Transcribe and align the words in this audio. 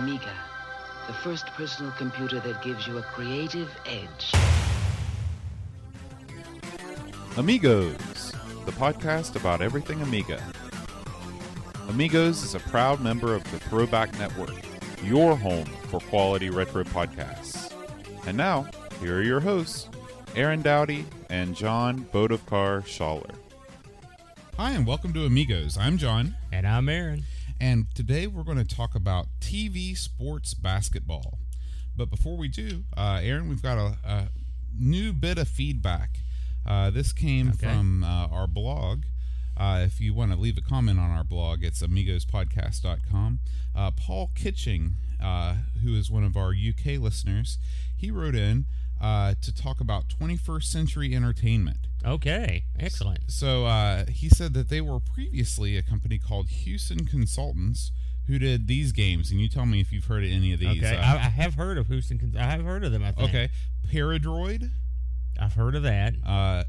Amiga, 0.00 0.32
the 1.08 1.12
first 1.12 1.44
personal 1.48 1.92
computer 1.92 2.40
that 2.40 2.62
gives 2.62 2.86
you 2.86 2.96
a 2.96 3.02
creative 3.02 3.68
edge. 3.84 4.32
Amigos, 7.36 8.32
the 8.64 8.72
podcast 8.72 9.36
about 9.36 9.60
everything 9.60 10.00
Amiga. 10.00 10.42
Amigos 11.90 12.42
is 12.42 12.54
a 12.54 12.60
proud 12.60 13.02
member 13.02 13.34
of 13.34 13.44
the 13.50 13.58
Throwback 13.58 14.18
Network, 14.18 14.54
your 15.04 15.36
home 15.36 15.66
for 15.90 16.00
quality 16.00 16.48
retro 16.48 16.82
podcasts. 16.82 17.70
And 18.26 18.38
now, 18.38 18.66
here 19.02 19.18
are 19.18 19.22
your 19.22 19.40
hosts, 19.40 19.90
Aaron 20.34 20.62
Dowdy 20.62 21.04
and 21.28 21.54
John 21.54 22.06
Bodovkar 22.10 22.84
Schaller. 22.84 23.34
Hi, 24.56 24.70
and 24.70 24.86
welcome 24.86 25.12
to 25.12 25.26
Amigos. 25.26 25.76
I'm 25.76 25.98
John, 25.98 26.36
And 26.52 26.66
I'm 26.66 26.88
Aaron. 26.88 27.26
And 27.60 27.86
today 27.94 28.26
we're 28.26 28.42
going 28.42 28.64
to 28.64 28.76
talk 28.76 28.94
about 28.94 29.26
TV 29.40 29.96
sports 29.96 30.54
basketball. 30.54 31.38
But 31.96 32.10
before 32.10 32.36
we 32.36 32.48
do, 32.48 32.84
uh, 32.96 33.20
Aaron, 33.22 33.48
we've 33.48 33.62
got 33.62 33.76
a, 33.78 33.96
a 34.04 34.28
new 34.78 35.12
bit 35.12 35.38
of 35.38 35.48
feedback. 35.48 36.20
Uh, 36.66 36.90
this 36.90 37.12
came 37.12 37.50
Okay. 37.50 37.66
from 37.66 38.04
uh, 38.04 38.26
our 38.30 38.46
blog. 38.46 39.02
Uh, 39.56 39.82
if 39.84 40.00
you 40.00 40.14
want 40.14 40.32
to 40.32 40.38
leave 40.38 40.56
a 40.56 40.62
comment 40.62 40.98
on 40.98 41.10
our 41.10 41.24
blog, 41.24 41.62
it's 41.62 41.82
amigospodcast.com. 41.82 43.40
Uh, 43.76 43.90
Paul 43.90 44.30
Kitching, 44.34 44.92
uh, 45.22 45.56
who 45.84 45.94
is 45.94 46.10
one 46.10 46.24
of 46.24 46.36
our 46.36 46.50
UK 46.54 46.98
listeners, 46.98 47.58
he 47.96 48.10
wrote 48.10 48.34
in 48.34 48.64
uh, 49.00 49.34
to 49.42 49.54
talk 49.54 49.80
about 49.80 50.08
21st 50.08 50.64
century 50.64 51.14
entertainment. 51.14 51.78
Okay, 52.04 52.64
excellent. 52.78 53.20
So 53.30 53.66
uh, 53.66 54.04
he 54.06 54.28
said 54.28 54.54
that 54.54 54.68
they 54.68 54.80
were 54.80 55.00
previously 55.00 55.76
a 55.76 55.82
company 55.82 56.18
called 56.18 56.48
Hewson 56.48 57.06
Consultants 57.06 57.92
who 58.26 58.38
did 58.38 58.68
these 58.68 58.92
games, 58.92 59.30
and 59.30 59.40
you 59.40 59.48
tell 59.48 59.66
me 59.66 59.80
if 59.80 59.92
you've 59.92 60.04
heard 60.04 60.22
of 60.24 60.30
any 60.30 60.52
of 60.52 60.60
these. 60.60 60.78
Okay, 60.78 60.96
Uh, 60.96 61.00
I, 61.02 61.14
I 61.16 61.30
have 61.30 61.54
heard 61.54 61.78
of 61.78 61.88
Hewson. 61.88 62.18
Cons- 62.18 62.36
I 62.36 62.44
have 62.44 62.64
heard 62.64 62.84
of 62.84 62.92
them. 62.92 63.02
I 63.02 63.12
think. 63.12 63.28
okay, 63.30 63.48
Paradroid, 63.92 64.70
I've 65.40 65.54
heard 65.54 65.74
of 65.74 65.82
that. 65.82 66.14
uh, 66.26 66.64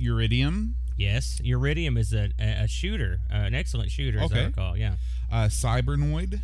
Uridium, 0.00 0.72
Yes, 0.96 1.40
Uridium 1.42 1.96
is 1.98 2.12
a, 2.12 2.30
a, 2.38 2.68
shooter, 2.68 3.20
uh, 3.32 3.36
an 3.36 3.54
excellent 3.54 3.90
shooter, 3.90 4.18
as 4.20 4.30
I 4.32 4.36
Okay. 4.36 4.46
recall. 4.46 4.76
Yeah, 4.76 4.96
uh, 5.30 5.46
Cybernoid. 5.48 6.40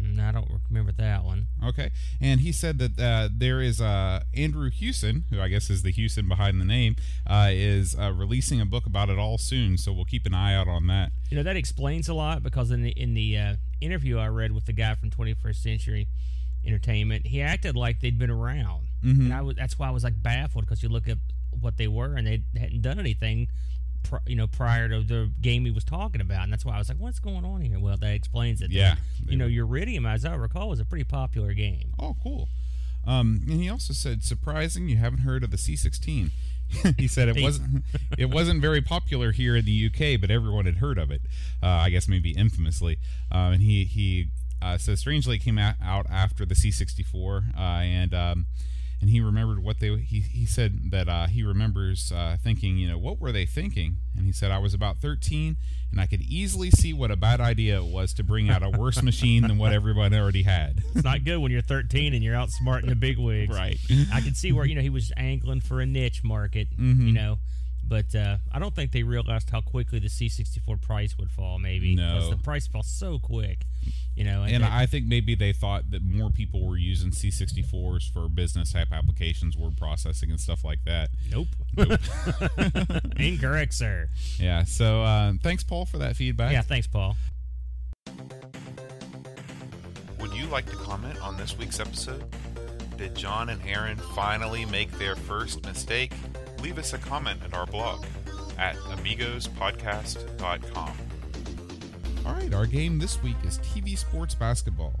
Mm, 0.00 0.18
I 0.20 0.32
don't 0.32 0.48
remember 0.68 0.92
that 0.92 1.24
one. 1.24 1.46
Okay, 1.64 1.90
and 2.20 2.40
he 2.40 2.52
said 2.52 2.78
that 2.78 2.98
uh, 2.98 3.28
there 3.32 3.60
is 3.60 3.80
uh, 3.80 4.22
Andrew 4.34 4.70
Hewson, 4.70 5.24
who 5.30 5.40
I 5.40 5.48
guess 5.48 5.68
is 5.70 5.82
the 5.82 5.90
Hewson 5.92 6.26
behind 6.28 6.60
the 6.60 6.64
name, 6.64 6.96
uh, 7.26 7.48
is 7.50 7.94
uh, 7.98 8.12
releasing 8.12 8.60
a 8.60 8.66
book 8.66 8.86
about 8.86 9.10
it 9.10 9.18
all 9.18 9.36
soon. 9.38 9.76
So 9.76 9.92
we'll 9.92 10.04
keep 10.06 10.24
an 10.26 10.34
eye 10.34 10.54
out 10.54 10.68
on 10.68 10.86
that. 10.86 11.12
You 11.30 11.36
know 11.36 11.42
that 11.42 11.56
explains 11.56 12.08
a 12.08 12.14
lot 12.14 12.42
because 12.42 12.70
in 12.70 12.82
the 12.82 12.90
in 12.90 13.14
the 13.14 13.36
uh, 13.36 13.56
interview 13.80 14.18
I 14.18 14.28
read 14.28 14.52
with 14.52 14.66
the 14.66 14.72
guy 14.72 14.94
from 14.94 15.10
21st 15.10 15.56
Century 15.62 16.08
Entertainment, 16.64 17.26
he 17.26 17.40
acted 17.40 17.74
like 17.76 18.00
they'd 18.00 18.18
been 18.18 18.30
around, 18.30 18.86
Mhm. 19.02 19.18
and 19.20 19.32
I 19.34 19.40
was 19.40 19.56
that's 19.56 19.78
why 19.78 19.88
I 19.88 19.90
was 19.90 20.04
like 20.04 20.22
baffled 20.22 20.64
because 20.64 20.82
you 20.82 20.88
look 20.90 21.08
at 21.08 21.18
what 21.58 21.76
they 21.78 21.88
were 21.88 22.14
and 22.14 22.26
they 22.26 22.42
hadn't 22.58 22.82
done 22.82 22.98
anything. 22.98 23.48
You 24.26 24.36
know, 24.36 24.46
prior 24.46 24.88
to 24.88 25.02
the 25.02 25.30
game 25.40 25.64
he 25.64 25.70
was 25.70 25.84
talking 25.84 26.20
about, 26.20 26.44
and 26.44 26.52
that's 26.52 26.64
why 26.64 26.74
I 26.74 26.78
was 26.78 26.88
like, 26.88 26.98
"What's 26.98 27.18
going 27.18 27.44
on 27.44 27.60
here?" 27.60 27.78
Well, 27.78 27.96
that 27.96 28.14
explains 28.14 28.60
it. 28.60 28.70
Yeah, 28.70 28.96
you 29.26 29.36
know, 29.36 29.46
Uridium, 29.46 30.10
as 30.10 30.24
I 30.24 30.34
recall, 30.34 30.68
was 30.68 30.80
a 30.80 30.84
pretty 30.84 31.04
popular 31.04 31.52
game. 31.54 31.92
Oh, 31.98 32.16
cool. 32.22 32.48
Um, 33.06 33.40
and 33.48 33.62
he 33.62 33.68
also 33.68 33.94
said, 33.94 34.22
surprising, 34.22 34.88
you 34.88 34.98
haven't 34.98 35.20
heard 35.20 35.42
of 35.42 35.50
the 35.50 35.56
C16. 35.56 36.30
he 36.98 37.08
said 37.08 37.28
it 37.28 37.42
wasn't 37.42 37.82
it 38.18 38.26
wasn't 38.26 38.60
very 38.60 38.80
popular 38.80 39.32
here 39.32 39.56
in 39.56 39.64
the 39.64 39.86
UK, 39.86 40.20
but 40.20 40.30
everyone 40.30 40.66
had 40.66 40.76
heard 40.76 40.98
of 40.98 41.10
it. 41.10 41.22
Uh, 41.62 41.66
I 41.66 41.90
guess 41.90 42.06
maybe 42.06 42.30
infamously. 42.30 42.98
Uh, 43.32 43.50
and 43.52 43.62
he 43.62 43.84
he 43.84 44.28
uh, 44.62 44.78
so 44.78 44.94
strangely 44.94 45.36
it 45.36 45.40
came 45.40 45.58
out, 45.58 45.76
out 45.82 46.06
after 46.10 46.44
the 46.44 46.54
C64, 46.54 47.56
uh, 47.56 47.60
and 47.60 48.14
um, 48.14 48.46
and 49.00 49.08
he 49.10 49.20
remembered 49.20 49.62
what 49.62 49.80
they 49.80 49.96
he 49.98 50.20
he 50.20 50.44
said 50.46 50.90
that 50.90 51.08
uh, 51.08 51.26
he 51.26 51.42
remembers 51.42 52.12
uh, 52.12 52.36
thinking, 52.42 52.76
you 52.76 52.88
know, 52.88 52.98
what 52.98 53.18
were 53.20 53.32
they 53.32 53.46
thinking? 53.46 53.96
And 54.16 54.26
he 54.26 54.32
said 54.32 54.50
I 54.50 54.58
was 54.58 54.74
about 54.74 54.98
13, 54.98 55.56
and 55.90 56.00
I 56.00 56.06
could 56.06 56.20
easily 56.22 56.70
see 56.70 56.92
what 56.92 57.10
a 57.10 57.16
bad 57.16 57.40
idea 57.40 57.78
it 57.78 57.84
was 57.84 58.12
to 58.14 58.24
bring 58.24 58.50
out 58.50 58.62
a 58.62 58.68
worse 58.70 59.02
machine 59.10 59.42
than 59.42 59.56
what 59.58 59.72
everyone 59.72 60.12
already 60.14 60.42
had. 60.42 60.82
It's 60.94 61.04
not 61.04 61.24
good 61.24 61.38
when 61.38 61.50
you're 61.50 61.62
13 61.62 62.12
and 62.12 62.22
you're 62.22 62.34
outsmarting 62.34 62.88
the 62.88 62.94
big 62.96 63.18
wigs. 63.18 63.56
Right. 63.56 63.78
I 64.12 64.20
can 64.20 64.34
see 64.34 64.52
where 64.52 64.66
you 64.66 64.74
know 64.74 64.82
he 64.82 64.90
was 64.90 65.12
angling 65.16 65.60
for 65.62 65.80
a 65.80 65.86
niche 65.86 66.22
market. 66.22 66.68
Mhm. 66.78 67.06
You 67.06 67.12
know, 67.12 67.38
but 67.90 68.14
uh, 68.14 68.36
I 68.54 68.58
don't 68.60 68.74
think 68.74 68.92
they 68.92 69.02
realized 69.02 69.50
how 69.50 69.60
quickly 69.60 69.98
the 69.98 70.06
C64 70.08 70.80
price 70.80 71.18
would 71.18 71.30
fall. 71.30 71.58
Maybe 71.58 71.94
No. 71.96 72.14
because 72.14 72.30
the 72.30 72.36
price 72.36 72.66
fell 72.68 72.84
so 72.84 73.18
quick. 73.18 73.66
You 74.16 74.24
know, 74.24 74.44
And 74.44 74.62
that- 74.62 74.72
I 74.72 74.86
think 74.86 75.06
maybe 75.06 75.34
they 75.34 75.52
thought 75.52 75.90
that 75.90 76.02
more 76.02 76.30
people 76.30 76.66
were 76.66 76.76
using 76.76 77.10
C64s 77.10 78.10
for 78.12 78.28
business 78.28 78.72
type 78.72 78.88
applications, 78.92 79.56
word 79.56 79.76
processing, 79.76 80.30
and 80.30 80.40
stuff 80.40 80.64
like 80.64 80.84
that. 80.84 81.10
Nope. 81.30 81.48
nope, 81.76 82.00
incorrect, 83.16 83.74
sir. 83.74 84.08
Yeah. 84.38 84.64
So 84.64 85.02
uh, 85.02 85.32
thanks, 85.42 85.64
Paul, 85.64 85.84
for 85.84 85.98
that 85.98 86.14
feedback. 86.16 86.52
Yeah, 86.52 86.62
thanks, 86.62 86.86
Paul. 86.86 87.16
Would 90.20 90.32
you 90.34 90.46
like 90.46 90.66
to 90.70 90.76
comment 90.76 91.20
on 91.22 91.36
this 91.36 91.58
week's 91.58 91.80
episode? 91.80 92.24
Did 92.98 93.14
John 93.16 93.48
and 93.48 93.60
Aaron 93.66 93.96
finally 94.14 94.66
make 94.66 94.90
their 94.98 95.16
first 95.16 95.64
mistake? 95.64 96.12
Leave 96.62 96.78
us 96.78 96.92
a 96.92 96.98
comment 96.98 97.40
at 97.42 97.54
our 97.54 97.64
blog 97.66 98.04
at 98.58 98.76
amigospodcast.com. 98.76 100.92
All 102.26 102.34
right. 102.34 102.52
Our 102.52 102.66
game 102.66 102.98
this 102.98 103.22
week 103.22 103.36
is 103.44 103.58
TV 103.60 103.96
Sports 103.96 104.34
Basketball. 104.34 105.00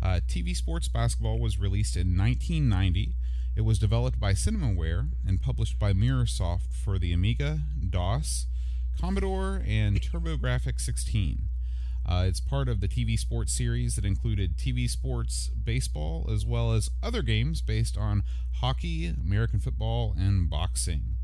Uh, 0.00 0.20
TV 0.28 0.56
Sports 0.56 0.86
Basketball 0.88 1.40
was 1.40 1.58
released 1.58 1.96
in 1.96 2.16
1990. 2.16 3.16
It 3.56 3.62
was 3.62 3.80
developed 3.80 4.20
by 4.20 4.34
Cinemaware 4.34 5.08
and 5.26 5.42
published 5.42 5.80
by 5.80 5.92
Mirrorsoft 5.92 6.72
for 6.84 6.96
the 6.98 7.12
Amiga, 7.12 7.58
DOS, 7.88 8.46
Commodore, 9.00 9.62
and 9.66 10.00
TurboGrafx 10.00 10.80
16. 10.80 11.48
Uh, 12.08 12.24
it's 12.26 12.40
part 12.40 12.68
of 12.68 12.80
the 12.80 12.88
TV 12.88 13.18
sports 13.18 13.52
series 13.52 13.96
that 13.96 14.04
included 14.04 14.56
TV 14.56 14.88
sports 14.88 15.48
baseball 15.48 16.30
as 16.32 16.46
well 16.46 16.72
as 16.72 16.88
other 17.02 17.22
games 17.22 17.60
based 17.60 17.98
on 17.98 18.22
hockey, 18.60 19.06
American 19.06 19.58
football, 19.58 20.14
and 20.18 20.48
boxing. 20.48 21.16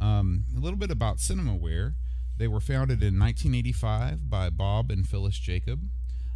Um, 0.00 0.44
a 0.56 0.60
little 0.60 0.78
bit 0.78 0.90
about 0.90 1.18
Cinemaware. 1.18 1.94
They 2.36 2.48
were 2.48 2.60
founded 2.60 3.00
in 3.02 3.18
1985 3.18 4.28
by 4.28 4.50
Bob 4.50 4.90
and 4.90 5.06
Phyllis 5.06 5.38
Jacob. 5.38 5.82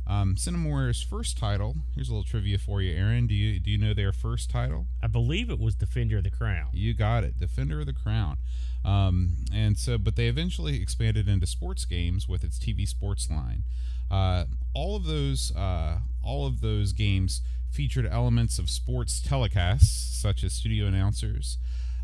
Um, 0.06 0.37
Cinemaware's 0.37 1.03
first 1.03 1.37
title. 1.37 1.76
Here's 1.94 2.09
a 2.09 2.12
little 2.12 2.25
trivia 2.25 2.56
for 2.56 2.81
you, 2.81 2.97
Aaron. 2.97 3.26
Do 3.26 3.34
you 3.34 3.60
do 3.60 3.71
you 3.71 3.76
know 3.76 3.93
their 3.93 4.12
first 4.12 4.49
title? 4.49 4.87
I 5.03 5.06
believe 5.06 5.50
it 5.50 5.59
was 5.59 5.75
Defender 5.75 6.19
of 6.19 6.25
the 6.25 6.31
Crown. 6.31 6.69
You 6.72 6.94
got 6.94 7.25
it, 7.25 7.38
Defender 7.38 7.81
of 7.81 7.87
the 7.87 7.93
Crown. 7.93 8.38
Um, 8.84 9.44
and 9.53 9.76
so, 9.76 9.99
but 9.99 10.16
they 10.16 10.28
eventually 10.28 10.81
expanded 10.81 11.28
into 11.28 11.47
sports 11.47 11.84
games 11.84 12.26
with 12.26 12.43
its 12.43 12.59
TV 12.59 12.88
sports 12.88 13.28
line. 13.28 13.65
Uh, 14.10 14.44
all 14.72 14.97
of 14.97 15.05
those, 15.05 15.55
uh, 15.55 15.99
all 16.22 16.47
of 16.47 16.62
those 16.62 16.93
games 16.93 17.43
featured 17.71 18.06
elements 18.06 18.59
of 18.59 18.69
sports 18.71 19.21
telecasts, 19.21 20.21
such 20.21 20.43
as 20.45 20.53
studio 20.53 20.87
announcers. 20.87 21.59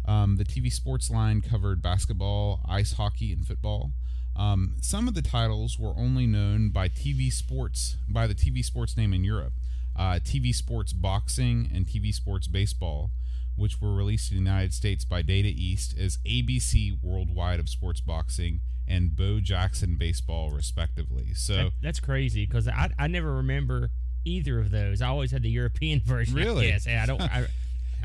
Um, 0.07 0.37
the 0.37 0.45
TV 0.45 0.71
sports 0.73 1.11
line 1.11 1.41
covered 1.41 1.81
basketball, 1.83 2.61
ice 2.69 2.93
hockey, 2.95 3.33
and 3.33 3.47
football. 3.47 3.93
Um, 4.37 4.77
some 4.81 5.09
of 5.09 5.15
the 5.15 5.23
titles 5.23 5.79
were 5.79 5.95
only 5.97 6.27
known 6.27 6.71
by 6.71 6.89
TV 6.89 7.33
sports 7.33 7.97
by 8.09 8.27
the 8.27 8.35
TV 8.35 8.65
sports 8.65 8.97
name 8.97 9.15
in 9.15 9.25
Europe, 9.25 9.53
uh, 9.97 10.19
TV 10.23 10.55
sports 10.55 10.93
boxing 10.93 11.71
and 11.73 11.87
TV 11.87 12.13
sports 12.13 12.47
baseball 12.49 13.11
which 13.57 13.81
were 13.81 13.95
released 13.95 14.33
in 14.33 14.37
the 14.37 14.43
United 14.51 14.75
States 14.75 15.05
by 15.05 15.23
Data 15.23 15.47
East 15.49 15.95
as 15.97 16.19
ABC 16.27 16.91
Worldwide 17.01 17.61
of 17.61 17.69
Sports 17.69 18.01
Boxing 18.01 18.59
and 18.89 19.15
Bo 19.15 19.39
Jackson 19.39 19.97
Baseball, 19.97 20.51
respectively. 20.51 21.33
So, 21.35 21.55
That- 21.55 21.73
that's 21.81 22.01
crazy 22.01 22.47
because 22.47 22.67
I, 22.67 22.91
I 22.99 23.07
never 23.07 23.33
remember 23.37 23.91
either 24.25 24.59
of 24.59 24.71
those. 24.71 25.03
I 25.03 25.09
always 25.09 25.31
had 25.31 25.43
the 25.43 25.51
European 25.51 26.01
version. 26.05 26.35
Really? 26.35 26.69
Yes. 26.69 26.87
and 26.87 26.99
I 27.01 27.07
don't. 27.07 27.21
I, 27.23 27.47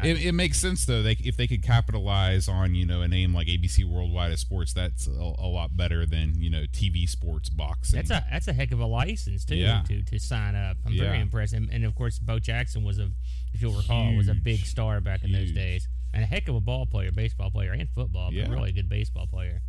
it, 0.02 0.28
it 0.28 0.32
makes 0.32 0.58
sense 0.58 0.86
though. 0.86 1.04
They, 1.04 1.18
if 1.26 1.36
they 1.36 1.46
could 1.46 1.62
capitalize 1.62 2.48
on 2.48 2.74
you 2.74 2.86
know 2.86 3.02
a 3.02 3.08
name 3.10 3.34
like 3.34 3.48
ABC 3.48 3.84
Worldwide 3.84 4.32
of 4.32 4.40
Sports, 4.40 4.72
that's 4.74 5.08
a, 5.08 5.12
a 5.12 5.48
lot 5.48 5.76
better 5.76 6.06
than 6.06 6.36
you 6.42 6.50
know 6.50 6.64
TV 6.72 7.08
Sports 7.10 7.50
Boxing. 7.50 7.98
That's 7.98 8.10
a 8.12 8.26
that's 8.32 8.48
a 8.48 8.54
heck 8.54 8.72
of 8.72 8.80
a 8.80 8.86
license 8.86 9.44
too 9.44 9.56
Yeah. 9.58 9.84
to, 9.90 10.02
to 10.04 10.18
sign 10.20 10.56
up. 10.56 10.78
I'm 10.86 10.94
Yeah. 10.94 11.04
very 11.04 11.20
impressed. 11.20 11.52
And, 11.54 11.70
and 11.70 11.84
of 11.84 11.96
course, 11.96 12.18
Bo 12.18 12.40
Jackson 12.40 12.84
was 12.86 12.98
a, 12.98 13.10
if 13.54 13.62
you'll 13.62 13.74
recall, 13.74 14.16
was 14.16 14.30
a 14.30 14.36
big 14.36 14.60
star 14.66 15.02
back 15.02 15.26
in 15.26 15.34
those 15.34 15.52
days, 15.52 15.90
and 16.14 16.24
a 16.24 16.26
heck 16.28 16.48
of 16.48 16.56
a 16.56 16.62
ball 16.62 16.86
player, 16.86 17.12
baseball 17.12 17.52
player, 17.52 17.74
and 17.74 17.90
football, 17.90 18.32
Yeah. 18.32 18.46
but 18.48 18.54
really 18.54 18.70
a 18.70 18.74
good 18.74 18.88
baseball 18.88 19.28
player. 19.28 19.62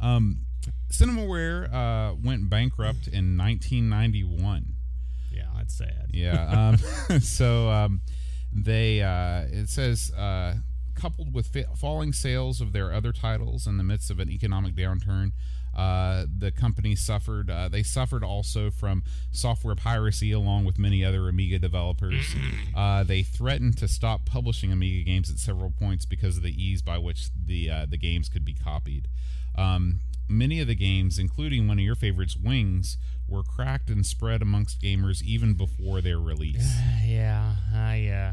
um, 0.00 0.46
Cinemaware 0.92 1.72
uh, 1.72 2.14
went 2.22 2.50
bankrupt 2.50 3.06
in 3.06 3.36
1991. 3.38 4.74
Yeah, 5.78 5.88
that's 5.88 6.02
sad. 6.02 6.10
Yeah. 6.12 6.68
Um, 7.08 7.20
so 7.20 7.68
um, 7.70 8.00
they 8.52 9.02
uh, 9.02 9.42
it 9.50 9.68
says 9.68 10.12
uh, 10.12 10.54
coupled 10.94 11.34
with 11.34 11.46
fa- 11.46 11.68
falling 11.76 12.12
sales 12.12 12.60
of 12.60 12.72
their 12.72 12.92
other 12.92 13.12
titles 13.12 13.66
in 13.66 13.76
the 13.76 13.84
midst 13.84 14.10
of 14.10 14.20
an 14.20 14.30
economic 14.30 14.74
downturn, 14.74 15.32
uh, 15.76 16.26
the 16.36 16.50
company 16.50 16.94
suffered. 16.96 17.50
Uh, 17.50 17.68
they 17.68 17.82
suffered 17.82 18.24
also 18.24 18.70
from 18.70 19.02
software 19.30 19.74
piracy, 19.74 20.32
along 20.32 20.64
with 20.64 20.78
many 20.78 21.04
other 21.04 21.28
Amiga 21.28 21.58
developers. 21.58 22.34
Uh, 22.74 23.02
they 23.02 23.22
threatened 23.22 23.76
to 23.76 23.88
stop 23.88 24.24
publishing 24.24 24.72
Amiga 24.72 25.04
games 25.04 25.28
at 25.28 25.38
several 25.38 25.70
points 25.70 26.06
because 26.06 26.36
of 26.36 26.42
the 26.42 26.62
ease 26.62 26.82
by 26.82 26.96
which 26.96 27.28
the 27.34 27.68
uh, 27.68 27.86
the 27.88 27.98
games 27.98 28.28
could 28.28 28.44
be 28.44 28.54
copied. 28.54 29.08
Um, 29.58 30.00
many 30.28 30.60
of 30.60 30.68
the 30.68 30.74
games, 30.74 31.18
including 31.18 31.68
one 31.68 31.78
of 31.78 31.84
your 31.84 31.96
favorites, 31.96 32.36
Wings, 32.36 32.96
were 33.30 33.42
cracked 33.42 33.88
and 33.88 34.04
spread 34.04 34.42
amongst 34.42 34.80
gamers 34.82 35.22
even 35.22 35.54
before 35.54 36.00
their 36.00 36.18
release. 36.18 36.76
yeah, 37.04 37.54
I 37.74 38.08
uh, 38.08 38.32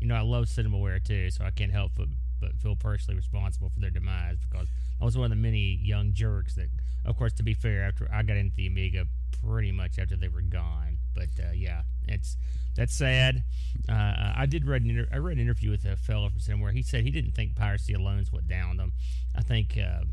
you 0.00 0.06
know 0.06 0.14
I 0.14 0.20
love 0.20 0.44
Cinemaware 0.44 1.02
too, 1.02 1.30
so 1.30 1.44
I 1.44 1.50
can't 1.50 1.72
help 1.72 1.92
but 1.96 2.08
but 2.40 2.58
feel 2.58 2.76
personally 2.76 3.16
responsible 3.16 3.70
for 3.70 3.80
their 3.80 3.90
demise 3.90 4.38
because 4.50 4.68
I 5.00 5.04
was 5.04 5.16
one 5.16 5.26
of 5.26 5.30
the 5.30 5.36
many 5.36 5.78
young 5.82 6.12
jerks 6.12 6.56
that, 6.56 6.68
of 7.04 7.16
course, 7.16 7.32
to 7.34 7.42
be 7.42 7.54
fair, 7.54 7.84
after 7.84 8.08
I 8.12 8.22
got 8.22 8.36
into 8.36 8.54
the 8.56 8.66
Amiga 8.66 9.06
pretty 9.44 9.72
much 9.72 9.98
after 9.98 10.16
they 10.16 10.28
were 10.28 10.42
gone. 10.42 10.98
But 11.14 11.28
uh, 11.42 11.52
yeah, 11.52 11.82
it's 12.08 12.36
that's 12.76 12.94
sad. 12.94 13.44
Uh, 13.88 14.32
I 14.36 14.46
did 14.46 14.66
read 14.66 14.82
an 14.82 14.90
inter- 14.90 15.08
I 15.12 15.18
read 15.18 15.36
an 15.36 15.42
interview 15.42 15.70
with 15.70 15.84
a 15.84 15.96
fellow 15.96 16.28
from 16.28 16.40
Cinemaware. 16.40 16.72
He 16.72 16.82
said 16.82 17.04
he 17.04 17.10
didn't 17.10 17.32
think 17.32 17.54
piracy 17.56 17.94
alone 17.94 18.18
is 18.18 18.32
what 18.32 18.48
downed 18.48 18.78
them. 18.78 18.92
I 19.36 19.42
think 19.42 19.78
uh, 19.78 20.04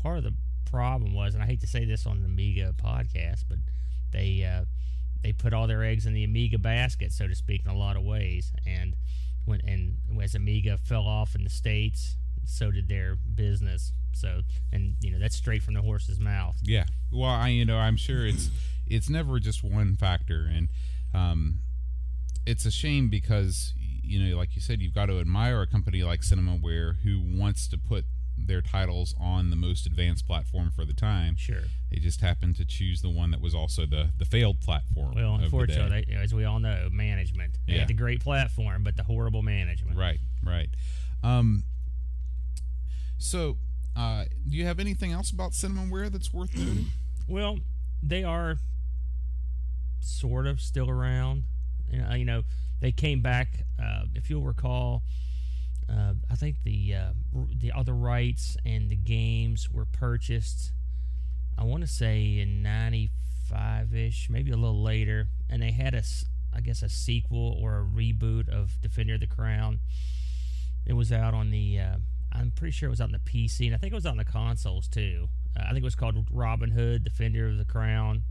part 0.00 0.18
of 0.18 0.24
the 0.24 0.34
problem 0.70 1.14
was, 1.14 1.34
and 1.34 1.42
I 1.42 1.46
hate 1.46 1.60
to 1.60 1.66
say 1.66 1.84
this 1.84 2.06
on 2.06 2.20
the 2.20 2.26
Amiga 2.26 2.74
podcast, 2.82 3.44
but 3.48 3.58
they 4.12 4.44
uh, 4.44 4.64
they 5.22 5.32
put 5.32 5.52
all 5.52 5.66
their 5.66 5.84
eggs 5.84 6.06
in 6.06 6.14
the 6.14 6.24
Amiga 6.24 6.58
basket, 6.58 7.12
so 7.12 7.26
to 7.26 7.34
speak, 7.34 7.62
in 7.64 7.70
a 7.70 7.76
lot 7.76 7.96
of 7.96 8.02
ways. 8.02 8.52
And 8.66 8.96
when 9.44 9.60
and 9.66 9.96
as 10.22 10.34
Amiga 10.34 10.78
fell 10.78 11.06
off 11.06 11.34
in 11.34 11.44
the 11.44 11.50
states, 11.50 12.16
so 12.44 12.70
did 12.70 12.88
their 12.88 13.16
business. 13.16 13.92
So 14.12 14.42
and 14.72 14.96
you 15.00 15.12
know 15.12 15.18
that's 15.18 15.36
straight 15.36 15.62
from 15.62 15.74
the 15.74 15.82
horse's 15.82 16.20
mouth. 16.20 16.56
Yeah. 16.62 16.84
Well, 17.12 17.30
I 17.30 17.48
you 17.48 17.64
know 17.64 17.78
I'm 17.78 17.96
sure 17.96 18.26
it's 18.26 18.50
it's 18.86 19.08
never 19.08 19.38
just 19.38 19.62
one 19.62 19.96
factor, 19.96 20.50
and 20.52 20.68
um, 21.14 21.60
it's 22.46 22.64
a 22.64 22.70
shame 22.70 23.08
because 23.08 23.74
you 24.02 24.22
know, 24.22 24.36
like 24.36 24.56
you 24.56 24.60
said, 24.60 24.80
you've 24.82 24.94
got 24.94 25.06
to 25.06 25.20
admire 25.20 25.62
a 25.62 25.66
company 25.66 26.02
like 26.02 26.22
Cinemaware 26.22 26.96
who 27.04 27.20
wants 27.22 27.68
to 27.68 27.78
put 27.78 28.04
their 28.46 28.60
titles 28.62 29.14
on 29.20 29.50
the 29.50 29.56
most 29.56 29.86
advanced 29.86 30.26
platform 30.26 30.70
for 30.70 30.84
the 30.84 30.92
time. 30.92 31.36
Sure. 31.36 31.62
They 31.90 31.98
just 31.98 32.20
happened 32.20 32.56
to 32.56 32.64
choose 32.64 33.02
the 33.02 33.10
one 33.10 33.30
that 33.32 33.40
was 33.40 33.54
also 33.54 33.86
the 33.86 34.10
the 34.18 34.24
failed 34.24 34.60
platform. 34.60 35.14
Well, 35.14 35.34
of 35.34 35.40
the 35.40 35.40
day. 35.40 35.44
unfortunately, 35.44 36.04
they- 36.08 36.14
as 36.14 36.32
we 36.34 36.44
all 36.44 36.58
know, 36.60 36.88
management. 36.90 37.58
They 37.66 37.74
Yeah. 37.74 37.78
had 37.80 37.88
the 37.88 37.94
great 37.94 38.20
platform, 38.20 38.82
but 38.84 38.96
the 38.96 39.02
horrible 39.04 39.42
management. 39.42 39.96
Right, 39.96 40.20
right. 40.42 40.68
Um, 41.22 41.64
so, 43.18 43.58
uh, 43.96 44.24
do 44.48 44.56
you 44.56 44.64
have 44.66 44.80
anything 44.80 45.12
else 45.12 45.30
about 45.30 45.52
Cinemaware 45.52 46.10
that's 46.10 46.32
worth 46.32 46.56
noting? 46.56 46.86
Well, 47.28 47.60
they 48.02 48.24
are 48.24 48.56
sort 50.00 50.46
of 50.48 50.60
still 50.60 50.90
around. 50.90 51.44
You 51.88 51.98
know, 52.00 52.14
you 52.14 52.24
know 52.24 52.42
they 52.80 52.90
came 52.92 53.20
back. 53.22 53.66
Uh, 53.80 54.06
if 54.14 54.28
you'll 54.30 54.42
recall, 54.42 55.02
uh, 55.90 56.14
I 56.30 56.34
think 56.36 56.56
the 56.64 56.94
uh, 56.94 57.12
r- 57.34 57.48
the 57.54 57.72
other 57.72 57.94
rights 57.94 58.56
and 58.64 58.88
the 58.90 58.96
games 58.96 59.68
were 59.70 59.84
purchased. 59.86 60.72
I 61.58 61.64
want 61.64 61.82
to 61.82 61.86
say 61.88 62.38
in 62.38 62.62
'95 62.62 63.94
ish, 63.94 64.28
maybe 64.30 64.50
a 64.50 64.56
little 64.56 64.82
later, 64.82 65.28
and 65.48 65.62
they 65.62 65.72
had 65.72 65.94
a, 65.94 66.02
I 66.54 66.60
guess, 66.60 66.82
a 66.82 66.88
sequel 66.88 67.58
or 67.60 67.80
a 67.80 67.84
reboot 67.84 68.48
of 68.48 68.80
Defender 68.80 69.14
of 69.14 69.20
the 69.20 69.26
Crown. 69.26 69.80
It 70.86 70.92
was 70.94 71.12
out 71.12 71.34
on 71.34 71.50
the. 71.50 71.78
Uh, 71.78 71.96
I'm 72.32 72.52
pretty 72.52 72.70
sure 72.72 72.86
it 72.88 72.90
was 72.90 73.00
out 73.00 73.12
on 73.12 73.12
the 73.12 73.18
PC, 73.18 73.66
and 73.66 73.74
I 73.74 73.78
think 73.78 73.92
it 73.92 73.96
was 73.96 74.06
on 74.06 74.16
the 74.16 74.24
consoles 74.24 74.86
too. 74.88 75.28
Uh, 75.56 75.62
I 75.64 75.68
think 75.68 75.78
it 75.78 75.84
was 75.84 75.96
called 75.96 76.28
Robin 76.30 76.70
Hood, 76.70 77.02
Defender 77.04 77.48
of 77.48 77.58
the 77.58 77.64
Crown. 77.64 78.22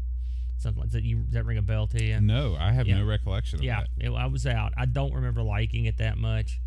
Something 0.57 0.81
like 0.81 0.91
that. 0.91 1.03
You 1.03 1.17
does 1.23 1.33
that 1.33 1.45
ring 1.45 1.57
a 1.57 1.61
bell 1.61 1.87
to 1.87 2.03
you? 2.03 2.19
No, 2.19 2.55
I 2.59 2.71
have 2.71 2.87
Yeah. 2.87 2.99
no 2.99 3.05
recollection 3.05 3.59
of 3.59 3.63
Yeah, 3.65 3.81
that. 3.97 4.05
it, 4.05 4.09
I 4.11 4.25
was 4.25 4.45
out. 4.45 4.73
I 4.77 4.85
don't 4.85 5.13
remember 5.13 5.41
liking 5.43 5.85
it 5.85 5.97
that 5.97 6.17
much. 6.17 6.59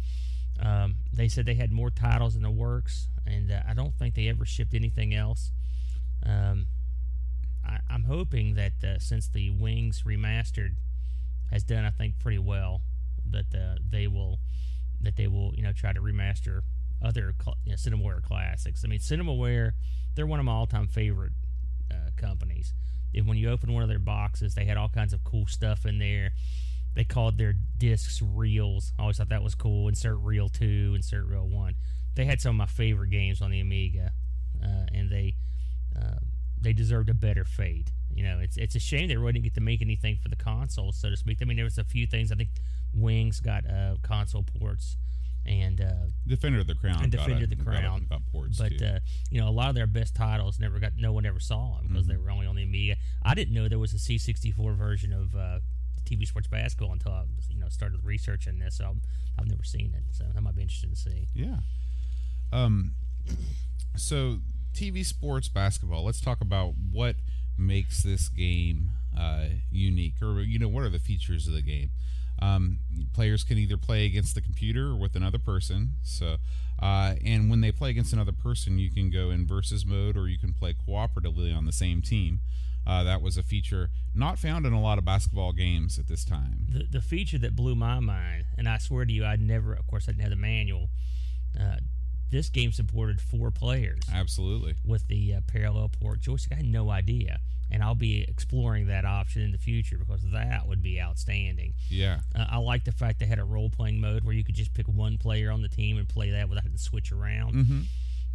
Um, 0.63 0.97
they 1.13 1.29
said 1.29 1.45
they 1.45 1.55
had 1.55 1.73
more 1.73 1.91
titles 1.91 2.37
in 2.37 2.43
the 2.43 2.51
works, 2.51 3.09
and 3.27 3.51
uh, 3.51 3.63
I 3.69 3.75
don't 3.75 3.95
think 3.95 4.15
they 4.15 4.29
ever 4.29 4.45
shipped 4.45 4.75
anything 4.75 5.13
else. 5.13 5.51
Um, 6.25 6.67
I, 7.67 7.79
I'm 7.91 8.05
hoping 8.05 8.55
that 8.55 8.73
uh, 8.85 8.99
since 8.99 9.29
the 9.29 9.51
Wings 9.51 10.05
remastered 10.07 10.77
has 11.51 11.65
done, 11.65 11.85
I 11.85 11.91
think 11.91 12.19
pretty 12.21 12.39
well, 12.39 12.83
that 13.31 13.55
uh, 13.55 13.77
they 13.89 14.07
will 14.07 14.39
that 15.01 15.17
they 15.17 15.27
will 15.27 15.53
you 15.57 15.65
know 15.65 15.73
try 15.73 15.93
to 15.93 16.01
remaster 16.01 16.63
other 17.03 17.35
you 17.65 17.73
know, 17.73 17.77
Cinemaware 17.77 18.23
classics. 18.23 18.85
I 18.85 18.89
mean, 18.89 19.01
Cinemaware, 19.01 19.73
they're 20.15 20.27
one 20.27 20.39
of 20.39 20.45
my 20.45 20.53
all-time 20.53 20.87
favorite 20.87 21.33
uh, 21.91 22.11
companies. 22.17 22.73
And 23.15 23.27
when 23.27 23.37
you 23.37 23.51
open 23.51 23.73
one 23.73 23.83
of 23.83 23.89
their 23.89 23.99
boxes, 23.99 24.55
they 24.55 24.65
had 24.65 24.77
all 24.77 24.89
kinds 24.89 25.13
of 25.13 25.25
cool 25.25 25.47
stuff 25.47 25.85
in 25.85 25.99
there. 25.99 26.31
They 26.95 27.05
called 27.05 27.39
their 27.39 27.55
discs 27.79 28.21
reels. 28.23 28.93
I 28.99 29.03
always 29.03 29.17
thought 29.17 29.31
that 29.31 29.43
was 29.43 29.55
cool. 29.55 29.89
Insert 29.89 30.19
reel 30.19 30.49
two, 30.49 30.93
insert 30.95 31.27
reel 31.27 31.49
one. 31.49 31.75
They 32.15 32.25
had 32.27 32.41
some 32.41 32.51
of 32.51 32.57
my 32.57 32.67
favorite 32.67 33.11
games 33.11 33.41
on 33.41 33.51
the 33.51 33.61
Amiga, 33.61 34.13
uh, 34.63 34.87
and 34.93 35.11
they 35.11 35.35
uh, 35.99 36.17
they 36.61 36.73
deserved 36.73 37.09
a 37.09 37.15
better 37.15 37.45
fate. 37.45 37.91
You 38.15 38.25
know, 38.25 38.39
it's 38.41 38.57
it's 38.59 38.75
a 38.75 38.79
shame 38.81 39.09
they 39.09 39.17
really 39.17 39.33
didn't 39.33 39.45
get 39.45 39.55
to 39.55 39.61
make 39.63 39.81
anything 39.81 40.19
for 40.23 40.29
the 40.29 40.37
console, 40.37 40.93
so 40.93 41.09
to 41.09 41.17
speak. 41.17 41.39
I 41.41 41.47
mean, 41.47 41.57
there 41.57 41.65
was 41.65 41.79
a 41.79 41.85
few 41.85 42.07
things. 42.07 42.31
I 42.31 42.35
think 42.35 42.51
Wings 42.95 43.41
got 43.41 43.67
uh, 43.67 43.97
console 44.03 44.43
ports, 44.43 44.99
and 45.47 45.81
uh, 45.81 45.93
Defender 46.27 46.61
of 46.61 46.67
the 46.67 46.75
Crown. 46.75 47.03
And 47.03 47.11
Defender 47.11 47.45
of 47.45 47.51
the 47.51 47.57
Crown. 47.57 48.07
Got 48.11 48.27
ports 48.31 48.59
but 48.59 48.73
uh, 48.83 48.99
you 49.31 49.41
know, 49.41 49.49
a 49.49 49.51
lot 49.51 49.71
of 49.71 49.75
their 49.75 49.87
best 49.87 50.15
titles 50.15 50.61
never 50.61 50.79
got. 50.79 50.93
No 50.99 51.13
one 51.13 51.25
ever 51.25 51.41
saw 51.41 51.79
them 51.79 51.89
because 51.89 52.07
they 52.07 52.13
Mm-hmm. 52.15 52.25
were 52.25 52.31
only 52.31 52.47
on 52.47 52.57
the 52.57 52.65
Amiga. 52.65 52.97
I 53.23 53.35
didn't 53.35 53.55
know 53.55 53.67
there 53.69 53.79
was 53.79 53.95
a 53.95 53.97
C64 53.97 54.77
version 54.77 55.15
of 55.15 55.35
uh, 55.35 55.61
TV 56.05 56.27
Sports 56.27 56.49
Basketball 56.49 56.93
until 56.93 57.13
I, 57.13 57.25
you 57.49 57.59
know, 57.59 57.69
started 57.69 58.05
researching 58.05 58.59
this. 58.59 58.79
So 58.79 58.97
I've 59.39 59.49
never 59.49 59.65
seen 59.65 59.95
it, 59.97 60.15
so 60.15 60.25
that 60.33 60.41
might 60.41 60.55
be 60.55 60.63
interesting 60.63 60.91
to 60.91 60.97
see. 60.97 61.29
Yeah. 61.35 61.59
Um, 62.53 62.95
so 63.97 64.39
TV 64.75 65.05
sports 65.05 65.49
basketball. 65.49 66.05
Let's 66.05 66.21
talk 66.21 66.41
about 66.41 66.75
what 66.91 67.17
makes 67.59 68.03
this 68.03 68.29
game 68.29 68.91
uh, 69.19 69.47
unique, 69.71 70.15
or 70.23 70.41
you 70.41 70.59
know, 70.59 70.69
what 70.69 70.83
are 70.83 70.91
the 70.91 70.99
features 70.99 71.47
of 71.47 71.55
the 71.55 71.63
game. 71.63 71.91
Um, 72.41 72.81
players 73.15 73.45
can 73.45 73.57
either 73.59 73.77
play 73.77 74.05
against 74.05 74.35
the 74.35 74.41
computer 74.41 74.89
or 74.89 74.97
with 74.97 75.15
another 75.15 75.39
person. 75.39 75.91
So, 76.03 76.39
uh, 76.81 77.15
and 77.25 77.49
when 77.49 77.61
they 77.61 77.71
play 77.71 77.91
against 77.91 78.13
another 78.13 78.33
person, 78.33 78.79
you 78.79 78.91
can 78.91 79.11
go 79.11 79.31
in 79.31 79.47
versus 79.47 79.87
mode, 79.87 80.17
or 80.17 80.29
you 80.29 80.39
can 80.39 80.53
play 80.53 80.75
cooperatively 80.75 81.57
on 81.57 81.67
the 81.67 81.73
same 81.73 82.03
team. 82.03 82.41
Uh, 82.87 83.03
that 83.05 83.23
was 83.23 83.37
a 83.37 83.43
feature 83.43 83.91
not 84.15 84.39
found 84.39 84.67
in 84.67 84.73
a 84.73 84.81
lot 84.81 84.99
of 84.99 85.05
basketball 85.05 85.53
games 85.53 85.99
at 85.99 86.09
this 86.09 86.25
time. 86.25 86.67
The 86.69 86.85
the 86.85 87.01
feature 87.01 87.39
that 87.39 87.55
blew 87.57 87.75
my 87.75 88.01
mind, 88.01 88.47
and 88.59 88.69
I 88.69 88.79
swear 88.79 89.05
to 89.05 89.13
you, 89.13 89.25
I'd 89.25 89.41
never. 89.41 89.73
Of 89.73 89.87
course, 89.87 90.09
I 90.09 90.13
didn't 90.13 90.23
have 90.23 90.31
the 90.31 90.37
manual. 90.37 90.89
Uh, 91.59 91.77
this 92.31 92.49
game 92.49 92.73
supported 92.73 93.21
four 93.21 93.51
players. 93.51 94.01
Absolutely. 94.13 94.75
with 94.85 95.07
the 95.07 95.35
uh, 95.35 95.41
parallel 95.47 95.91
port 95.91 96.21
joystick. 96.21 96.53
I 96.53 96.57
had 96.57 96.65
no 96.65 96.91
idea, 96.91 97.41
and 97.71 97.83
I'll 97.83 97.95
be 97.95 98.25
exploring 98.27 98.87
that 98.87 99.05
option 99.05 99.43
in 99.43 99.53
the 99.53 99.59
future 99.59 99.99
because 99.99 100.23
that 100.33 100.67
would 100.67 100.83
be 100.83 101.01
outstanding. 101.01 101.75
Yeah. 101.91 102.21
Uh, 102.35 102.47
I 102.51 102.57
like 102.57 102.85
the 102.85 102.93
fact 102.93 103.21
they 103.21 103.27
had 103.27 103.39
a 103.39 103.45
role 103.45 103.69
playing 103.69 104.01
mode 104.01 104.25
where 104.25 104.35
you 104.35 104.45
could 104.45 104.55
just 104.55 104.73
pick 104.73 104.87
one 104.87 105.19
player 105.19 105.51
on 105.51 105.61
the 105.61 105.69
team 105.69 105.99
and 105.99 106.09
play 106.09 106.31
that 106.31 106.49
without 106.49 106.65
having 106.65 106.77
to 106.77 106.83
switch 106.83 107.13
around. 107.13 107.55
Mm-hmm. 107.55 107.81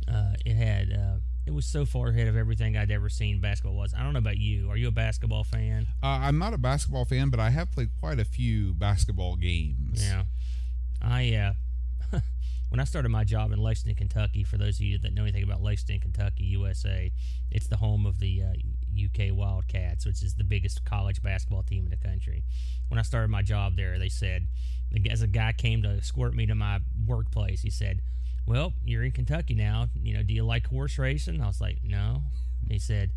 Uh, 0.08 0.34
it 0.46 0.56
had 0.56 0.94
uh, 0.94 1.18
it 1.48 1.54
was 1.54 1.66
so 1.66 1.86
far 1.86 2.10
ahead 2.10 2.28
of 2.28 2.36
everything 2.36 2.76
I'd 2.76 2.92
ever 2.92 3.08
seen 3.08 3.40
basketball 3.40 3.76
was. 3.76 3.94
I 3.94 4.04
don't 4.04 4.12
know 4.12 4.20
about 4.20 4.38
you. 4.38 4.70
Are 4.70 4.76
you 4.76 4.90
a 4.90 4.92
basketball 4.92 5.46
fan? 5.46 5.88
Uh, 6.04 6.08
I'm 6.08 6.38
not 6.38 6.54
a 6.54 6.58
basketball 6.58 7.06
fan, 7.06 7.30
but 7.30 7.40
I 7.40 7.52
have 7.52 7.72
played 7.72 7.90
quite 8.02 8.20
a 8.20 8.26
few 8.26 8.74
basketball 8.74 9.38
games. 9.38 10.06
Yeah. 10.06 10.24
I 11.02 11.34
uh 11.34 11.54
when 12.70 12.82
I 12.82 12.84
started 12.84 13.10
my 13.10 13.24
job 13.24 13.54
in 13.54 13.60
Lexington, 13.60 13.96
Kentucky, 13.96 14.44
for 14.44 14.58
those 14.58 14.76
of 14.76 14.82
you 14.82 15.00
that 15.00 15.14
know 15.14 15.24
anything 15.24 15.44
about 15.44 15.62
Lexington, 15.62 16.02
Kentucky, 16.02 16.44
USA, 16.44 17.12
it's 17.50 17.68
the 17.68 17.78
home 17.78 18.06
of 18.06 18.20
the 18.20 18.44
uh, 18.44 18.54
UK 18.98 19.34
Wildcats, 19.34 20.06
which 20.06 20.22
is 20.22 20.36
the 20.36 20.44
biggest 20.44 20.84
college 20.84 21.22
basketball 21.22 21.64
team 21.64 21.86
in 21.86 21.92
the 21.92 21.98
country. 21.98 22.44
When 22.90 23.00
I 23.00 23.04
started 23.04 23.30
my 23.30 23.42
job 23.42 23.78
there, 23.78 23.98
they 23.98 24.10
said, 24.10 24.48
as 25.10 25.22
a 25.22 25.28
guy 25.28 25.54
came 25.54 25.82
to 25.84 25.90
escort 25.90 26.34
me 26.34 26.46
to 26.46 26.56
my 26.56 26.80
workplace, 27.06 27.62
he 27.62 27.70
said, 27.70 28.02
"Well, 28.48 28.74
you're 28.84 29.04
in 29.04 29.12
Kentucky 29.12 29.54
now. 29.54 29.90
You 29.94 30.16
know, 30.16 30.24
do 30.24 30.34
you 30.34 30.44
like 30.44 30.68
horse 30.68 30.98
racing?" 30.98 31.42
I 31.42 31.48
was 31.48 31.62
like, 31.62 31.80
"No." 31.84 32.24
He 32.70 32.80
said, 32.80 33.12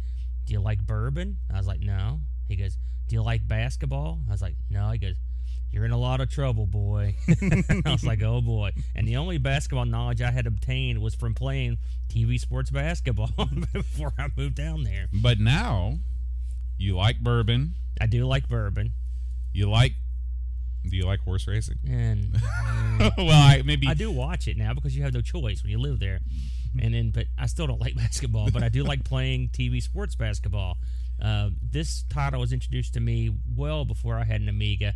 "Do 0.44 0.52
you 0.52 0.60
like 0.60 0.87
bourbon?" 0.87 1.38
I 1.52 1.56
was 1.56 1.66
like, 1.66 1.80
"No." 1.80 2.20
He 2.49 2.56
goes, 2.56 2.76
"Do 3.08 3.14
you 3.14 3.22
like 3.22 3.46
basketball?" 3.46 4.20
I 4.28 4.32
was 4.32 4.42
like, 4.42 4.56
"No." 4.68 4.90
He 4.90 4.99
goes, 4.99 5.16
you're 5.72 5.84
in 5.84 5.92
a 5.92 5.99
lot 5.99 6.20
of 6.20 6.28
trouble, 6.28 6.66
boy. 6.66 7.14
I 7.28 7.92
was 7.92 8.04
like, 8.04 8.22
oh 8.22 8.40
boy. 8.40 8.72
And 8.94 9.06
the 9.06 9.16
only 9.16 9.38
basketball 9.38 9.84
knowledge 9.84 10.20
I 10.20 10.30
had 10.32 10.46
obtained 10.46 11.00
was 11.00 11.14
from 11.14 11.34
playing 11.34 11.78
TV 12.08 12.40
sports 12.40 12.70
basketball 12.70 13.30
before 13.72 14.12
I 14.18 14.28
moved 14.37 14.56
down 14.56 14.82
there. 14.82 15.06
But 15.12 15.38
now, 15.38 15.99
you 16.76 16.96
like 16.96 17.20
bourbon, 17.20 17.75
I 18.00 18.06
do 18.06 18.26
like 18.26 18.49
bourbon. 18.49 18.92
you 19.52 19.70
like 19.70 19.94
Do 20.88 20.96
you 20.96 21.04
like 21.04 21.20
horse 21.20 21.46
racing? 21.46 21.78
And 21.88 22.37
uh, 23.00 23.10
well, 23.18 23.30
I, 23.30 23.62
maybe 23.64 23.87
I 23.87 23.94
do 23.94 24.10
watch 24.10 24.49
it 24.49 24.56
now 24.56 24.75
because 24.75 24.96
you 24.96 25.02
have 25.02 25.14
no 25.14 25.20
choice 25.20 25.62
when 25.62 25.70
you 25.70 25.78
live 25.78 26.00
there. 26.00 26.20
And 26.80 26.94
then, 26.94 27.10
but 27.10 27.26
I 27.38 27.46
still 27.46 27.66
don't 27.66 27.80
like 27.87 27.96
basketball. 27.96 28.50
But 28.50 28.62
I 28.62 28.68
do 28.68 28.84
like 28.84 29.04
playing 29.04 29.50
TV 29.50 29.82
sports 29.82 30.14
basketball. 30.14 30.78
Uh, 31.20 31.50
this 31.70 32.04
title 32.08 32.40
was 32.40 32.52
introduced 32.52 32.94
to 32.94 33.00
me 33.00 33.30
well 33.56 33.84
before 33.84 34.16
I 34.16 34.25
had 34.25 34.40
an 34.40 34.49
Amiga. 34.49 34.94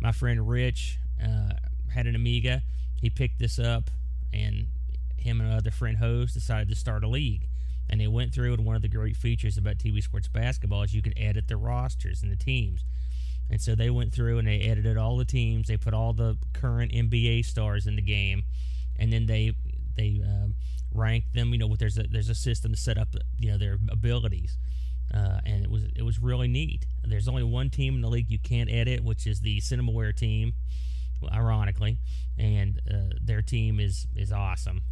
My 0.00 0.12
friend 0.12 0.48
Rich 0.48 0.98
uh, 1.22 1.52
had 1.92 2.06
an 2.06 2.14
Amiga. 2.16 2.62
He 3.00 3.10
picked 3.10 3.38
this 3.38 3.58
up, 3.58 3.90
and 4.32 4.68
him 5.16 5.40
and 5.40 5.50
another 5.50 5.70
friend 5.70 5.98
host 5.98 6.34
decided 6.34 6.68
to 6.68 6.74
start 6.74 7.04
a 7.04 7.08
league. 7.08 7.46
And 7.88 8.00
they 8.00 8.06
went 8.06 8.32
through, 8.32 8.54
and 8.54 8.64
one 8.64 8.76
of 8.76 8.82
the 8.82 8.88
great 8.88 9.16
features 9.16 9.58
about 9.58 9.78
TV 9.78 10.02
sports 10.02 10.28
basketball 10.28 10.82
is 10.82 10.94
you 10.94 11.02
can 11.02 11.16
edit 11.18 11.48
the 11.48 11.56
rosters 11.56 12.22
and 12.22 12.30
the 12.30 12.36
teams. 12.36 12.84
And 13.50 13.60
so 13.60 13.74
they 13.74 13.90
went 13.90 14.12
through 14.12 14.38
and 14.38 14.46
they 14.46 14.60
edited 14.60 14.96
all 14.96 15.16
the 15.16 15.24
teams. 15.24 15.66
They 15.66 15.76
put 15.76 15.92
all 15.92 16.12
the 16.12 16.38
current 16.52 16.92
NBA 16.92 17.44
stars 17.44 17.86
in 17.86 17.96
the 17.96 18.02
game, 18.02 18.44
and 18.98 19.12
then 19.12 19.26
they 19.26 19.52
they 19.96 20.22
um, 20.24 20.54
ranked 20.94 21.34
them. 21.34 21.52
You 21.52 21.58
know, 21.58 21.76
there's 21.76 21.98
a 21.98 22.04
there's 22.04 22.28
a 22.28 22.34
system 22.34 22.72
to 22.72 22.76
set 22.76 22.96
up 22.96 23.08
you 23.38 23.50
know 23.50 23.58
their 23.58 23.78
abilities, 23.90 24.56
uh, 25.12 25.40
and 25.44 25.64
it 25.64 25.70
was 25.70 25.84
it 25.96 26.02
was 26.02 26.20
really 26.20 26.46
neat. 26.46 26.86
There's 27.02 27.26
only 27.26 27.42
one 27.42 27.70
team 27.70 27.96
in 27.96 28.02
the 28.02 28.08
league 28.08 28.30
you 28.30 28.38
can't 28.38 28.70
edit, 28.70 29.02
which 29.02 29.26
is 29.26 29.40
the 29.40 29.60
Cinemaware 29.60 30.14
team, 30.14 30.54
ironically, 31.32 31.98
and 32.38 32.80
uh, 32.88 33.16
their 33.20 33.42
team 33.42 33.80
is 33.80 34.06
is 34.14 34.30
awesome. 34.30 34.82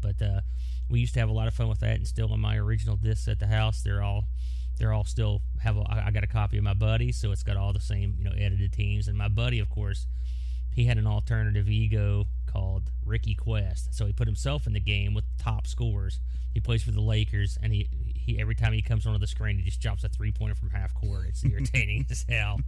But 0.00 0.22
uh, 0.22 0.40
we 0.88 1.00
used 1.00 1.14
to 1.14 1.20
have 1.20 1.28
a 1.28 1.34
lot 1.34 1.48
of 1.48 1.54
fun 1.54 1.68
with 1.68 1.80
that, 1.80 1.96
and 1.96 2.06
still 2.06 2.32
on 2.32 2.40
my 2.40 2.56
original 2.56 2.96
discs 2.96 3.28
at 3.28 3.40
the 3.40 3.46
house, 3.46 3.82
they're 3.82 4.02
all 4.02 4.28
they're 4.78 4.92
all 4.92 5.04
still 5.04 5.42
have. 5.62 5.76
A, 5.76 5.84
I 5.88 6.10
got 6.10 6.24
a 6.24 6.28
copy 6.28 6.58
of 6.58 6.64
my 6.64 6.74
buddy, 6.74 7.12
so 7.12 7.32
it's 7.32 7.42
got 7.42 7.56
all 7.56 7.72
the 7.72 7.80
same 7.80 8.16
you 8.18 8.24
know 8.24 8.32
edited 8.32 8.72
teams. 8.72 9.08
And 9.08 9.16
my 9.16 9.28
buddy, 9.28 9.58
of 9.58 9.68
course, 9.68 10.06
he 10.72 10.84
had 10.84 10.98
an 10.98 11.06
alternative 11.06 11.68
ego 11.68 12.26
called 12.46 12.90
Ricky 13.04 13.34
Quest, 13.34 13.94
so 13.94 14.06
he 14.06 14.12
put 14.12 14.28
himself 14.28 14.66
in 14.66 14.72
the 14.72 14.80
game 14.80 15.14
with 15.14 15.24
top 15.38 15.66
scores. 15.66 16.20
He 16.52 16.60
plays 16.60 16.82
for 16.82 16.90
the 16.90 17.02
Lakers, 17.02 17.58
and 17.62 17.70
he, 17.70 17.86
he 18.14 18.38
every 18.40 18.54
time 18.54 18.72
he 18.72 18.80
comes 18.80 19.06
onto 19.06 19.18
the 19.18 19.26
screen, 19.26 19.58
he 19.58 19.62
just 19.62 19.80
drops 19.80 20.04
a 20.04 20.08
three 20.08 20.32
pointer 20.32 20.54
from 20.54 20.70
half 20.70 20.94
court. 20.94 21.26
It's 21.28 21.44
irritating 21.50 22.06
as 22.10 22.24
hell. 22.28 22.60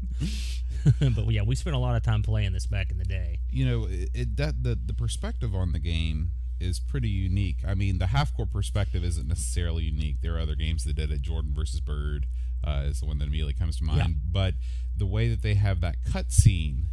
but 1.01 1.31
yeah, 1.31 1.43
we 1.43 1.55
spent 1.55 1.75
a 1.75 1.79
lot 1.79 1.97
of 1.97 2.03
time 2.03 2.23
playing 2.23 2.53
this 2.53 2.67
back 2.67 2.91
in 2.91 2.99
the 2.99 3.05
day. 3.05 3.39
you 3.51 3.65
know 3.65 3.87
it, 3.89 4.37
that 4.37 4.63
the 4.63 4.79
the 4.85 4.95
perspective 4.95 5.55
on 5.55 5.73
the 5.73 5.79
game 5.79 6.31
is 6.61 6.81
pretty 6.81 7.09
unique. 7.09 7.59
I 7.67 7.75
mean, 7.75 7.99
the 7.99 8.09
half 8.09 8.35
court 8.35 8.53
perspective 8.53 9.05
isn't 9.05 9.29
necessarily 9.29 9.85
unique. 9.85 10.17
There 10.23 10.37
are 10.37 10.41
other 10.41 10.55
games 10.55 10.85
that 10.85 10.97
did 10.97 11.11
it. 11.11 11.23
Jordan 11.23 11.53
versus 11.55 11.81
Bird 11.81 12.27
uh, 12.65 12.85
is 12.87 13.01
the 13.01 13.07
one 13.07 13.19
that 13.19 13.27
immediately 13.27 13.55
comes 13.55 13.79
to 13.79 13.85
mind. 13.85 13.99
Yeah. 13.99 14.15
But 14.31 14.55
the 14.97 15.07
way 15.07 15.29
that 15.29 15.43
they 15.43 15.55
have 15.55 15.81
that 15.81 15.97
cut 16.11 16.33
scene 16.33 16.89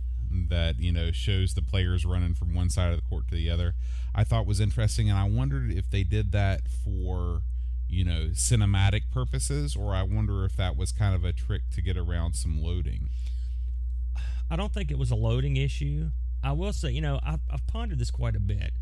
that 0.49 0.79
you 0.79 0.91
know 0.91 1.11
shows 1.11 1.53
the 1.53 1.61
players 1.61 2.05
running 2.05 2.33
from 2.33 2.53
one 2.53 2.69
side 2.69 2.91
of 2.91 2.97
the 2.97 3.07
court 3.07 3.27
to 3.29 3.35
the 3.35 3.49
other, 3.49 3.73
I 4.13 4.23
thought 4.23 4.45
was 4.45 4.59
interesting, 4.59 5.09
and 5.09 5.17
I 5.17 5.23
wondered 5.23 5.71
if 5.71 5.89
they 5.89 6.03
did 6.03 6.31
that 6.33 6.61
for 6.83 7.41
you 7.87 8.03
know 8.03 8.29
cinematic 8.33 9.11
purposes, 9.11 9.75
or 9.75 9.93
I 9.93 10.03
wonder 10.03 10.45
if 10.45 10.55
that 10.57 10.75
was 10.75 10.91
kind 10.91 11.15
of 11.15 11.23
a 11.23 11.33
trick 11.33 11.63
to 11.73 11.81
get 11.81 11.97
around 11.97 12.33
some 12.33 12.61
loading. 12.61 13.09
I 14.49 14.55
don't 14.55 14.73
think 14.73 14.91
it 14.91 14.97
was 14.97 15.11
a 15.11 15.15
loading 15.15 15.57
issue. 15.57 16.11
I 16.43 16.51
will 16.51 16.73
say, 16.73 16.91
you 16.91 17.01
know, 17.01 17.19
I've, 17.23 17.39
I've 17.51 17.65
pondered 17.65 17.97
this 17.97 18.11
quite 18.11 18.35
a 18.35 18.39
bit. 18.39 18.73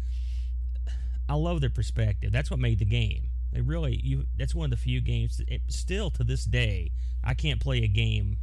I 1.30 1.36
love 1.36 1.62
their 1.62 1.70
perspective. 1.70 2.32
That's 2.32 2.51
what 2.51 2.60
made 2.60 2.80
the 2.80 2.86
game. 2.86 3.30
They 3.51 3.62
really, 3.62 4.00
you. 4.03 4.25
That's 4.38 4.53
one 4.56 4.65
of 4.65 4.72
the 4.72 4.77
few 4.77 5.00
games. 5.01 5.42
It, 5.48 5.62
still 5.70 6.10
to 6.12 6.24
this 6.24 6.44
day, 6.46 6.92
I 7.24 7.34
can't 7.34 7.60
play 7.60 7.84
a 7.84 7.88
game. 7.88 8.38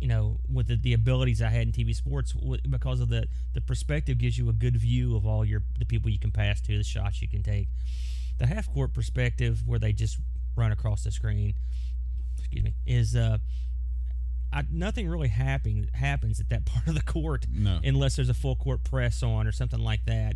You 0.00 0.08
know, 0.08 0.40
with 0.52 0.66
the, 0.66 0.76
the 0.76 0.94
abilities 0.94 1.40
I 1.40 1.48
had 1.48 1.62
in 1.68 1.72
TV 1.72 1.94
sports, 1.94 2.32
w- 2.32 2.60
because 2.68 2.98
of 3.00 3.08
the 3.08 3.28
the 3.54 3.60
perspective 3.60 4.18
gives 4.18 4.36
you 4.36 4.48
a 4.48 4.52
good 4.52 4.76
view 4.76 5.16
of 5.16 5.24
all 5.24 5.44
your 5.44 5.62
the 5.78 5.84
people 5.84 6.10
you 6.10 6.18
can 6.18 6.32
pass 6.32 6.60
to, 6.62 6.76
the 6.76 6.82
shots 6.84 7.22
you 7.22 7.28
can 7.28 7.42
take. 7.42 7.68
The 8.38 8.46
half 8.46 8.68
court 8.72 8.92
perspective, 8.94 9.62
where 9.64 9.78
they 9.78 9.92
just 9.92 10.18
run 10.56 10.72
across 10.72 11.04
the 11.04 11.12
screen, 11.12 11.54
excuse 12.36 12.64
me, 12.64 12.74
is 12.84 13.14
uh, 13.14 13.38
I, 14.52 14.64
nothing 14.72 15.08
really 15.08 15.28
happen, 15.28 15.88
happens 15.94 16.40
at 16.40 16.48
that 16.50 16.64
part 16.66 16.88
of 16.88 16.94
the 16.94 17.02
court 17.02 17.46
No. 17.52 17.78
unless 17.84 18.16
there's 18.16 18.28
a 18.28 18.34
full 18.34 18.56
court 18.56 18.82
press 18.84 19.22
on 19.22 19.46
or 19.46 19.52
something 19.52 19.80
like 19.80 20.04
that, 20.06 20.34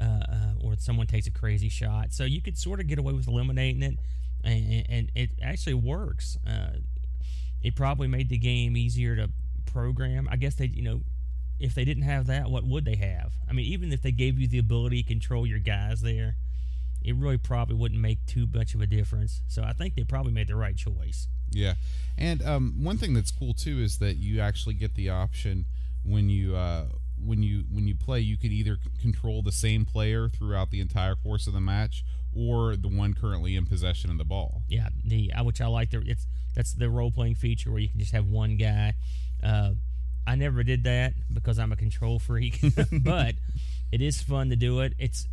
uh, 0.00 0.04
uh, 0.04 0.52
or 0.62 0.76
someone 0.78 1.06
takes 1.06 1.26
a 1.26 1.30
crazy 1.30 1.68
shot. 1.68 2.12
So 2.12 2.24
you 2.24 2.40
could 2.40 2.58
sort 2.58 2.80
of 2.80 2.86
get 2.86 2.98
away 2.98 3.12
with 3.12 3.28
eliminating 3.28 3.82
it, 3.82 3.98
and, 4.44 4.86
and 4.88 5.12
it 5.14 5.30
actually 5.42 5.74
works. 5.74 6.38
Uh, 6.46 6.78
it 7.62 7.74
probably 7.74 8.06
made 8.06 8.28
the 8.28 8.38
game 8.38 8.76
easier 8.76 9.16
to 9.16 9.30
program. 9.66 10.28
I 10.30 10.36
guess 10.36 10.54
they, 10.54 10.66
you 10.66 10.82
know, 10.82 11.00
if 11.58 11.74
they 11.74 11.84
didn't 11.84 12.04
have 12.04 12.26
that, 12.28 12.50
what 12.50 12.64
would 12.64 12.84
they 12.84 12.96
have? 12.96 13.32
I 13.48 13.52
mean, 13.52 13.66
even 13.66 13.92
if 13.92 14.02
they 14.02 14.12
gave 14.12 14.38
you 14.38 14.46
the 14.46 14.58
ability 14.58 15.02
to 15.02 15.08
control 15.08 15.46
your 15.46 15.58
guys 15.58 16.00
there, 16.02 16.36
it 17.02 17.14
really 17.16 17.38
probably 17.38 17.74
wouldn't 17.74 18.00
make 18.00 18.24
too 18.26 18.46
much 18.52 18.74
of 18.74 18.80
a 18.80 18.86
difference. 18.86 19.42
So 19.48 19.62
I 19.62 19.72
think 19.72 19.94
they 19.94 20.04
probably 20.04 20.32
made 20.32 20.48
the 20.48 20.56
right 20.56 20.76
choice. 20.76 21.28
Yeah, 21.50 21.74
and 22.16 22.42
um, 22.42 22.74
one 22.82 22.98
thing 22.98 23.14
that's 23.14 23.30
cool 23.30 23.54
too 23.54 23.78
is 23.80 23.98
that 23.98 24.16
you 24.16 24.40
actually 24.40 24.74
get 24.74 24.94
the 24.94 25.08
option 25.08 25.64
when 26.04 26.28
you 26.28 26.54
uh, 26.56 26.86
when 27.24 27.42
you 27.42 27.64
when 27.70 27.86
you 27.86 27.94
play, 27.94 28.20
you 28.20 28.36
can 28.36 28.52
either 28.52 28.78
control 29.00 29.42
the 29.42 29.52
same 29.52 29.84
player 29.84 30.28
throughout 30.28 30.70
the 30.70 30.80
entire 30.80 31.14
course 31.14 31.46
of 31.46 31.52
the 31.52 31.60
match, 31.60 32.04
or 32.34 32.76
the 32.76 32.88
one 32.88 33.14
currently 33.14 33.56
in 33.56 33.66
possession 33.66 34.10
of 34.10 34.18
the 34.18 34.24
ball. 34.24 34.62
Yeah, 34.68 34.88
the 35.04 35.32
which 35.42 35.60
I 35.60 35.66
like. 35.66 35.90
The 35.90 36.02
it's 36.06 36.26
that's 36.54 36.72
the 36.72 36.90
role 36.90 37.10
playing 37.10 37.36
feature 37.36 37.70
where 37.70 37.80
you 37.80 37.88
can 37.88 38.00
just 38.00 38.12
have 38.12 38.26
one 38.26 38.56
guy. 38.56 38.94
Uh, 39.42 39.72
I 40.26 40.34
never 40.34 40.62
did 40.62 40.84
that 40.84 41.14
because 41.32 41.58
I'm 41.58 41.72
a 41.72 41.76
control 41.76 42.18
freak, 42.18 42.60
but 42.92 43.34
it 43.90 44.02
is 44.02 44.20
fun 44.20 44.50
to 44.50 44.56
do 44.56 44.80
it. 44.80 44.92
It's 44.98 45.26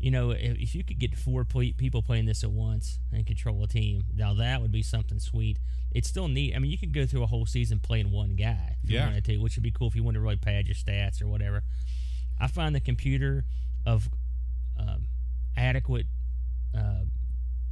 you 0.00 0.10
know 0.10 0.30
if, 0.30 0.56
if 0.58 0.74
you 0.74 0.84
could 0.84 0.98
get 0.98 1.16
four 1.16 1.44
ple- 1.44 1.72
people 1.76 2.02
playing 2.02 2.26
this 2.26 2.44
at 2.44 2.50
once 2.50 2.98
and 3.12 3.26
control 3.26 3.62
a 3.64 3.66
team, 3.68 4.04
now 4.14 4.34
that 4.34 4.60
would 4.62 4.72
be 4.72 4.82
something 4.82 5.18
sweet. 5.18 5.58
It's 5.92 6.08
still 6.08 6.28
neat. 6.28 6.54
I 6.54 6.58
mean, 6.58 6.70
you 6.70 6.78
could 6.78 6.92
go 6.92 7.06
through 7.06 7.22
a 7.22 7.26
whole 7.26 7.46
season 7.46 7.80
playing 7.80 8.10
one 8.12 8.36
guy 8.36 8.76
if 8.82 8.90
you 8.90 8.96
Yeah. 8.98 9.06
wanted 9.06 9.24
to, 9.24 9.38
which 9.38 9.56
would 9.56 9.62
be 9.62 9.70
cool 9.70 9.88
if 9.88 9.96
you 9.96 10.02
wanted 10.04 10.18
to 10.18 10.20
really 10.22 10.36
pad 10.36 10.66
your 10.66 10.74
stats 10.74 11.22
or 11.22 11.26
whatever. 11.28 11.62
I 12.38 12.46
find 12.46 12.74
the 12.74 12.80
computer 12.80 13.44
of 13.86 14.08
um, 14.78 15.06
adequate 15.56 16.06
uh, 16.76 17.04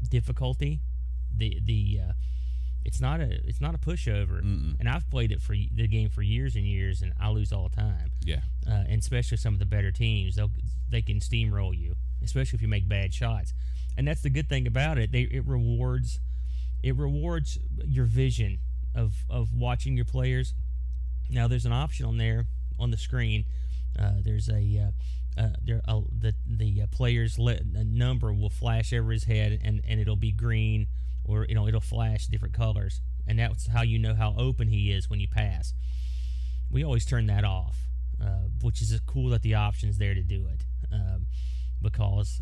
difficulty. 0.08 0.80
The 1.36 1.60
the 1.62 2.00
uh, 2.08 2.12
it's 2.84 3.00
not 3.00 3.20
a 3.20 3.30
it's 3.46 3.60
not 3.60 3.74
a 3.74 3.78
pushover, 3.78 4.42
Mm-mm. 4.42 4.76
and 4.80 4.88
I've 4.88 5.08
played 5.10 5.32
it 5.32 5.42
for 5.42 5.52
the 5.54 5.86
game 5.88 6.08
for 6.08 6.22
years 6.22 6.56
and 6.56 6.64
years, 6.64 7.02
and 7.02 7.12
I 7.20 7.28
lose 7.30 7.52
all 7.52 7.68
the 7.68 7.76
time. 7.76 8.12
Yeah, 8.24 8.40
Uh, 8.66 8.84
and 8.88 9.00
especially 9.00 9.36
some 9.36 9.52
of 9.52 9.58
the 9.58 9.66
better 9.66 9.92
teams, 9.92 10.36
they 10.36 10.46
they 10.88 11.02
can 11.02 11.18
steamroll 11.20 11.76
you, 11.76 11.94
especially 12.22 12.56
if 12.56 12.62
you 12.62 12.68
make 12.68 12.88
bad 12.88 13.12
shots. 13.14 13.52
And 13.96 14.06
that's 14.06 14.22
the 14.22 14.30
good 14.30 14.48
thing 14.48 14.66
about 14.66 14.98
it. 14.98 15.12
They 15.12 15.22
it 15.22 15.46
rewards 15.46 16.20
it 16.82 16.96
rewards 16.96 17.58
your 17.84 18.04
vision 18.04 18.58
of 18.94 19.24
of 19.30 19.54
watching 19.54 19.96
your 19.96 20.04
players. 20.04 20.54
Now 21.30 21.48
there's 21.48 21.66
an 21.66 21.72
option 21.72 22.06
on 22.06 22.16
there 22.18 22.46
on 22.78 22.90
the 22.90 22.98
screen. 22.98 23.44
Uh, 23.98 24.20
there's 24.22 24.48
a 24.48 24.90
uh, 25.38 25.40
uh, 25.40 25.48
there 25.62 25.80
uh, 25.86 26.00
the 26.18 26.34
the 26.46 26.82
uh, 26.82 26.86
player's 26.90 27.38
number 27.38 28.32
will 28.32 28.50
flash 28.50 28.92
over 28.92 29.12
his 29.12 29.24
head 29.24 29.58
and 29.62 29.80
and 29.86 30.00
it'll 30.00 30.16
be 30.16 30.32
green 30.32 30.86
or 31.24 31.46
you 31.48 31.54
know 31.54 31.66
it'll 31.66 31.80
flash 31.80 32.26
different 32.26 32.54
colors 32.54 33.00
and 33.26 33.38
that's 33.38 33.66
how 33.68 33.82
you 33.82 33.98
know 33.98 34.14
how 34.14 34.34
open 34.38 34.68
he 34.68 34.92
is 34.92 35.10
when 35.10 35.20
you 35.20 35.28
pass. 35.28 35.74
We 36.70 36.84
always 36.84 37.06
turn 37.06 37.26
that 37.26 37.44
off, 37.44 37.76
uh, 38.22 38.48
which 38.62 38.82
is 38.82 38.98
cool 39.06 39.30
that 39.30 39.42
the 39.42 39.54
option's 39.54 39.98
there 39.98 40.14
to 40.14 40.22
do 40.22 40.46
it 40.48 40.64
um, 40.92 41.26
because 41.82 42.40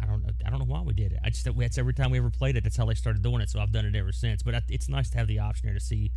I 0.00 0.06
don't 0.06 0.22
know. 0.22 0.30
I 0.44 0.50
don't 0.50 0.58
know 0.58 0.66
why 0.66 0.82
we 0.82 0.92
did 0.92 1.12
it. 1.12 1.20
I 1.24 1.30
just 1.30 1.48
that's 1.56 1.78
every 1.78 1.94
time 1.94 2.10
we 2.10 2.18
ever 2.18 2.30
played 2.30 2.56
it. 2.56 2.64
That's 2.64 2.76
how 2.76 2.84
they 2.86 2.94
started 2.94 3.22
doing 3.22 3.40
it. 3.40 3.50
So 3.50 3.60
I've 3.60 3.72
done 3.72 3.86
it 3.86 3.96
ever 3.96 4.12
since. 4.12 4.42
But 4.42 4.54
I, 4.54 4.62
it's 4.68 4.88
nice 4.88 5.10
to 5.10 5.18
have 5.18 5.28
the 5.28 5.38
option 5.38 5.66
there 5.66 5.74
to 5.74 5.80
see, 5.80 6.10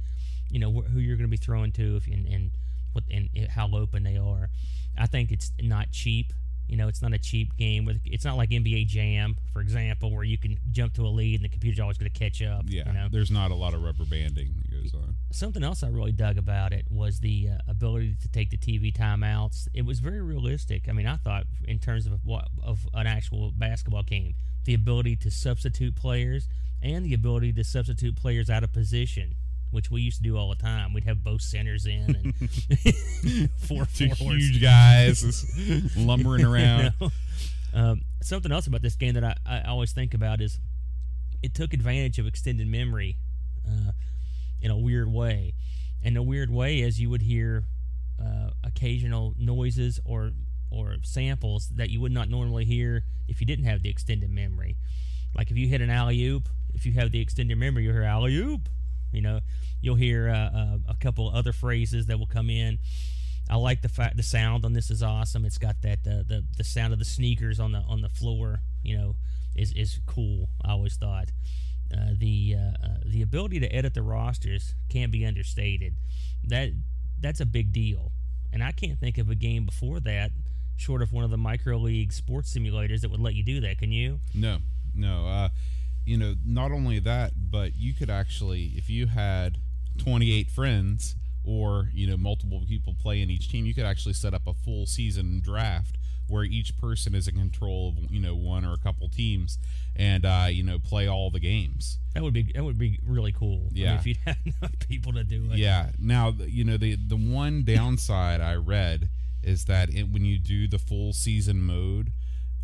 you 0.50 0.60
know, 0.60 0.72
wh- 0.72 0.92
who 0.92 1.00
you're 1.00 1.16
going 1.16 1.30
to 1.30 1.32
be 1.32 1.38
throwing 1.38 1.72
to, 1.74 1.98
if 1.98 2.08
and 2.08 2.28
and 2.28 2.52
what 2.94 3.04
and 3.12 3.30
how 3.50 3.70
open 3.74 4.04
they 4.04 4.18
are. 4.18 4.50
I 4.98 5.06
think 5.06 5.32
it's 5.32 5.52
not 5.62 5.92
cheap. 5.92 6.34
You 6.68 6.76
know, 6.76 6.90
it's 6.90 7.02
not 7.02 7.14
a 7.14 7.20
cheap 7.20 7.56
game. 7.56 7.86
With 7.86 8.02
it's 8.04 8.26
not 8.26 8.36
like 8.36 8.50
NBA 8.50 8.88
Jam, 8.88 9.38
for 9.54 9.62
example, 9.62 10.14
where 10.14 10.24
you 10.24 10.38
can 10.38 10.58
jump 10.72 10.96
to 10.96 11.04
a 11.04 11.08
lead 11.08 11.36
and 11.36 11.46
the 11.46 11.50
computer's 11.50 11.80
always 11.80 11.98
going 11.98 12.12
to 12.12 12.20
catch 12.20 12.42
up. 12.42 12.66
yeah. 12.68 12.84
You 12.88 12.94
know? 12.94 13.08
There's 13.10 13.32
not 13.32 13.52
a 13.52 13.56
lot 13.56 13.74
of 13.74 13.84
rubber 13.84 14.04
banding 14.04 14.54
goes 14.82 14.94
on. 14.94 15.16
something 15.32 15.64
else 15.64 15.84
I 15.84 15.88
really 15.90 16.12
dug 16.12 16.38
about 16.38 16.74
it 16.74 16.86
was 16.90 17.20
the 17.20 17.50
uh, 17.54 17.58
ability 17.68 18.16
to 18.22 18.28
take 18.30 18.50
the 18.50 18.58
TV 18.58 18.96
timeouts. 18.96 19.68
It 19.74 19.86
was 19.86 20.00
very 20.00 20.22
realistic. 20.22 20.88
I 20.90 20.92
mean, 20.94 21.08
I 21.08 21.18
thought 21.18 21.46
in 21.68 21.80
terms 21.80 22.06
of 22.06 22.26
what 22.26 22.48
of 22.64 22.88
an 22.94 23.08
actual 23.08 23.52
basketball 23.52 24.04
game, 24.04 24.36
the 24.66 24.74
ability 24.74 25.16
to 25.18 25.32
substitute 25.32 25.96
players 25.96 26.48
and 26.82 27.06
the 27.06 27.14
ability 27.14 27.54
to 27.54 27.64
substitute 27.64 28.16
players 28.16 28.50
out 28.50 28.64
of 28.64 28.72
position, 28.72 29.36
which 29.72 29.90
we 29.90 30.02
used 30.02 30.18
to 30.18 30.24
do 30.24 30.38
all 30.38 30.50
the 30.50 30.56
time. 30.56 30.94
We'd 30.94 31.06
have 31.06 31.24
both 31.24 31.42
centers 31.42 31.86
in 31.86 32.16
and 32.16 33.50
four 33.58 33.86
Two 33.94 34.10
forwards. 34.16 34.44
huge 34.50 34.62
guys 34.62 35.94
lumbering 35.96 36.44
around. 36.52 36.94
You 37.00 37.08
know? 37.08 37.12
um, 37.74 38.02
something 38.22 38.52
else 38.52 38.68
about 38.68 38.82
this 38.82 38.96
game 38.96 39.14
that 39.16 39.24
I, 39.24 39.36
I 39.46 39.62
always 39.68 39.92
think 39.92 40.14
about 40.14 40.42
is 40.42 40.60
it 41.44 41.54
took 41.54 41.74
advantage 41.74 42.18
of 42.20 42.28
extended 42.28 42.68
memory 42.68 43.18
uh, 43.68 43.92
in 44.62 44.72
a 44.72 44.78
weird 44.78 45.12
way. 45.12 45.54
And 46.04 46.16
the 46.16 46.22
weird 46.22 46.50
way 46.50 46.80
is 46.80 47.00
you 47.00 47.10
would 47.10 47.22
hear 47.22 47.66
uh, 48.22 48.50
occasional 48.64 49.34
noises 49.38 50.00
or 50.06 50.32
or 50.70 50.98
samples 51.02 51.70
that 51.76 51.90
you 51.90 52.02
would 52.02 52.12
not 52.12 52.30
normally 52.30 52.66
hear 52.66 53.04
if 53.28 53.40
you 53.40 53.48
didn't 53.48 53.66
have 53.66 53.84
the 53.84 53.90
extended 53.90 54.30
memory. 54.30 54.76
Like 55.34 55.50
if 55.50 55.58
you 55.58 55.68
hit 55.68 55.82
an 55.82 55.90
alley 55.90 56.22
oop, 56.26 56.50
if 56.74 56.86
you 56.86 56.92
have 56.94 57.12
the 57.12 57.22
extended 57.22 57.58
memory, 57.58 57.84
you'll 57.84 57.94
hear 57.94 58.04
alley 58.04 58.36
oop. 58.36 58.68
You 59.14 59.22
know, 59.22 59.40
you'll 59.82 59.96
hear 59.96 60.30
uh, 60.30 60.58
uh, 60.58 60.78
a 60.90 60.96
couple 61.00 61.30
other 61.30 61.54
phrases 61.54 62.08
that 62.08 62.20
will 62.20 62.28
come 62.28 62.50
in. 62.50 62.80
I 63.50 63.56
like 63.56 63.82
the 63.82 63.90
fact 63.90 64.18
the 64.18 64.24
sound 64.24 64.66
on 64.66 64.74
this 64.74 64.92
is 64.92 65.02
awesome. 65.02 65.46
It's 65.46 65.58
got 65.58 65.82
that 65.84 66.04
the 66.04 66.44
the 66.58 66.64
sound 66.64 66.92
of 66.92 67.00
the 67.00 67.06
sneakers 67.06 67.60
on 67.60 67.72
the 67.72 67.80
on 67.80 68.02
the 68.02 68.10
floor. 68.10 68.60
You 68.84 68.98
know, 68.98 69.16
is 69.56 69.72
is 69.72 70.00
cool. 70.06 70.50
I 70.64 70.72
always 70.72 70.96
thought. 70.96 71.30
Uh, 71.94 72.12
the 72.18 72.56
uh, 72.58 72.86
uh, 72.86 72.90
the 73.06 73.22
ability 73.22 73.60
to 73.60 73.68
edit 73.68 73.94
the 73.94 74.02
rosters 74.02 74.76
can't 74.90 75.12
be 75.12 75.26
understated. 75.26 75.96
That 76.44 76.72
that's 77.20 77.40
a 77.40 77.46
big 77.46 77.72
deal, 77.72 78.12
and 78.52 78.64
I 78.64 78.72
can't 78.72 79.00
think 79.00 79.18
of 79.18 79.30
a 79.30 79.36
game 79.36 79.66
before 79.66 80.00
that, 80.02 80.32
short 80.76 81.02
of 81.02 81.14
one 81.14 81.24
of 81.24 81.32
the 81.32 81.38
micro 81.38 81.78
league 81.78 82.14
sports 82.14 82.54
simulators 82.56 83.02
that 83.02 83.12
would 83.12 83.20
let 83.20 83.36
you 83.36 83.44
do 83.44 83.62
that. 83.62 83.78
Can 83.80 83.92
you? 83.92 84.20
No, 84.34 84.58
no. 84.94 85.28
Uh, 85.28 85.50
you 86.06 86.18
know, 86.18 86.36
not 86.46 86.72
only 86.72 87.00
that, 87.00 87.34
but 87.52 87.76
you 87.76 87.94
could 87.94 88.10
actually, 88.10 88.74
if 88.78 88.90
you 88.90 89.08
had 89.08 89.58
28 89.98 90.50
friends 90.50 91.16
or 91.44 91.90
you 91.94 92.08
know 92.08 92.18
multiple 92.18 92.62
people 92.68 92.96
play 93.00 93.22
in 93.22 93.30
each 93.30 93.50
team, 93.50 93.66
you 93.66 93.74
could 93.74 93.86
actually 93.86 94.14
set 94.14 94.34
up 94.34 94.48
a 94.48 94.54
full 94.54 94.86
season 94.86 95.42
draft 95.42 95.98
where 96.28 96.44
each 96.44 96.78
person 96.78 97.16
is 97.16 97.28
in 97.28 97.36
control 97.36 97.90
of 97.98 98.12
you 98.12 98.20
know 98.20 98.36
one 98.36 98.66
or 98.66 98.74
a 98.74 98.78
couple 98.78 99.08
teams 99.08 99.58
and 99.98 100.26
uh, 100.26 100.48
you 100.50 100.64
know 100.64 100.80
play 100.80 101.08
all 101.08 101.32
the 101.32 101.40
games. 101.40 102.00
That 102.14 102.24
would 102.24 102.34
be 102.34 102.52
that 102.54 102.64
would 102.64 102.78
be 102.78 103.00
really 103.06 103.32
cool. 103.32 103.70
Yeah, 103.72 103.88
I 103.88 103.90
mean, 103.90 104.00
if 104.00 104.08
you'd 104.08 104.18
had 104.26 104.38
enough 104.46 104.80
people 104.88 105.14
to 105.14 105.24
do 105.24 105.50
it. 105.52 105.58
Yeah. 105.58 105.90
Now 106.00 106.34
you 106.46 106.64
know 106.64 106.78
the 106.78 106.96
the 106.96 107.18
one 107.18 107.64
downside 107.64 108.40
I 108.40 108.56
read 108.56 109.10
is 109.44 109.66
that 109.66 109.90
it, 109.94 110.10
when 110.10 110.26
you 110.26 110.40
do 110.40 110.68
the 110.68 110.80
full 110.80 111.14
season 111.14 111.62
mode, 111.62 112.12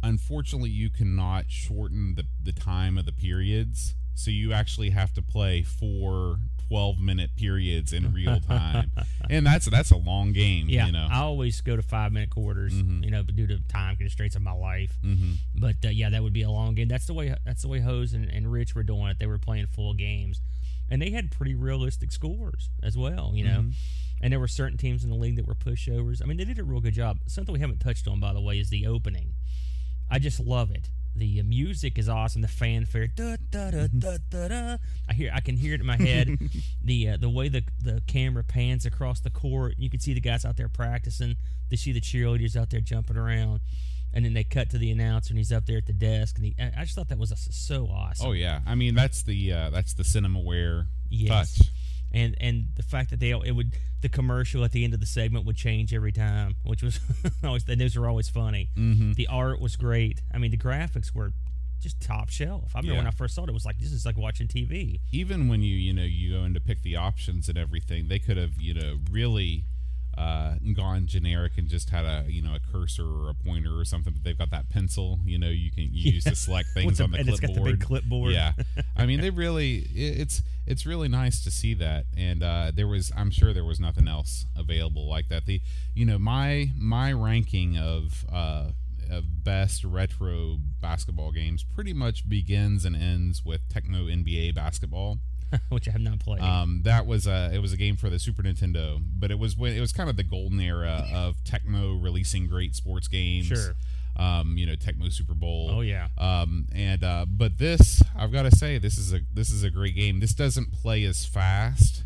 unfortunately 0.01 0.69
you 0.69 0.89
cannot 0.89 1.45
shorten 1.49 2.15
the 2.15 2.25
the 2.41 2.53
time 2.53 2.97
of 2.97 3.05
the 3.05 3.11
periods. 3.11 3.95
So 4.15 4.29
you 4.29 4.53
actually 4.53 4.91
have 4.91 5.11
to 5.13 5.23
play 5.23 5.63
four 5.63 6.37
12 6.73 6.99
minute 6.99 7.29
periods 7.35 7.93
in 7.93 8.11
real 8.13 8.39
time. 8.47 8.89
and 9.29 9.45
that's 9.45 9.67
that's 9.67 9.91
a 9.91 9.95
long 9.97 10.33
game, 10.33 10.67
Yeah, 10.67 10.87
you 10.87 10.91
know. 10.91 11.07
I 11.07 11.19
always 11.19 11.61
go 11.61 11.75
to 11.75 11.83
five 11.83 12.11
minute 12.11 12.31
quarters, 12.31 12.73
Mhm. 12.73 13.03
you 13.05 13.11
know, 13.11 13.21
due 13.21 13.45
to 13.45 13.59
time 13.67 13.95
constraints 13.95 14.35
of 14.35 14.41
my 14.41 14.53
life. 14.53 14.97
Mhm. 15.03 15.35
But 15.53 15.75
uh, 15.85 15.89
yeah, 15.89 16.09
that 16.09 16.23
would 16.23 16.33
be 16.33 16.41
a 16.41 16.49
long 16.49 16.73
game. 16.73 16.87
That's 16.87 17.05
the 17.05 17.13
way. 17.13 17.35
That's 17.45 17.61
the 17.61 17.67
way 17.67 17.79
Hose 17.81 18.13
and, 18.13 18.25
and 18.27 18.51
Rich 18.51 18.73
were 18.73 18.81
doing 18.81 19.05
it. 19.09 19.19
They 19.19 19.27
were 19.27 19.37
playing 19.37 19.67
full 19.67 19.93
games, 19.93 20.41
and 20.89 20.99
they 20.99 21.11
had 21.11 21.29
pretty 21.29 21.53
realistic 21.53 22.11
scores 22.11 22.69
as 22.81 22.97
well. 22.97 23.33
You 23.35 23.43
know, 23.43 23.59
Mhm. 23.61 23.73
and 24.21 24.33
there 24.33 24.39
were 24.39 24.47
certain 24.47 24.79
teams 24.79 25.03
in 25.03 25.11
the 25.11 25.15
league 25.15 25.35
that 25.35 25.45
were 25.45 25.53
pushovers. 25.53 26.23
I 26.23 26.25
mean, 26.25 26.37
they 26.37 26.45
did 26.45 26.57
a 26.57 26.63
real 26.63 26.81
good 26.81 26.95
job. 26.95 27.19
Something 27.27 27.53
we 27.53 27.59
haven't 27.59 27.81
touched 27.81 28.07
on, 28.07 28.19
by 28.19 28.33
the 28.33 28.41
way, 28.41 28.57
is 28.57 28.69
the 28.71 28.87
opening. 28.87 29.33
I 30.09 30.17
just 30.17 30.39
love 30.39 30.71
it. 30.71 30.89
The 31.15 31.41
music 31.43 31.97
is 31.99 32.09
awesome. 32.09 32.41
The 32.41 32.47
fanfare, 32.47 33.07
da, 33.07 33.35
da, 33.51 33.69
da, 33.71 33.87
da, 33.95 34.17
da, 34.29 34.47
da. 34.47 34.77
I 35.07 35.13
hear, 35.13 35.31
I 35.33 35.41
can 35.41 35.57
hear 35.57 35.75
it 35.75 35.79
in 35.81 35.85
my 35.85 35.97
head. 35.97 36.37
the 36.83 37.09
uh, 37.09 37.17
the 37.17 37.29
way 37.29 37.49
the 37.49 37.63
the 37.81 38.01
camera 38.07 38.43
pans 38.43 38.85
across 38.85 39.19
the 39.19 39.29
court, 39.29 39.75
you 39.77 39.89
can 39.89 39.99
see 39.99 40.13
the 40.13 40.21
guys 40.21 40.43
out 40.43 40.57
there 40.57 40.69
practicing. 40.69 41.35
They 41.69 41.75
see 41.75 41.91
the 41.91 42.01
cheerleaders 42.01 42.55
out 42.55 42.71
there 42.71 42.81
jumping 42.81 43.15
around, 43.17 43.61
and 44.11 44.25
then 44.25 44.33
they 44.33 44.43
cut 44.43 44.71
to 44.71 44.77
the 44.79 44.89
announcer, 44.91 45.31
and 45.33 45.37
he's 45.37 45.51
up 45.51 45.65
there 45.67 45.77
at 45.77 45.85
the 45.85 45.93
desk. 45.93 46.37
And 46.37 46.45
he, 46.45 46.55
I 46.59 46.71
I 46.79 46.83
just 46.83 46.95
thought 46.95 47.09
that 47.09 47.19
was 47.19 47.31
so 47.51 47.85
awesome. 47.85 48.27
Oh 48.27 48.31
yeah. 48.31 48.61
I 48.65 48.73
mean 48.73 48.95
that's 48.95 49.21
the 49.21 49.53
uh, 49.53 49.69
that's 49.69 49.93
the 49.93 50.03
cinemaware 50.03 50.87
Yes. 51.09 51.57
touch. 51.59 51.67
And 52.13 52.35
and 52.39 52.67
the 52.75 52.83
fact 52.83 53.09
that 53.09 53.19
they 53.19 53.31
it 53.31 53.55
would 53.55 53.73
the 54.01 54.09
commercial 54.09 54.63
at 54.63 54.71
the 54.71 54.83
end 54.83 54.93
of 54.93 54.99
the 54.99 55.05
segment 55.05 55.45
would 55.45 55.55
change 55.55 55.93
every 55.93 56.11
time, 56.11 56.55
which 56.63 56.83
was 56.83 56.99
always 57.43 57.63
the 57.65 57.75
news 57.75 57.95
were 57.95 58.07
always 58.07 58.29
funny. 58.29 58.69
Mhm. 58.77 59.15
The 59.15 59.27
art 59.27 59.59
was 59.59 59.75
great. 59.75 60.21
I 60.33 60.37
mean, 60.37 60.51
the 60.51 60.57
graphics 60.57 61.13
were 61.13 61.31
just 61.81 61.99
top 61.99 62.29
shelf. 62.29 62.71
I 62.75 62.79
remember 62.79 62.97
when 62.99 63.07
I 63.07 63.11
first 63.11 63.35
saw 63.35 63.43
it, 63.43 63.49
it 63.49 63.53
was 63.53 63.65
like 63.65 63.77
this 63.79 63.91
is 63.91 64.05
like 64.05 64.17
watching 64.17 64.47
TV. 64.47 64.99
even 65.11 65.47
when 65.49 65.61
you 65.61 65.75
you 65.75 65.91
know 65.93 66.03
you 66.03 66.37
go 66.37 66.43
in 66.45 66.53
to 66.53 66.59
pick 66.61 66.81
the 66.81 66.95
options 66.95 67.49
and 67.49 67.57
everything, 67.57 68.07
they 68.07 68.19
could 68.19 68.37
have 68.37 68.53
you 68.59 68.73
know 68.73 68.99
really 69.11 69.65
uh, 70.17 70.55
gone 70.75 71.07
generic 71.07 71.53
and 71.57 71.67
just 71.67 71.89
had 71.89 72.05
a 72.05 72.25
you 72.27 72.41
know 72.41 72.55
a 72.55 72.59
cursor 72.71 73.05
or 73.05 73.29
a 73.29 73.33
pointer 73.33 73.77
or 73.79 73.85
something. 73.85 74.13
But 74.13 74.23
they've 74.23 74.37
got 74.37 74.51
that 74.51 74.69
pencil, 74.69 75.19
you 75.25 75.37
know, 75.37 75.49
you 75.49 75.71
can 75.71 75.89
use 75.91 76.23
to 76.25 76.35
select 76.35 76.69
things 76.73 77.01
on 77.01 77.11
the 77.11 77.19
and 77.19 77.29
it's 77.29 77.39
clipboard. 77.39 77.57
got 77.57 77.65
the 77.65 77.71
big 77.77 77.85
clipboard. 77.85 78.33
Yeah, 78.33 78.53
I 78.97 79.05
mean 79.05 79.21
they 79.21 79.29
really 79.29 79.77
it, 79.93 80.19
it's 80.21 80.41
it's 80.65 80.85
really 80.85 81.07
nice 81.07 81.43
to 81.43 81.51
see 81.51 81.73
that. 81.75 82.05
And 82.15 82.43
uh, 82.43 82.71
there 82.73 82.87
was 82.87 83.11
I'm 83.15 83.31
sure 83.31 83.53
there 83.53 83.65
was 83.65 83.79
nothing 83.79 84.07
else 84.07 84.45
available 84.55 85.07
like 85.09 85.29
that. 85.29 85.45
The 85.45 85.61
you 85.93 86.05
know 86.05 86.19
my 86.19 86.69
my 86.77 87.11
ranking 87.11 87.77
of 87.77 88.25
uh, 88.31 88.71
of 89.09 89.43
best 89.43 89.83
retro 89.83 90.57
basketball 90.81 91.31
games 91.31 91.63
pretty 91.63 91.93
much 91.93 92.27
begins 92.27 92.85
and 92.85 92.95
ends 92.95 93.43
with 93.45 93.67
Tecmo 93.69 94.11
NBA 94.11 94.55
basketball. 94.55 95.19
which 95.69 95.87
I 95.87 95.91
have 95.91 96.01
not 96.01 96.19
played. 96.19 96.41
Um, 96.41 96.81
that 96.83 97.05
was 97.05 97.27
a 97.27 97.51
it 97.53 97.59
was 97.59 97.73
a 97.73 97.77
game 97.77 97.95
for 97.95 98.09
the 98.09 98.19
Super 98.19 98.43
Nintendo, 98.43 99.01
but 99.19 99.31
it 99.31 99.39
was 99.39 99.57
when 99.57 99.73
it 99.73 99.79
was 99.79 99.91
kind 99.93 100.09
of 100.09 100.17
the 100.17 100.23
golden 100.23 100.59
era 100.59 101.05
of 101.13 101.43
Tecmo 101.43 102.01
releasing 102.01 102.47
great 102.47 102.75
sports 102.75 103.07
games. 103.07 103.47
Sure. 103.47 103.75
Um, 104.15 104.57
you 104.57 104.67
know, 104.67 104.75
Tecmo 104.75 105.11
Super 105.11 105.33
Bowl. 105.33 105.71
oh 105.73 105.81
yeah. 105.81 106.07
Um, 106.19 106.67
and 106.73 107.03
uh, 107.03 107.25
but 107.27 107.57
this, 107.57 108.03
I've 108.15 108.31
got 108.31 108.43
to 108.43 108.51
say, 108.55 108.77
this 108.77 108.97
is 108.97 109.11
a 109.13 109.21
this 109.33 109.49
is 109.49 109.63
a 109.63 109.71
great 109.71 109.95
game. 109.95 110.19
This 110.19 110.33
doesn't 110.33 110.71
play 110.71 111.03
as 111.03 111.25
fast 111.25 112.03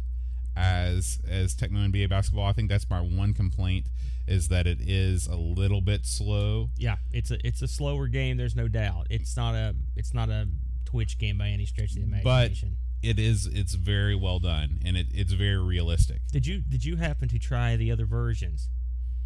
as 0.55 1.19
as 1.29 1.53
Tecmo 1.55 1.91
NBA 1.91 2.09
basketball. 2.09 2.45
I 2.45 2.53
think 2.53 2.69
that's 2.69 2.89
my 2.89 3.01
one 3.01 3.33
complaint 3.33 3.87
is 4.27 4.49
that 4.49 4.67
it 4.67 4.79
is 4.81 5.27
a 5.27 5.35
little 5.35 5.81
bit 5.81 6.05
slow. 6.05 6.69
Yeah, 6.77 6.97
it's 7.11 7.31
a 7.31 7.45
it's 7.45 7.61
a 7.61 7.67
slower 7.67 8.07
game. 8.07 8.37
There's 8.37 8.55
no 8.55 8.67
doubt. 8.67 9.07
It's 9.09 9.35
not 9.37 9.55
a 9.55 9.75
it's 9.95 10.13
not 10.13 10.29
a 10.29 10.47
Twitch 10.85 11.17
game 11.17 11.37
by 11.37 11.49
any 11.49 11.65
stretch 11.65 11.91
of 11.91 11.95
the 11.97 12.21
But 12.23 12.45
imagination. 12.47 12.77
It 13.07 13.19
is 13.19 13.45
it's 13.45 13.73
very 13.73 14.15
well 14.15 14.39
done 14.39 14.79
and 14.85 14.97
it, 14.97 15.07
it's 15.13 15.31
very 15.31 15.57
realistic. 15.57 16.21
did 16.31 16.45
you 16.45 16.61
did 16.61 16.83
you 16.83 16.97
happen 16.97 17.29
to 17.29 17.39
try 17.39 17.75
the 17.75 17.91
other 17.91 18.05
versions? 18.05 18.69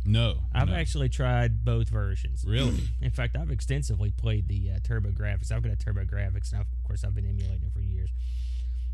No, 0.05 0.45
I've 0.53 0.69
no. 0.69 0.75
actually 0.75 1.09
tried 1.09 1.63
both 1.63 1.89
versions. 1.89 2.43
really. 2.47 2.89
In 3.01 3.11
fact, 3.11 3.35
I've 3.35 3.51
extensively 3.51 4.11
played 4.11 4.47
the 4.47 4.71
uh, 4.71 4.79
TurboGrafx. 4.79 5.51
I've 5.51 5.61
got 5.61 5.71
a 5.71 5.75
TurboGrafx, 5.75 6.51
and 6.51 6.61
I've, 6.61 6.67
of 6.71 6.83
course, 6.87 7.03
I've 7.03 7.13
been 7.13 7.27
emulating 7.27 7.67
it 7.67 7.73
for 7.73 7.81
years. 7.81 8.09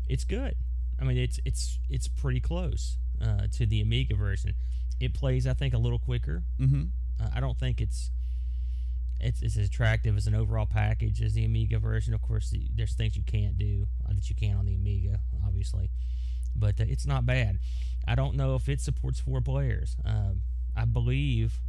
It's 0.06 0.24
good. 0.24 0.54
I 1.00 1.04
mean, 1.04 1.16
it's 1.16 1.38
it's 1.44 1.78
it's 1.88 2.08
pretty 2.08 2.40
close 2.40 2.98
uh, 3.22 3.46
to 3.52 3.66
the 3.66 3.80
Amiga 3.80 4.16
version. 4.16 4.54
It 5.00 5.14
plays, 5.14 5.46
I 5.46 5.54
think, 5.54 5.74
a 5.74 5.78
little 5.78 5.98
quicker. 5.98 6.42
Mm-hmm. 6.60 6.84
Uh, 7.22 7.28
I 7.34 7.40
don't 7.40 7.58
think 7.58 7.80
it's 7.80 8.10
it's, 9.20 9.42
it's 9.42 9.56
as 9.56 9.66
attractive 9.66 10.16
as 10.16 10.26
an 10.26 10.34
overall 10.34 10.66
package 10.66 11.20
as 11.22 11.34
the 11.34 11.44
Amiga 11.44 11.78
version. 11.78 12.14
Of 12.14 12.22
course, 12.22 12.50
the, 12.50 12.68
there's 12.74 12.94
things 12.94 13.16
you 13.16 13.22
can't 13.24 13.58
do 13.58 13.86
uh, 14.08 14.12
that 14.14 14.28
you 14.30 14.36
can 14.36 14.56
on 14.56 14.66
the 14.66 14.74
Amiga, 14.74 15.20
obviously, 15.44 15.90
but 16.54 16.80
uh, 16.80 16.84
it's 16.88 17.06
not 17.06 17.26
bad. 17.26 17.58
I 18.06 18.14
don't 18.14 18.36
know 18.36 18.54
if 18.54 18.68
it 18.68 18.80
supports 18.80 19.20
four 19.20 19.40
players. 19.40 19.96
Um, 20.04 20.42
I 20.76 20.84
believe 20.84 21.60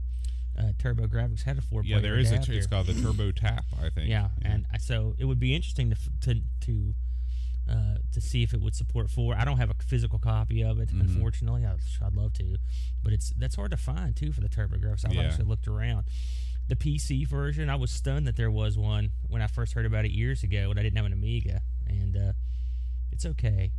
uh, 0.58 0.74
TurboGrafx 0.78 1.44
had 1.44 1.58
a 1.58 1.62
four. 1.62 1.84
Yeah, 1.84 2.00
there 2.00 2.18
is 2.18 2.32
a. 2.32 2.36
It's 2.48 2.68
called 2.68 2.88
the 2.88 2.94
Turbo 3.02 3.32
Tap, 3.32 3.66
I 3.84 3.90
think. 3.90 4.10
Yeah, 4.10 4.30
and 4.44 4.66
so 4.80 5.16
it 5.18 5.26
would 5.26 5.40
be 5.40 5.56
interesting 5.56 5.90
to 5.90 5.96
f- 5.96 6.10
to 6.22 6.42
to 6.62 6.94
uh, 7.70 7.96
to 8.12 8.22
see 8.22 8.42
if 8.44 8.54
it 8.54 8.62
would 8.62 8.76
support 8.76 9.10
four. 9.10 9.36
I 9.36 9.46
don't 9.46 9.58
have 9.58 9.70
a 9.70 9.76
physical 9.86 10.18
copy 10.20 10.64
of 10.64 10.80
it, 10.80 10.90
Mhm. 10.90 11.02
unfortunately. 11.02 11.66
I'd, 11.66 11.78
I'd 12.06 12.14
love 12.16 12.34
to, 12.34 12.58
but 13.04 13.14
it's 13.14 13.32
that's 13.38 13.56
hard 13.56 13.72
to 13.72 13.78
find 13.78 14.16
too 14.16 14.32
for 14.32 14.42
the 14.42 14.50
TurboGrafx. 14.50 15.06
I've 15.06 15.14
Yeah. 15.14 15.22
actually 15.24 15.46
looked 15.46 15.68
around. 15.68 16.06
The 16.70 16.76
PC 16.76 17.28
version, 17.28 17.70
I 17.70 17.76
was 17.76 17.92
stunned 17.92 18.28
that 18.28 18.38
there 18.38 18.52
was 18.52 18.78
one 18.78 19.10
when 19.28 19.42
I 19.42 19.48
first 19.48 19.74
heard 19.74 19.86
about 19.86 20.06
it 20.06 20.12
years 20.12 20.44
ago 20.44 20.70
when 20.70 20.78
I 20.78 20.84
didn't 20.84 20.98
have 20.98 21.06
an 21.08 21.14
Amiga, 21.14 21.62
and 21.88 22.16
uh, 22.16 22.34
it's 23.12 23.26
okay. 23.26 23.72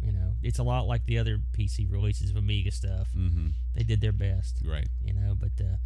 You 0.00 0.10
know, 0.10 0.32
it's 0.42 0.58
a 0.58 0.64
lot 0.64 0.88
like 0.88 1.04
the 1.06 1.18
other 1.18 1.38
PC 1.56 1.90
releases 1.90 2.30
of 2.30 2.36
Amiga 2.36 2.72
stuff. 2.72 3.08
Mm-hmm. 3.16 3.48
They 3.76 3.84
did 3.84 4.00
their 4.00 4.12
best 4.12 4.58
Right. 4.66 4.88
you 5.00 5.12
know, 5.12 5.36
but 5.38 5.52
uh, 5.60 5.76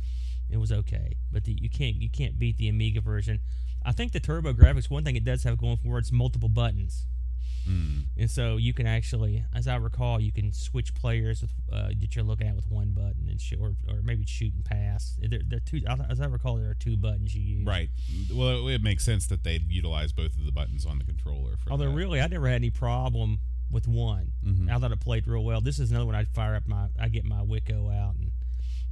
it 0.49 0.57
was 0.57 0.73
okay. 0.73 1.16
But 1.31 1.45
the, 1.45 1.53
you 1.61 1.69
can't 1.69 1.97
you 1.97 2.09
can't 2.09 2.38
beat 2.38 2.57
the 2.57 2.69
Amiga 2.71 3.03
version. 3.03 3.40
I 3.85 3.92
think 3.92 4.12
the 4.12 4.21
TurboGrafx 4.21 4.88
one 4.88 5.05
thing 5.05 5.16
it 5.16 5.25
does 5.25 5.45
have 5.45 5.59
going 5.59 5.77
for 5.77 5.97
it, 5.99 6.01
it's 6.01 6.12
multiple 6.12 6.49
buttons, 6.49 7.05
Mm. 7.68 8.05
and 8.16 8.31
so 8.31 8.57
you 8.57 8.72
can 8.72 8.87
actually, 8.87 9.44
as 9.55 9.66
I 9.66 9.76
recall, 9.76 10.20
you 10.20 10.31
can 10.33 10.52
switch 10.52 10.94
players 10.94 11.42
with 11.42 11.50
uh, 11.72 11.88
that 12.00 12.14
you're 12.14 12.24
looking 12.24 12.46
at 12.46 12.55
with 12.55 12.68
one 12.70 12.92
button 12.92 13.26
and 13.29 13.40
sh- 13.40 13.55
or 13.61 13.74
or 13.88 14.02
maybe 14.02 14.24
shoot 14.26 14.52
and 14.55 14.64
pass. 14.64 15.16
There, 15.20 15.40
there 15.44 15.57
are 15.59 15.61
two, 15.61 15.83
as 16.09 16.20
I 16.20 16.26
recall, 16.26 16.57
there 16.57 16.70
are 16.70 16.74
two 16.74 16.96
buttons 16.96 17.35
you 17.35 17.42
use. 17.42 17.66
Right. 17.66 17.90
Well, 18.33 18.68
it, 18.68 18.74
it 18.76 18.83
makes 18.83 19.05
sense 19.05 19.26
that 19.26 19.42
they'd 19.44 19.70
utilize 19.70 20.12
both 20.12 20.37
of 20.37 20.44
the 20.46 20.52
buttons 20.52 20.87
on 20.87 20.98
the 20.98 21.05
controller. 21.05 21.57
For 21.57 21.72
Although 21.72 21.90
that. 21.90 21.96
really, 21.96 22.20
I 22.20 22.26
never 22.29 22.46
had 22.46 22.57
any 22.57 22.70
problem 22.70 23.40
with 23.70 23.88
one. 23.88 24.31
Mhm. 24.46 24.70
I 24.70 24.79
thought 24.79 24.92
it 24.92 25.00
played 25.00 25.26
real 25.26 25.42
well. 25.44 25.61
This 25.61 25.79
is 25.81 25.90
another 25.90 26.07
one 26.07 26.14
I'd 26.14 26.29
fire 26.29 26.55
up 26.55 26.68
my, 26.68 26.87
I 27.00 27.09
get 27.09 27.24
my 27.24 27.40
Wico 27.40 27.92
out 27.92 28.14
and. 28.16 28.31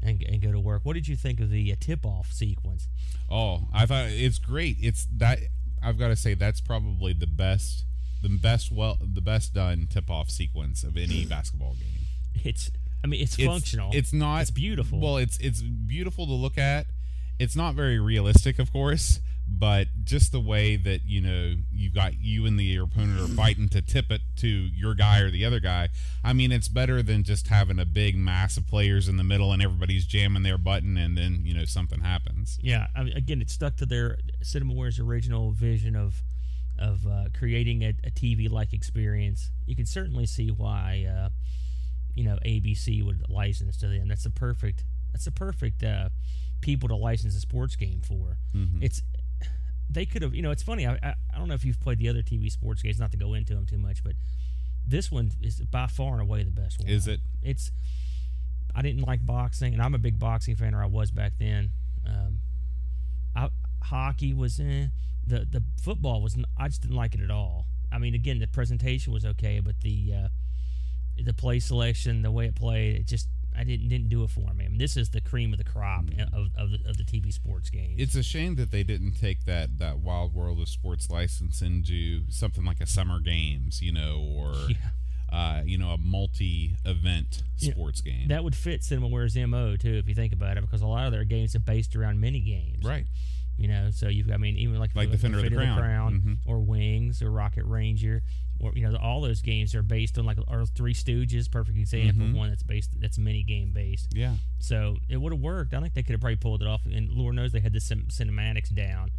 And, 0.02 0.22
and 0.24 0.42
go 0.42 0.52
to 0.52 0.60
work. 0.60 0.82
What 0.84 0.92
did 0.92 1.08
you 1.08 1.16
think 1.16 1.40
of 1.40 1.48
the 1.48 1.72
uh, 1.72 1.76
tip-off 1.80 2.30
sequence? 2.30 2.88
Oh, 3.30 3.68
I 3.72 3.86
thought 3.86 4.08
it's 4.10 4.38
great. 4.38 4.76
It's 4.82 5.06
that 5.16 5.38
I've 5.82 5.96
got 5.98 6.08
to 6.08 6.16
say 6.16 6.34
that's 6.34 6.60
probably 6.60 7.14
the 7.14 7.26
best, 7.26 7.86
the 8.24 8.38
best 8.38 8.72
well, 8.72 8.96
the 9.00 9.20
best 9.20 9.52
done 9.54 9.86
tip 9.90 10.10
off 10.10 10.30
sequence 10.30 10.82
of 10.82 10.96
any 10.96 11.24
basketball 11.28 11.74
game. 11.74 12.06
It's 12.44 12.70
I 13.02 13.06
mean 13.06 13.20
it's, 13.20 13.38
It's- 13.38 13.46
functional. 13.48 13.90
It's 13.92 14.12
not. 14.12 14.42
It's 14.42 14.50
beautiful. 14.50 14.98
Well, 15.00 15.18
it's 15.18 15.36
it's 15.38 15.60
beautiful 15.62 16.26
to 16.26 16.32
look 16.32 16.58
at. 16.58 16.86
It's 17.38 17.56
not 17.56 17.74
very 17.74 17.98
realistic, 17.98 18.60
of 18.60 18.72
course, 18.72 19.18
but 19.48 19.88
just 20.04 20.30
the 20.30 20.38
way 20.40 20.76
that 20.76 21.00
you 21.04 21.20
know 21.20 21.56
you 21.72 21.90
got 21.90 22.14
you 22.20 22.46
and 22.46 22.56
the 22.58 22.64
your 22.64 22.84
opponent 22.84 23.20
are 23.20 23.26
fighting 23.34 23.68
to 23.70 23.82
tip 23.82 24.10
it 24.12 24.20
to 24.36 24.46
your 24.48 24.94
guy 24.94 25.18
or 25.18 25.30
the 25.30 25.44
other 25.44 25.58
guy. 25.58 25.88
I 26.22 26.32
mean, 26.32 26.52
it's 26.52 26.68
better 26.68 27.02
than 27.02 27.24
just 27.24 27.48
having 27.48 27.80
a 27.80 27.84
big 27.84 28.16
mass 28.16 28.56
of 28.56 28.68
players 28.68 29.08
in 29.08 29.16
the 29.16 29.24
middle 29.24 29.52
and 29.52 29.60
everybody's 29.60 30.06
jamming 30.06 30.44
their 30.44 30.58
button 30.58 30.96
and 30.96 31.18
then 31.18 31.40
you 31.44 31.54
know 31.54 31.64
something 31.64 32.00
happens. 32.00 32.56
Yeah, 32.62 32.86
I 32.96 33.02
mean, 33.02 33.16
again, 33.16 33.42
it 33.42 33.50
stuck 33.50 33.76
to 33.78 33.86
their 33.86 34.16
CinemaWare's 34.42 35.00
original 35.00 35.50
vision 35.50 35.96
of 35.96 36.22
of 36.78 37.06
uh, 37.06 37.24
creating 37.38 37.82
a, 37.82 37.90
a 38.04 38.10
TV-like 38.10 38.72
experience. 38.72 39.50
You 39.66 39.76
can 39.76 39.86
certainly 39.86 40.26
see 40.26 40.50
why 40.50 41.06
uh, 41.08 41.28
you 42.14 42.24
know 42.24 42.38
ABC 42.44 43.04
would 43.04 43.24
license 43.28 43.76
to 43.78 43.88
them. 43.88 44.08
That's 44.08 44.24
the 44.24 44.30
perfect. 44.30 44.84
That's 45.12 45.24
the 45.24 45.30
perfect 45.32 45.82
uh, 45.84 46.08
people 46.60 46.88
to 46.88 46.96
license 46.96 47.36
a 47.36 47.40
sports 47.40 47.76
game 47.76 48.00
for. 48.00 48.38
Mhm. 48.54 48.82
It's 48.82 49.02
they 49.90 50.06
could 50.06 50.22
have. 50.22 50.34
You 50.34 50.42
know, 50.42 50.50
it's 50.50 50.62
funny. 50.62 50.86
I, 50.86 50.94
I 51.02 51.14
I 51.32 51.38
don't 51.38 51.48
know 51.48 51.54
if 51.54 51.64
you've 51.64 51.80
played 51.80 51.98
the 51.98 52.08
other 52.08 52.22
TV 52.22 52.50
sports 52.50 52.82
games. 52.82 52.98
Not 52.98 53.10
to 53.12 53.16
go 53.18 53.34
into 53.34 53.54
them 53.54 53.66
too 53.66 53.78
much, 53.78 54.02
but 54.02 54.14
this 54.86 55.10
one 55.10 55.30
is 55.40 55.60
by 55.60 55.86
far 55.86 56.12
and 56.14 56.22
away 56.22 56.42
the 56.42 56.50
best 56.50 56.80
one. 56.80 56.88
Is 56.88 57.06
it? 57.06 57.20
It's. 57.42 57.70
I 58.74 58.82
didn't 58.82 59.02
like 59.02 59.24
boxing, 59.24 59.72
and 59.72 59.80
I'm 59.80 59.94
a 59.94 59.98
big 59.98 60.18
boxing 60.18 60.56
fan, 60.56 60.74
or 60.74 60.82
I 60.82 60.86
was 60.86 61.12
back 61.12 61.34
then. 61.38 61.70
Um, 62.04 62.40
I, 63.36 63.48
hockey 63.82 64.34
was 64.34 64.58
eh. 64.58 64.86
The 65.26 65.46
the 65.50 65.62
football 65.82 66.20
was 66.22 66.36
I 66.58 66.68
just 66.68 66.82
didn't 66.82 66.96
like 66.96 67.14
it 67.14 67.20
at 67.20 67.30
all. 67.30 67.66
I 67.92 67.98
mean, 67.98 68.14
again, 68.14 68.38
the 68.38 68.46
presentation 68.46 69.12
was 69.12 69.24
okay, 69.24 69.60
but 69.60 69.80
the 69.80 70.12
uh, 70.14 70.28
the 71.22 71.32
play 71.32 71.60
selection, 71.60 72.22
the 72.22 72.30
way 72.30 72.46
it 72.46 72.54
played, 72.56 72.96
it 72.96 73.06
just 73.06 73.28
I 73.56 73.62
didn't 73.62 73.88
didn't 73.88 74.08
do 74.08 74.24
it 74.24 74.30
for 74.30 74.52
me. 74.52 74.64
I 74.64 74.68
mean, 74.68 74.78
this 74.78 74.96
is 74.96 75.10
the 75.10 75.20
cream 75.20 75.52
of 75.52 75.58
the 75.58 75.64
crop 75.64 76.06
of, 76.32 76.48
of, 76.56 76.70
the, 76.72 76.78
of 76.90 76.96
the 76.96 77.04
TV 77.04 77.32
sports 77.32 77.70
game. 77.70 77.94
It's 77.98 78.16
a 78.16 78.22
shame 78.24 78.56
that 78.56 78.72
they 78.72 78.82
didn't 78.82 79.12
take 79.12 79.44
that 79.44 79.78
that 79.78 79.98
wild 80.00 80.34
world 80.34 80.60
of 80.60 80.68
sports 80.68 81.08
license 81.08 81.62
into 81.62 82.22
something 82.30 82.64
like 82.64 82.80
a 82.80 82.86
summer 82.86 83.20
games, 83.20 83.80
you 83.80 83.92
know, 83.92 84.18
or 84.36 84.54
Yeah. 84.68 84.76
uh, 85.32 85.62
you 85.64 85.78
know, 85.78 85.90
a 85.90 85.98
multi-event 85.98 87.42
sports 87.56 88.00
game. 88.00 88.28
that 88.28 88.42
would 88.44 88.54
fit 88.56 88.80
CinemaWare's 88.82 89.36
mo 89.48 89.76
too, 89.76 89.94
if 89.94 90.08
you 90.08 90.14
think 90.14 90.32
about 90.32 90.56
it, 90.56 90.60
because 90.62 90.82
a 90.82 90.86
lot 90.86 91.06
of 91.06 91.12
their 91.12 91.24
games 91.24 91.54
are 91.54 91.60
based 91.60 91.94
around 91.96 92.20
mini 92.20 92.40
games. 92.40 92.84
right. 92.84 93.06
You 93.56 93.68
know, 93.68 93.90
so 93.92 94.08
you've 94.08 94.26
got, 94.26 94.34
I 94.34 94.38
mean, 94.38 94.56
even 94.56 94.78
like 94.80 94.94
Like 94.96 95.10
Defender 95.10 95.38
of 95.38 95.44
the 95.44 95.50
Crown. 95.50 96.20
Mhm. 96.20 96.38
or 96.44 96.60
Wings 96.60 97.22
or 97.22 97.30
Rocket 97.30 97.64
Ranger, 97.64 98.22
or 98.58 98.72
you 98.74 98.82
know, 98.90 98.96
all 98.96 99.20
those 99.20 99.42
games 99.42 99.74
are 99.76 99.82
based 99.82 100.18
on 100.18 100.24
like 100.26 100.38
or 100.48 100.66
Three 100.66 100.92
Stooges, 100.94 101.48
perfect 101.50 101.78
example 101.78 102.26
Mhm. 102.26 102.34
one 102.34 102.48
that's 102.50 102.64
based 102.64 103.00
that's 103.00 103.16
mini 103.16 103.42
game 103.44 103.72
based. 103.72 104.12
Yeah. 104.14 104.36
So 104.58 104.98
it 105.08 105.18
would 105.18 105.32
have 105.32 105.40
worked. 105.40 105.72
I 105.72 105.80
think 105.80 105.94
they 105.94 106.02
could 106.02 106.12
have 106.14 106.20
probably 106.20 106.36
pulled 106.36 106.62
it 106.62 106.66
off, 106.68 106.84
and 106.86 107.10
Lord 107.12 107.36
knows 107.36 107.52
they 107.52 107.60
had 107.60 107.72
the 107.72 107.80
cin- 107.80 108.06
cinematics 108.08 108.74
down. 108.74 109.10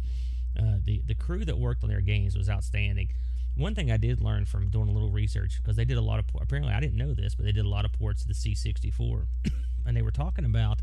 Uh, 0.58 0.76
the 0.84 1.02
the 1.06 1.14
crew 1.14 1.44
that 1.46 1.58
worked 1.58 1.82
on 1.82 1.88
their 1.88 2.00
games 2.02 2.36
was 2.36 2.48
outstanding. 2.50 3.08
One 3.56 3.74
thing 3.74 3.90
I 3.90 3.96
did 3.96 4.20
learn 4.20 4.44
from 4.44 4.68
doing 4.68 4.88
a 4.88 4.92
little 4.92 5.10
research 5.10 5.56
because 5.62 5.76
they 5.76 5.86
did 5.86 5.96
a 5.96 6.02
lot 6.02 6.18
of 6.18 6.26
apparently 6.38 6.74
I 6.74 6.80
didn't 6.80 6.96
know 6.98 7.14
this, 7.14 7.34
but 7.34 7.46
they 7.46 7.52
did 7.52 7.64
a 7.64 7.68
lot 7.70 7.86
of 7.86 7.92
ports 7.94 8.20
to 8.22 8.28
the 8.28 8.34
C64, 8.34 9.26
and 9.86 9.96
they 9.96 10.02
were 10.02 10.10
talking 10.10 10.44
about 10.44 10.82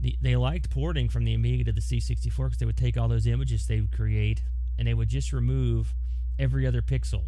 the, 0.00 0.16
they 0.20 0.36
liked 0.36 0.70
porting 0.70 1.08
from 1.08 1.24
the 1.24 1.34
Amiga 1.34 1.64
to 1.64 1.72
the 1.72 1.80
C64 1.80 2.36
because 2.36 2.58
they 2.58 2.66
would 2.66 2.76
take 2.76 2.96
all 2.96 3.08
those 3.08 3.26
images 3.26 3.66
they 3.66 3.80
would 3.80 3.92
create 3.92 4.42
and 4.78 4.88
they 4.88 4.94
would 4.94 5.08
just 5.08 5.32
remove 5.32 5.94
every 6.38 6.66
other 6.66 6.80
pixel. 6.80 7.24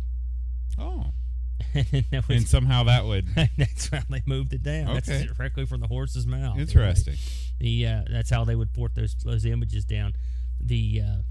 Oh. 0.79 1.07
and 1.75 2.05
that 2.11 2.27
was, 2.27 2.39
And 2.39 2.49
somehow 2.49 2.85
that 2.85 3.05
would 3.05 3.29
that's 3.59 3.89
how 3.89 4.01
they 4.09 4.23
moved 4.27 4.53
it 4.53 4.63
down. 4.63 4.89
Okay. 4.89 5.01
That's 5.19 5.37
directly 5.37 5.67
from 5.67 5.81
the 5.81 5.87
horse's 5.87 6.27
mouth. 6.27 6.55
right? 6.55 6.61
interesting. 6.61 7.17
The 7.61 7.87
uh, 7.87 8.03
that's 8.11 8.31
how 8.31 8.45
they 8.45 8.57
would 8.57 8.73
port 8.73 8.95
those 8.95 9.15
those 9.17 9.45
images 9.45 9.85
down. 9.85 10.15
The 10.61 11.03
uh, 11.05 11.23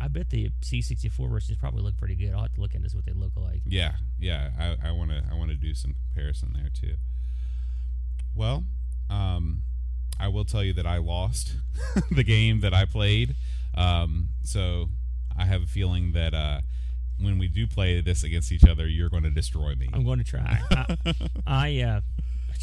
I 0.00 0.08
bet 0.08 0.28
the 0.30 0.50
C64 0.60 1.30
versions 1.30 1.56
probably 1.56 1.82
look 1.82 1.96
pretty 1.96 2.16
good. 2.16 2.32
I'll 2.34 2.42
have 2.42 2.52
to 2.54 2.60
look 2.60 2.74
into 2.74 2.84
this 2.84 2.94
what 2.94 3.06
they 3.06 3.12
look 3.12 3.32
like. 3.36 3.62
Yeah, 3.64 3.92
yeah. 4.18 4.50
I 4.84 4.90
want 4.90 5.10
to 5.10 5.22
I 5.30 5.34
want 5.34 5.50
to 5.50 5.56
do 5.56 5.74
some 5.74 5.94
comparison 5.94 6.52
there 6.52 6.68
too. 6.68 6.96
Well, 8.34 8.64
um, 9.08 9.62
I 10.18 10.28
will 10.28 10.44
tell 10.44 10.62
you 10.62 10.72
that 10.74 10.86
I 10.86 10.98
lost 10.98 11.52
the 12.10 12.24
game 12.24 12.60
that 12.60 12.72
I 12.74 12.84
played. 12.84 13.34
Um, 13.74 14.28
so 14.42 14.88
I 15.36 15.44
have 15.44 15.62
a 15.62 15.66
feeling 15.66 16.12
that 16.12 16.34
uh, 16.34 16.60
when 17.20 17.38
we 17.38 17.48
do 17.48 17.66
play 17.66 18.00
this 18.00 18.22
against 18.24 18.52
each 18.52 18.64
other, 18.64 18.86
you're 18.86 19.08
going 19.10 19.24
to 19.24 19.30
destroy 19.30 19.74
me. 19.74 19.88
I'm 19.92 20.04
going 20.04 20.18
to 20.18 20.24
try. 20.24 20.60
I 20.70 20.86
I, 21.46 21.80
uh, 21.82 22.00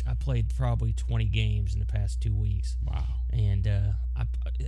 I 0.08 0.14
played 0.16 0.54
probably 0.56 0.94
20 0.94 1.26
games 1.26 1.74
in 1.74 1.80
the 1.80 1.86
past 1.86 2.22
two 2.22 2.36
weeks. 2.36 2.78
wow. 2.86 3.04
and 3.32 3.68
uh, 3.68 3.82
I, 4.16 4.24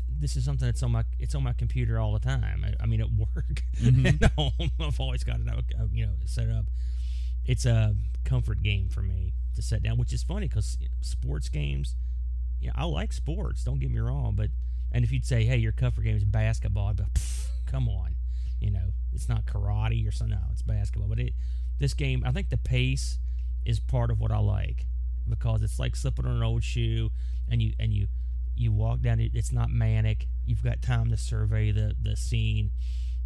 this 0.09 0.35
is 0.35 0.43
something 0.45 0.65
that's 0.67 0.83
on 0.83 0.91
my 0.91 1.03
it's 1.19 1.33
on 1.35 1.43
my 1.43 1.53
computer 1.53 1.97
all 1.99 2.11
the 2.13 2.19
time. 2.19 2.65
I, 2.65 2.83
I 2.83 2.85
mean, 2.85 3.01
at 3.01 3.09
work, 3.11 3.63
Mhm. 3.81 4.21
at 4.21 4.31
home, 4.33 4.71
I've 4.79 4.99
always 4.99 5.23
got 5.23 5.39
it, 5.39 5.47
uh, 5.47 5.85
you 5.91 6.05
know, 6.05 6.13
set 6.25 6.49
up. 6.49 6.65
It's 7.45 7.65
a 7.65 7.95
comfort 8.25 8.61
game 8.61 8.89
for 8.89 9.01
me 9.01 9.33
to 9.55 9.61
set 9.61 9.81
down, 9.83 9.97
which 9.97 10.13
is 10.13 10.23
funny 10.23 10.47
because 10.47 10.77
sports 11.01 11.49
games, 11.49 11.95
you 12.63 12.69
know, 12.69 12.73
I 12.77 12.85
like 12.85 13.11
sports. 13.11 13.63
Don't 13.63 13.79
get 13.79 13.91
me 13.91 13.99
wrong, 13.99 14.35
but 14.35 14.49
and 14.91 15.03
if 15.03 15.11
you'd 15.11 15.25
say, 15.25 15.43
hey, 15.43 15.57
your 15.57 15.71
comfort 15.71 16.03
game 16.03 16.15
is 16.15 16.23
basketball, 16.23 16.87
I'd 16.87 16.97
be 16.97 17.03
come 17.65 17.89
on, 17.89 18.15
you 18.59 18.71
know, 18.71 18.91
it's 19.11 19.27
not 19.27 19.45
karate 19.45 20.07
or 20.07 20.11
something. 20.11 20.37
No, 20.37 20.43
it's 20.51 20.61
basketball. 20.61 21.09
But 21.09 21.19
it, 21.19 21.33
this 21.79 21.93
game, 21.93 22.23
I 22.25 22.31
think 22.31 22.49
the 22.49 22.57
pace 22.57 23.19
is 23.65 23.79
part 23.79 24.11
of 24.11 24.19
what 24.19 24.31
I 24.31 24.37
like 24.37 24.85
because 25.27 25.61
it's 25.61 25.79
like 25.79 25.95
slipping 25.95 26.25
on 26.25 26.37
an 26.37 26.43
old 26.43 26.63
shoe, 26.63 27.09
and 27.49 27.61
you 27.61 27.73
and 27.79 27.91
you 27.91 28.07
you 28.55 28.71
walk 28.71 29.01
down 29.01 29.19
it. 29.19 29.31
It's 29.33 29.51
not 29.51 29.69
manic. 29.69 30.27
You've 30.45 30.63
got 30.63 30.81
time 30.81 31.09
to 31.09 31.17
survey 31.17 31.71
the 31.71 31.95
the 32.01 32.15
scene, 32.15 32.71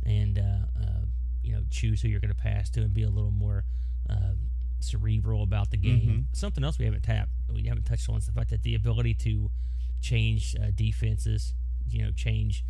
and 0.04 0.40
uh, 0.40 0.82
uh, 0.82 1.06
you 1.44 1.54
know 1.54 1.64
choose 1.70 2.02
who 2.02 2.08
you're 2.08 2.22
going 2.22 2.34
to 2.34 2.36
pass 2.36 2.70
to, 2.72 2.82
and 2.82 2.94
be 2.94 3.04
a 3.04 3.10
little 3.10 3.32
more 3.32 3.66
uh, 4.10 4.34
cerebral 4.80 5.44
about 5.44 5.70
the 5.72 5.78
game. 5.78 6.28
Something 6.34 6.64
else 6.64 6.80
we 6.80 6.86
haven't 6.86 7.04
tapped, 7.04 7.32
we 7.54 7.64
haven't 7.68 7.86
touched 7.86 8.10
on, 8.10 8.18
is 8.18 8.26
the 8.26 8.32
fact 8.32 8.50
that 8.52 8.64
the 8.64 8.76
ability 8.76 9.14
to 9.16 9.50
change 10.02 10.56
uh, 10.62 10.72
defenses, 10.76 11.54
you 11.90 12.04
know, 12.04 12.12
change, 12.12 12.64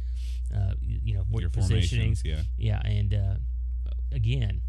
uh, 0.56 0.74
you, 0.82 1.14
know, 1.16 1.26
what 1.30 1.42
Your 1.42 1.50
positionings, 1.50 1.90
formations, 1.90 2.22
yeah. 2.26 2.42
yeah, 2.58 2.82
and 2.86 3.14
uh, 3.14 3.36
again, 4.12 4.62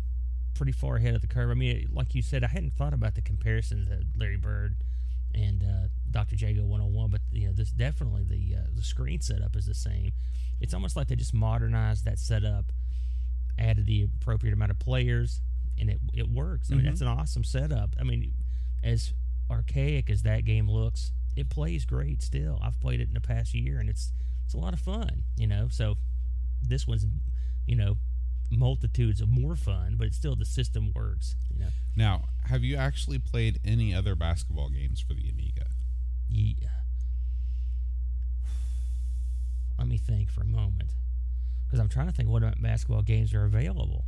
pretty 0.54 0.72
far 0.72 0.96
ahead 0.96 1.14
of 1.14 1.20
the 1.20 1.28
curve. 1.28 1.50
I 1.50 1.54
mean, 1.54 1.88
like 1.92 2.14
you 2.14 2.22
said, 2.22 2.42
I 2.42 2.48
hadn't 2.48 2.74
thought 2.74 2.92
about 2.92 3.14
the 3.14 3.22
comparisons 3.22 3.88
to 3.88 4.02
Larry 4.18 4.36
Bird 4.36 4.76
and 5.34 5.62
uh, 5.62 5.88
Dr. 6.10 6.34
J 6.36 6.54
go 6.54 6.62
101, 6.64 7.10
but 7.10 7.20
you 7.30 7.46
know, 7.46 7.52
this 7.52 7.70
definitely 7.70 8.24
the 8.24 8.56
uh, 8.56 8.66
the 8.74 8.82
screen 8.82 9.20
setup 9.20 9.54
is 9.54 9.66
the 9.66 9.74
same. 9.74 10.12
It's 10.60 10.74
almost 10.74 10.96
like 10.96 11.06
they 11.08 11.14
just 11.16 11.34
modernized 11.34 12.04
that 12.06 12.18
setup, 12.18 12.72
added 13.58 13.86
the 13.86 14.04
appropriate 14.20 14.52
amount 14.52 14.70
of 14.72 14.78
players, 14.78 15.40
and 15.78 15.88
it 15.90 16.00
it 16.12 16.28
works. 16.28 16.70
I 16.72 16.74
mean, 16.74 16.84
Mhm. 16.84 16.88
that's 16.88 17.00
an 17.02 17.08
awesome 17.08 17.44
setup. 17.44 17.94
I 18.00 18.02
mean, 18.04 18.32
as 18.82 19.12
archaic 19.50 20.10
as 20.10 20.22
that 20.22 20.44
game 20.44 20.68
looks, 20.68 21.12
it 21.36 21.48
plays 21.50 21.84
great 21.84 22.22
still. 22.22 22.58
I've 22.62 22.80
played 22.80 23.00
it 23.00 23.08
in 23.08 23.14
the 23.14 23.20
past 23.20 23.54
year, 23.54 23.78
and 23.80 23.88
it's 23.88 24.12
it's 24.44 24.54
a 24.54 24.58
lot 24.58 24.72
of 24.74 24.80
fun. 24.80 25.22
You 25.36 25.46
know, 25.46 25.68
so 25.70 25.96
this 26.62 26.86
one's 26.86 27.06
you 27.66 27.76
know 27.76 27.96
multitudes 28.50 29.20
of 29.20 29.28
more 29.28 29.56
fun, 29.56 29.96
but 29.98 30.06
it's 30.06 30.16
still 30.16 30.34
the 30.34 30.44
system 30.44 30.92
works. 30.94 31.36
You 31.52 31.60
know, 31.60 31.68
Now, 31.96 32.24
have 32.46 32.64
you 32.64 32.76
actually 32.76 33.18
played 33.18 33.60
any 33.64 33.94
other 33.94 34.14
basketball 34.14 34.70
games 34.70 35.00
for 35.00 35.12
the 35.14 35.28
Amiga? 35.28 35.66
yeah. 36.28 36.68
Let 39.78 39.86
me 39.86 39.98
think 39.98 40.30
for 40.30 40.42
a 40.42 40.46
moment, 40.46 40.92
because 41.66 41.78
I'm 41.78 41.88
trying 41.88 42.06
to 42.06 42.12
think 42.12 42.28
what 42.28 42.42
basketball 42.60 43.02
games 43.02 43.32
are 43.34 43.44
available 43.44 44.04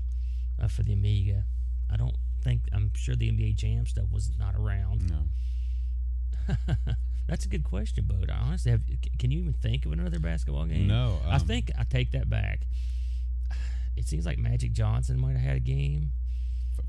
uh, 0.61 0.69
for 0.69 0.83
the 0.83 0.93
Amiga. 0.95 1.45
I 1.93 1.97
don't 1.97 2.17
think 2.41 2.63
I'm 2.73 2.93
sure 2.95 3.15
the 3.15 3.31
NBA 3.31 3.57
Jam 3.57 3.87
stuff 3.87 4.07
was 4.13 4.31
not 4.39 4.55
around. 4.55 5.11
No. 5.11 6.57
That's 7.29 7.45
a 7.45 7.49
good 7.49 7.65
question, 7.65 8.07
Bo. 8.07 8.17
Honestly, 8.33 8.73
have, 8.73 8.83
can 9.19 9.31
you 9.31 9.39
even 9.41 9.53
think 9.53 9.87
of 9.87 9.93
another 9.93 10.19
basketball 10.19 10.65
game? 10.65 10.89
No. 10.89 11.19
I 11.27 11.37
um, 11.37 11.41
think 11.41 11.71
I 11.79 11.85
take 11.85 12.11
that 12.13 12.29
back. 12.29 12.67
It 13.97 14.09
seems 14.09 14.27
like 14.27 14.39
Magic 14.39 14.73
Johnson 14.73 15.19
might 15.21 15.33
have 15.33 15.41
had 15.41 15.57
a 15.57 15.61
game. 15.61 16.11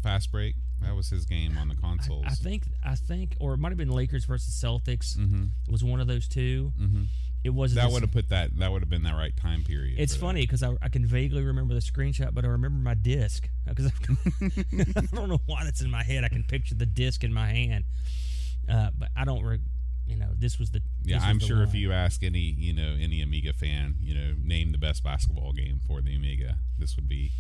Fast 0.02 0.32
Break. 0.32 0.56
That 0.82 0.96
was 0.96 1.10
his 1.10 1.26
game 1.26 1.58
on 1.60 1.68
the 1.68 1.76
consoles. 1.76 2.24
I, 2.26 2.32
I 2.32 2.34
think 2.34 2.64
I 2.84 2.96
think, 2.96 3.36
or 3.40 3.54
it 3.54 3.58
might 3.58 3.70
have 3.70 3.78
been 3.78 3.92
Lakers 3.92 4.26
versus 4.26 4.54
Celtics. 4.56 5.16
Mm-hmm. 5.18 5.44
It 5.68 5.72
was 5.72 5.84
one 5.84 6.00
of 6.00 6.08
those 6.08 6.28
two. 6.28 6.74
Mm-hmm. 6.80 7.04
It 7.44 7.50
was 7.50 7.74
That 7.74 7.92
would 7.92 8.04
have 8.04 8.12
put 8.12 8.30
that. 8.30 8.58
That 8.58 8.72
would 8.72 8.82
have 8.82 8.90
been 8.90 9.04
the 9.04 9.14
right 9.14 9.36
time 9.36 9.64
period. 9.64 10.00
It's 10.00 10.16
funny 10.16 10.42
because 10.42 10.62
I, 10.62 10.76
I 10.82 10.90
can 10.90 11.06
vaguely 11.06 11.44
remember 11.44 11.74
the 11.74 11.80
screenshot, 11.80 12.34
but 12.34 12.46
I 12.46 12.50
remember 12.50 12.78
my 12.84 12.94
disc 12.94 13.50
because 13.68 13.88
I 14.42 15.16
don't 15.16 15.30
know 15.30 15.42
why 15.48 15.64
that's 15.64 15.82
in 15.82 15.90
my 15.90 16.04
head. 16.04 16.24
I 16.24 16.30
can 16.30 16.44
picture 16.44 16.76
the 16.76 16.86
disc 16.86 17.24
in 17.24 17.34
my 17.34 17.48
hand, 17.48 17.86
uh, 18.70 18.92
but 18.98 19.10
I 19.16 19.26
don't. 19.26 19.44
Re- 19.44 19.60
you 20.08 20.18
know, 20.18 20.30
this 20.38 20.60
was 20.60 20.72
the 20.72 20.82
Yeah, 21.04 21.18
was 21.18 21.24
I'm 21.24 21.40
the 21.40 21.46
sure 21.46 21.64
if 21.64 21.74
you 21.74 21.92
ask 21.94 22.22
any, 22.24 22.40
you 22.40 22.74
know, 22.74 22.98
any 23.00 23.22
Amiga 23.22 23.54
fan, 23.54 23.96
you 24.00 24.14
know, 24.14 24.34
name 24.44 24.72
the 24.72 24.78
best 24.78 25.04
basketball 25.04 25.54
game 25.54 25.80
for 25.88 26.02
the 26.02 26.16
Amiga, 26.16 26.58
this 26.78 26.96
would 26.96 27.08
be 27.08 27.32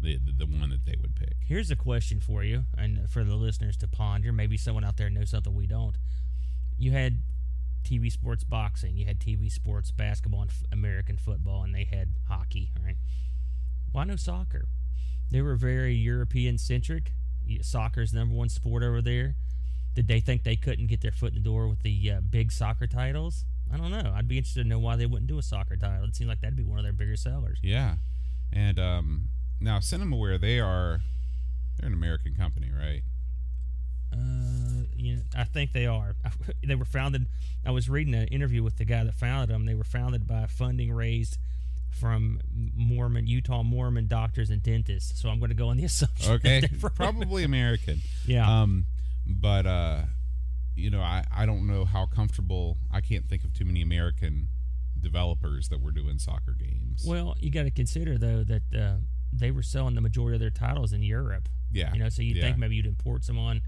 the, 0.00 0.18
the 0.18 0.44
the 0.44 0.46
one 0.46 0.70
that 0.70 0.84
they 0.86 0.96
would 1.00 1.14
pick. 1.14 1.34
Here's 1.46 1.70
a 1.70 1.76
question 1.76 2.20
for 2.20 2.42
you, 2.42 2.64
and 2.76 3.08
for 3.08 3.22
the 3.24 3.36
listeners 3.36 3.76
to 3.78 3.88
ponder. 3.88 4.32
Maybe 4.32 4.56
someone 4.56 4.84
out 4.84 4.96
there 4.96 5.10
knows 5.10 5.30
something 5.30 5.54
we 5.54 5.66
don't. 5.66 5.96
You 6.76 6.92
had 6.92 7.18
TV 7.84 8.10
sports 8.10 8.44
boxing, 8.44 8.96
you 8.96 9.06
had 9.06 9.18
TV 9.18 9.50
sports 9.50 9.90
basketball 9.90 10.42
and 10.42 10.50
f- 10.50 10.64
American 10.72 11.16
football, 11.16 11.62
and 11.62 11.74
they 11.74 11.84
had 11.84 12.14
hockey, 12.28 12.72
right? 12.84 12.96
Why 13.92 14.04
no 14.04 14.16
soccer? 14.16 14.66
They 15.30 15.42
were 15.42 15.56
very 15.56 15.94
European 15.94 16.58
centric. 16.58 17.12
Soccer's 17.62 18.12
the 18.12 18.18
number 18.18 18.34
one 18.34 18.48
sport 18.48 18.82
over 18.82 19.00
there. 19.00 19.34
Did 19.94 20.06
they 20.06 20.20
think 20.20 20.44
they 20.44 20.56
couldn't 20.56 20.86
get 20.86 21.00
their 21.00 21.12
foot 21.12 21.30
in 21.30 21.36
the 21.36 21.40
door 21.40 21.66
with 21.68 21.82
the 21.82 22.10
uh, 22.12 22.20
big 22.20 22.52
soccer 22.52 22.86
titles? 22.86 23.44
I 23.72 23.76
don't 23.76 23.90
know. 23.90 24.12
I'd 24.14 24.28
be 24.28 24.38
interested 24.38 24.62
to 24.62 24.68
know 24.68 24.78
why 24.78 24.96
they 24.96 25.06
wouldn't 25.06 25.28
do 25.28 25.38
a 25.38 25.42
soccer 25.42 25.76
title. 25.76 26.04
It 26.04 26.16
seemed 26.16 26.28
like 26.28 26.40
that'd 26.40 26.56
be 26.56 26.62
one 26.64 26.78
of 26.78 26.84
their 26.84 26.92
bigger 26.92 27.16
sellers. 27.16 27.58
Yeah, 27.62 27.96
and 28.52 28.78
um, 28.78 29.28
now 29.60 29.78
CinemaWare 29.78 30.40
they 30.40 30.60
are 30.60 31.00
they're 31.78 31.88
an 31.88 31.94
American 31.94 32.34
company, 32.34 32.70
right? 32.70 33.02
Uh, 34.12 34.16
you 34.98 35.16
know, 35.16 35.22
I 35.36 35.44
think 35.44 35.72
they 35.72 35.86
are. 35.86 36.14
they 36.66 36.74
were 36.74 36.84
founded. 36.84 37.26
I 37.64 37.70
was 37.70 37.88
reading 37.88 38.14
an 38.14 38.28
interview 38.28 38.62
with 38.62 38.76
the 38.76 38.84
guy 38.84 39.04
that 39.04 39.14
founded 39.14 39.50
them. 39.50 39.66
They 39.66 39.74
were 39.74 39.84
founded 39.84 40.26
by 40.26 40.46
funding 40.46 40.92
raised 40.92 41.38
from 41.90 42.40
Mormon, 42.76 43.26
Utah 43.26 43.62
Mormon 43.62 44.06
doctors 44.06 44.50
and 44.50 44.62
dentists. 44.62 45.20
So 45.20 45.28
I'm 45.28 45.38
going 45.38 45.50
to 45.50 45.54
go 45.56 45.68
on 45.68 45.76
the 45.76 45.84
assumption. 45.86 46.32
Okay, 46.32 46.62
probably 46.94 47.44
American. 47.44 48.00
Yeah. 48.26 48.62
Um, 48.62 48.86
but 49.26 49.66
uh, 49.66 50.02
you 50.76 50.90
know, 50.90 51.00
I 51.00 51.24
I 51.34 51.46
don't 51.46 51.66
know 51.66 51.84
how 51.84 52.06
comfortable. 52.06 52.78
I 52.92 53.00
can't 53.00 53.28
think 53.28 53.44
of 53.44 53.52
too 53.52 53.64
many 53.64 53.82
American 53.82 54.48
developers 55.00 55.68
that 55.68 55.80
were 55.80 55.92
doing 55.92 56.18
soccer 56.18 56.52
games. 56.52 57.04
well, 57.06 57.36
you 57.38 57.50
got 57.50 57.62
to 57.64 57.70
consider 57.70 58.18
though 58.18 58.42
that 58.44 58.62
uh, 58.76 58.96
they 59.32 59.50
were 59.50 59.62
selling 59.62 59.94
the 59.94 60.00
majority 60.00 60.34
of 60.36 60.40
their 60.40 60.50
titles 60.50 60.92
in 60.92 61.02
Europe. 61.02 61.48
yeah, 61.72 61.92
You 61.92 62.00
know, 62.00 62.08
so 62.08 62.22
you'd 62.22 62.36
yeah. 62.36 62.44
think 62.44 62.58
maybe 62.58 62.76
you'd 62.76 62.86
import 62.86 63.24
someone 63.24 63.62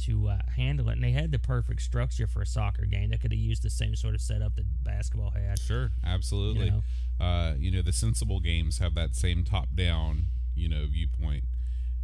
to 0.00 0.28
uh, 0.28 0.38
handle 0.56 0.88
it, 0.88 0.94
and 0.94 1.04
they 1.04 1.12
had 1.12 1.32
the 1.32 1.38
perfect 1.38 1.82
structure 1.82 2.26
for 2.26 2.42
a 2.42 2.46
soccer 2.46 2.84
game. 2.84 3.10
They 3.10 3.16
could 3.16 3.32
have 3.32 3.40
used 3.40 3.62
the 3.62 3.70
same 3.70 3.94
sort 3.96 4.14
of 4.14 4.20
setup 4.20 4.56
that 4.56 4.84
basketball 4.84 5.30
had. 5.30 5.58
Sure, 5.58 5.92
absolutely. 6.04 6.66
You 6.66 6.70
know? 6.70 7.24
Uh, 7.24 7.54
you 7.58 7.70
know, 7.70 7.82
the 7.82 7.92
sensible 7.92 8.40
games 8.40 8.78
have 8.78 8.94
that 8.94 9.14
same 9.14 9.44
top-down, 9.44 10.26
you 10.54 10.68
know, 10.68 10.86
viewpoint. 10.86 11.44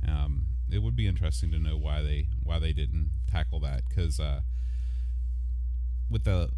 Um, 0.06 0.46
it 0.70 0.78
would 0.80 0.94
be 0.94 1.06
interesting 1.06 1.50
to 1.52 1.58
know 1.58 1.76
why 1.76 2.02
they 2.02 2.26
why 2.42 2.58
they 2.58 2.72
didn't 2.72 3.10
tackle 3.30 3.60
that 3.60 3.82
because 3.88 4.20
uh, 4.20 4.42
with 6.10 6.24
the 6.24 6.50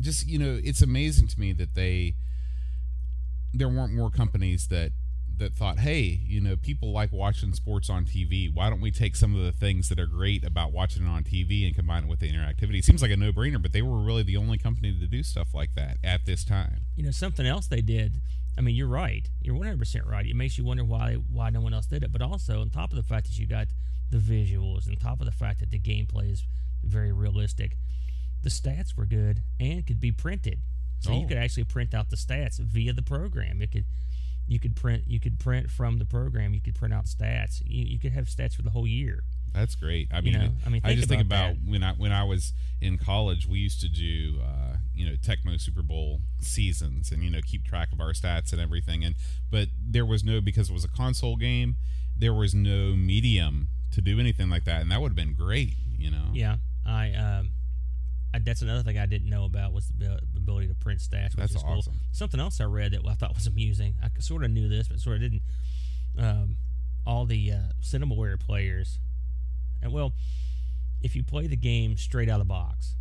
just 0.00 0.26
you 0.26 0.38
know, 0.38 0.58
it's 0.62 0.82
amazing 0.82 1.28
to 1.28 1.40
me 1.40 1.52
that 1.52 1.74
they 1.74 2.14
there 3.54 3.68
weren't 3.68 3.94
more 3.94 4.10
companies 4.10 4.68
that 4.68 4.92
that 5.38 5.54
thought, 5.54 5.78
hey, 5.78 6.00
you 6.00 6.40
know, 6.40 6.56
people 6.56 6.92
like 6.92 7.12
watching 7.12 7.52
sports 7.54 7.88
on 7.90 8.04
TV. 8.04 8.52
Why 8.52 8.68
don't 8.70 8.80
we 8.80 8.90
take 8.90 9.16
some 9.16 9.34
of 9.34 9.42
the 9.42 9.52
things 9.52 9.88
that 9.88 9.98
are 9.98 10.06
great 10.06 10.44
about 10.44 10.72
watching 10.72 11.04
it 11.04 11.08
on 11.08 11.24
TV 11.24 11.66
and 11.66 11.74
combine 11.74 12.04
it 12.04 12.08
with 12.08 12.20
the 12.20 12.30
interactivity? 12.32 12.78
It 12.78 12.84
seems 12.84 13.02
like 13.02 13.10
a 13.10 13.16
no-brainer, 13.16 13.60
but 13.60 13.72
they 13.72 13.82
were 13.82 13.98
really 13.98 14.22
the 14.22 14.36
only 14.36 14.58
company 14.58 14.92
to 14.98 15.06
do 15.06 15.22
stuff 15.22 15.54
like 15.54 15.74
that 15.74 15.98
at 16.04 16.26
this 16.26 16.44
time. 16.44 16.82
you 16.96 17.02
know 17.04 17.10
something 17.10 17.46
else 17.46 17.66
they 17.68 17.80
did 17.80 18.20
i 18.56 18.60
mean 18.60 18.74
you're 18.74 18.88
right 18.88 19.28
you're 19.40 19.54
100% 19.54 20.04
right 20.06 20.26
it 20.26 20.34
makes 20.34 20.58
you 20.58 20.64
wonder 20.64 20.84
why 20.84 21.14
why 21.14 21.48
no 21.48 21.60
one 21.60 21.72
else 21.72 21.86
did 21.86 22.02
it 22.02 22.10
but 22.10 22.20
also 22.20 22.60
on 22.60 22.70
top 22.70 22.90
of 22.90 22.96
the 22.96 23.02
fact 23.04 23.26
that 23.26 23.38
you 23.38 23.46
got 23.46 23.68
the 24.10 24.18
visuals 24.18 24.88
on 24.88 24.96
top 24.96 25.20
of 25.20 25.26
the 25.26 25.32
fact 25.32 25.60
that 25.60 25.70
the 25.70 25.78
gameplay 25.78 26.32
is 26.32 26.42
very 26.82 27.12
realistic 27.12 27.76
the 28.42 28.50
stats 28.50 28.96
were 28.96 29.06
good 29.06 29.42
and 29.60 29.86
could 29.86 30.00
be 30.00 30.10
printed 30.10 30.58
so 31.00 31.12
you 31.12 31.24
Oh. 31.24 31.28
could 31.28 31.36
actually 31.36 31.64
print 31.64 31.94
out 31.94 32.10
the 32.10 32.16
stats 32.16 32.58
via 32.58 32.92
the 32.92 33.02
program 33.02 33.62
it 33.62 33.70
could 33.70 33.84
you 34.48 34.58
could 34.58 34.74
print 34.74 35.04
you 35.06 35.20
could 35.20 35.38
print 35.38 35.70
from 35.70 35.98
the 35.98 36.04
program 36.04 36.54
you 36.54 36.60
could 36.60 36.74
print 36.74 36.92
out 36.92 37.04
stats 37.04 37.62
you, 37.64 37.84
you 37.84 37.98
could 37.98 38.12
have 38.12 38.26
stats 38.26 38.54
for 38.54 38.62
the 38.62 38.70
whole 38.70 38.86
year 38.86 39.22
That's 39.54 39.74
great. 39.74 40.08
I 40.12 40.18
You 40.18 40.22
mean, 40.24 40.32
know, 40.34 40.50
I 40.66 40.68
mean, 40.68 40.80
I 40.84 40.94
just 40.94 41.08
think 41.08 41.22
about 41.22 41.52
about 41.52 41.56
when 41.66 41.82
I 41.82 41.92
when 41.92 42.12
I 42.12 42.22
was 42.24 42.52
in 42.80 42.98
college, 42.98 43.46
we 43.46 43.58
used 43.58 43.80
to 43.80 43.88
do 43.88 44.40
uh, 44.42 44.76
you 44.94 45.06
know 45.06 45.16
Tecmo 45.16 45.58
Super 45.60 45.82
Bowl 45.82 46.20
seasons 46.40 47.10
and 47.10 47.22
you 47.24 47.30
know 47.30 47.40
keep 47.44 47.64
track 47.64 47.88
of 47.92 48.00
our 48.00 48.12
stats 48.12 48.52
and 48.52 48.60
everything. 48.60 49.04
And 49.04 49.14
but 49.50 49.68
there 49.80 50.04
was 50.06 50.22
no 50.22 50.40
because 50.40 50.68
it 50.70 50.74
was 50.74 50.84
a 50.84 50.88
console 51.02 51.36
game, 51.36 51.76
there 52.16 52.34
was 52.34 52.54
no 52.54 52.94
medium 52.94 53.68
to 53.92 54.00
do 54.00 54.20
anything 54.20 54.50
like 54.50 54.64
that, 54.64 54.82
and 54.82 54.90
that 54.92 55.00
would 55.00 55.12
have 55.12 55.16
been 55.16 55.34
great. 55.34 55.74
You 55.98 56.10
know. 56.10 56.28
yeah 56.32 56.56
i 56.86 57.12
um 57.12 57.50
I, 58.34 58.38
that's 58.40 58.62
another 58.62 58.82
thing 58.82 58.98
I 58.98 59.06
didn't 59.06 59.30
know 59.30 59.44
about 59.44 59.72
was 59.72 59.88
the 59.96 60.20
ability 60.36 60.68
to 60.68 60.74
print 60.74 61.00
stats. 61.00 61.30
Which 61.30 61.36
That's 61.36 61.54
is 61.54 61.62
cool. 61.62 61.78
awesome. 61.78 61.94
Something 62.12 62.40
else 62.40 62.60
I 62.60 62.64
read 62.64 62.92
that 62.92 63.00
I 63.06 63.14
thought 63.14 63.34
was 63.34 63.46
amusing. 63.46 63.94
I 64.02 64.08
sort 64.20 64.44
of 64.44 64.50
knew 64.50 64.68
this, 64.68 64.88
but 64.88 65.00
sort 65.00 65.16
of 65.16 65.22
didn't. 65.22 65.42
Um, 66.18 66.56
all 67.06 67.24
the 67.24 67.52
uh, 67.52 67.72
CinemaWare 67.80 68.38
players, 68.38 68.98
and 69.82 69.92
well, 69.92 70.12
if 71.00 71.16
you 71.16 71.22
play 71.24 71.46
the 71.46 71.56
game 71.56 71.96
straight 71.96 72.28
out 72.28 72.40
of 72.40 72.46
the 72.46 72.52
box, 72.52 72.96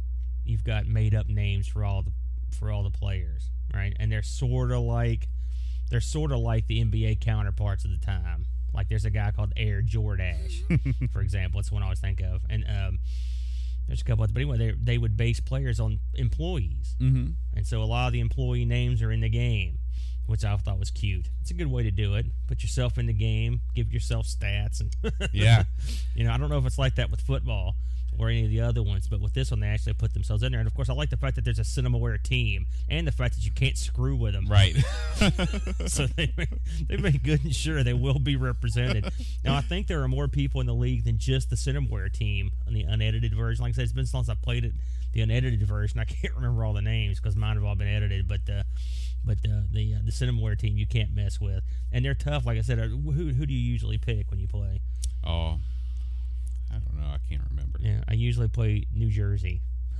you've 0.46 0.64
got 0.64 0.88
made 0.88 1.14
up 1.14 1.28
names 1.28 1.68
for 1.68 1.84
all 1.84 2.04
the 2.04 2.12
for 2.58 2.72
all 2.72 2.84
the 2.84 2.92
players, 2.92 3.50
right? 3.74 3.94
And 4.00 4.12
they're 4.12 4.24
sort 4.24 4.72
of 4.72 4.82
like 4.82 5.28
they're 5.90 6.00
sort 6.00 6.32
of 6.32 6.40
like 6.40 6.68
the 6.68 6.84
NBA 6.84 7.20
counterparts 7.22 7.86
of 7.86 7.92
the 7.92 7.98
time. 7.98 8.46
Like 8.74 8.90
there's 8.90 9.06
a 9.06 9.10
guy 9.10 9.32
called 9.32 9.54
Air 9.58 9.82
Jordash, 9.82 11.12
for 11.12 11.22
example. 11.22 11.60
That's 11.60 11.72
one 11.72 11.82
I 11.82 11.86
always 11.86 12.00
think 12.00 12.22
of, 12.22 12.44
and 12.50 12.64
um, 12.68 13.00
there's 13.88 14.02
a 14.02 14.04
couple. 14.04 14.24
Others, 14.24 14.34
but 14.34 14.42
anyway, 14.42 14.58
they 14.58 14.72
they 14.72 14.98
would 14.98 15.16
base 15.18 15.40
players 15.40 15.80
on 15.80 16.00
employees. 16.14 16.96
Mm-hmm. 17.00 17.28
And 17.56 17.66
so 17.68 17.82
a 17.82 17.86
lot 17.86 18.08
of 18.08 18.14
the 18.14 18.20
employee 18.20 18.66
names 18.66 19.02
are 19.02 19.12
in 19.12 19.22
the 19.22 19.30
game, 19.30 19.80
which 20.26 20.44
I 20.46 20.56
thought 20.58 20.80
was 20.80 20.92
cute. 20.92 21.30
It's 21.42 21.52
a 21.52 21.54
good 21.54 21.68
way 21.72 21.84
to 21.84 21.92
do 21.92 22.16
it. 22.16 22.26
Put 22.48 22.62
yourself 22.64 22.98
in 22.98 23.06
the 23.08 23.14
game, 23.14 23.62
give 23.76 23.92
yourself 23.94 24.28
stats, 24.28 24.82
and 24.82 24.96
Yeah. 25.34 25.64
you 26.16 26.24
know, 26.24 26.32
I 26.32 26.38
don't 26.38 26.50
know 26.50 26.58
if 26.58 26.66
it's 26.66 26.78
like 26.80 26.96
that 26.96 27.10
with 27.12 27.22
football 27.22 27.76
or 28.20 28.30
any 28.30 28.44
of 28.44 28.50
the 28.50 28.62
other 28.62 28.82
ones, 28.82 29.08
but 29.08 29.22
with 29.22 29.34
this 29.34 29.52
one, 29.52 29.60
they 29.60 29.68
actually 29.68 29.94
put 29.94 30.14
themselves 30.14 30.44
in 30.44 30.52
there. 30.52 30.60
And 30.60 30.68
of 30.68 30.74
course, 30.74 30.90
I 30.90 30.94
like 30.94 31.10
the 31.10 31.18
fact 31.18 31.36
that 31.36 31.46
there's 31.46 31.60
a 31.60 31.64
CinemaWare 31.64 32.22
team 32.22 32.66
and 32.90 33.08
the 33.08 33.12
fact 33.12 33.36
that 33.36 33.46
you 33.46 33.52
can't 33.52 33.78
screw 33.78 34.16
with 34.16 34.34
them. 34.34 34.48
Right. 34.48 34.76
so 35.88 36.08
they 36.08 36.34
made, 36.38 36.60
they 36.88 36.98
made 36.98 37.24
good 37.24 37.44
and 37.44 37.56
sure 37.56 37.84
they 37.84 37.94
will 37.94 38.20
be 38.20 38.36
represented. 38.36 39.12
now, 39.44 39.56
I 39.56 39.62
think 39.62 39.88
there 39.88 40.02
are 40.02 40.08
more 40.08 40.28
people 40.28 40.62
in 40.62 40.68
the 40.68 40.74
league 40.74 41.06
than 41.06 41.18
just 41.18 41.50
the 41.50 41.56
CinemaWare 41.56 42.12
team 42.12 42.52
on 42.66 42.74
the 42.74 42.84
unedited 42.84 43.36
version. 43.36 43.64
Like 43.64 43.72
I 43.72 43.76
said, 43.76 43.84
it's 43.84 43.94
been 43.94 44.06
since 44.06 44.30
I 44.30 44.36
played 44.36 44.66
it, 44.66 44.74
the 45.14 45.22
unedited 45.22 45.62
version. 45.64 46.00
I 46.00 46.06
can't 46.06 46.34
remember 46.36 46.66
all 46.66 46.74
the 46.74 46.82
names 46.82 47.20
because 47.20 47.36
mine 47.36 47.56
have 47.56 47.64
all 47.64 47.76
been 47.76 47.88
edited, 47.88 48.28
but 48.28 48.42
uh, 48.50 48.64
but 49.24 49.38
uh, 49.46 49.62
the 49.72 49.96
uh, 49.96 50.00
the 50.04 50.12
CinemaWare 50.12 50.58
team 50.58 50.78
you 50.78 50.88
can't 50.88 51.14
mess 51.14 51.40
with, 51.40 51.64
and 51.92 52.04
they're 52.04 52.14
tough. 52.14 52.46
Like 52.46 52.58
I 52.58 52.62
said, 52.62 52.80
uh, 52.80 52.88
who 52.88 53.30
who 53.30 53.46
do 53.46 53.54
you 53.54 53.60
usually 53.60 53.98
pick 53.98 54.30
when 54.32 54.40
you 54.40 54.48
play? 54.48 54.82
oh, 55.26 55.60
I 56.78 56.80
don't 56.92 57.02
know. 57.02 57.08
I 57.08 57.18
can't 57.30 57.42
remember. 57.50 57.80
Yeah, 57.82 58.04
I 58.08 58.14
usually 58.14 58.48
play 58.48 58.86
New 58.94 59.10
Jersey, 59.10 59.62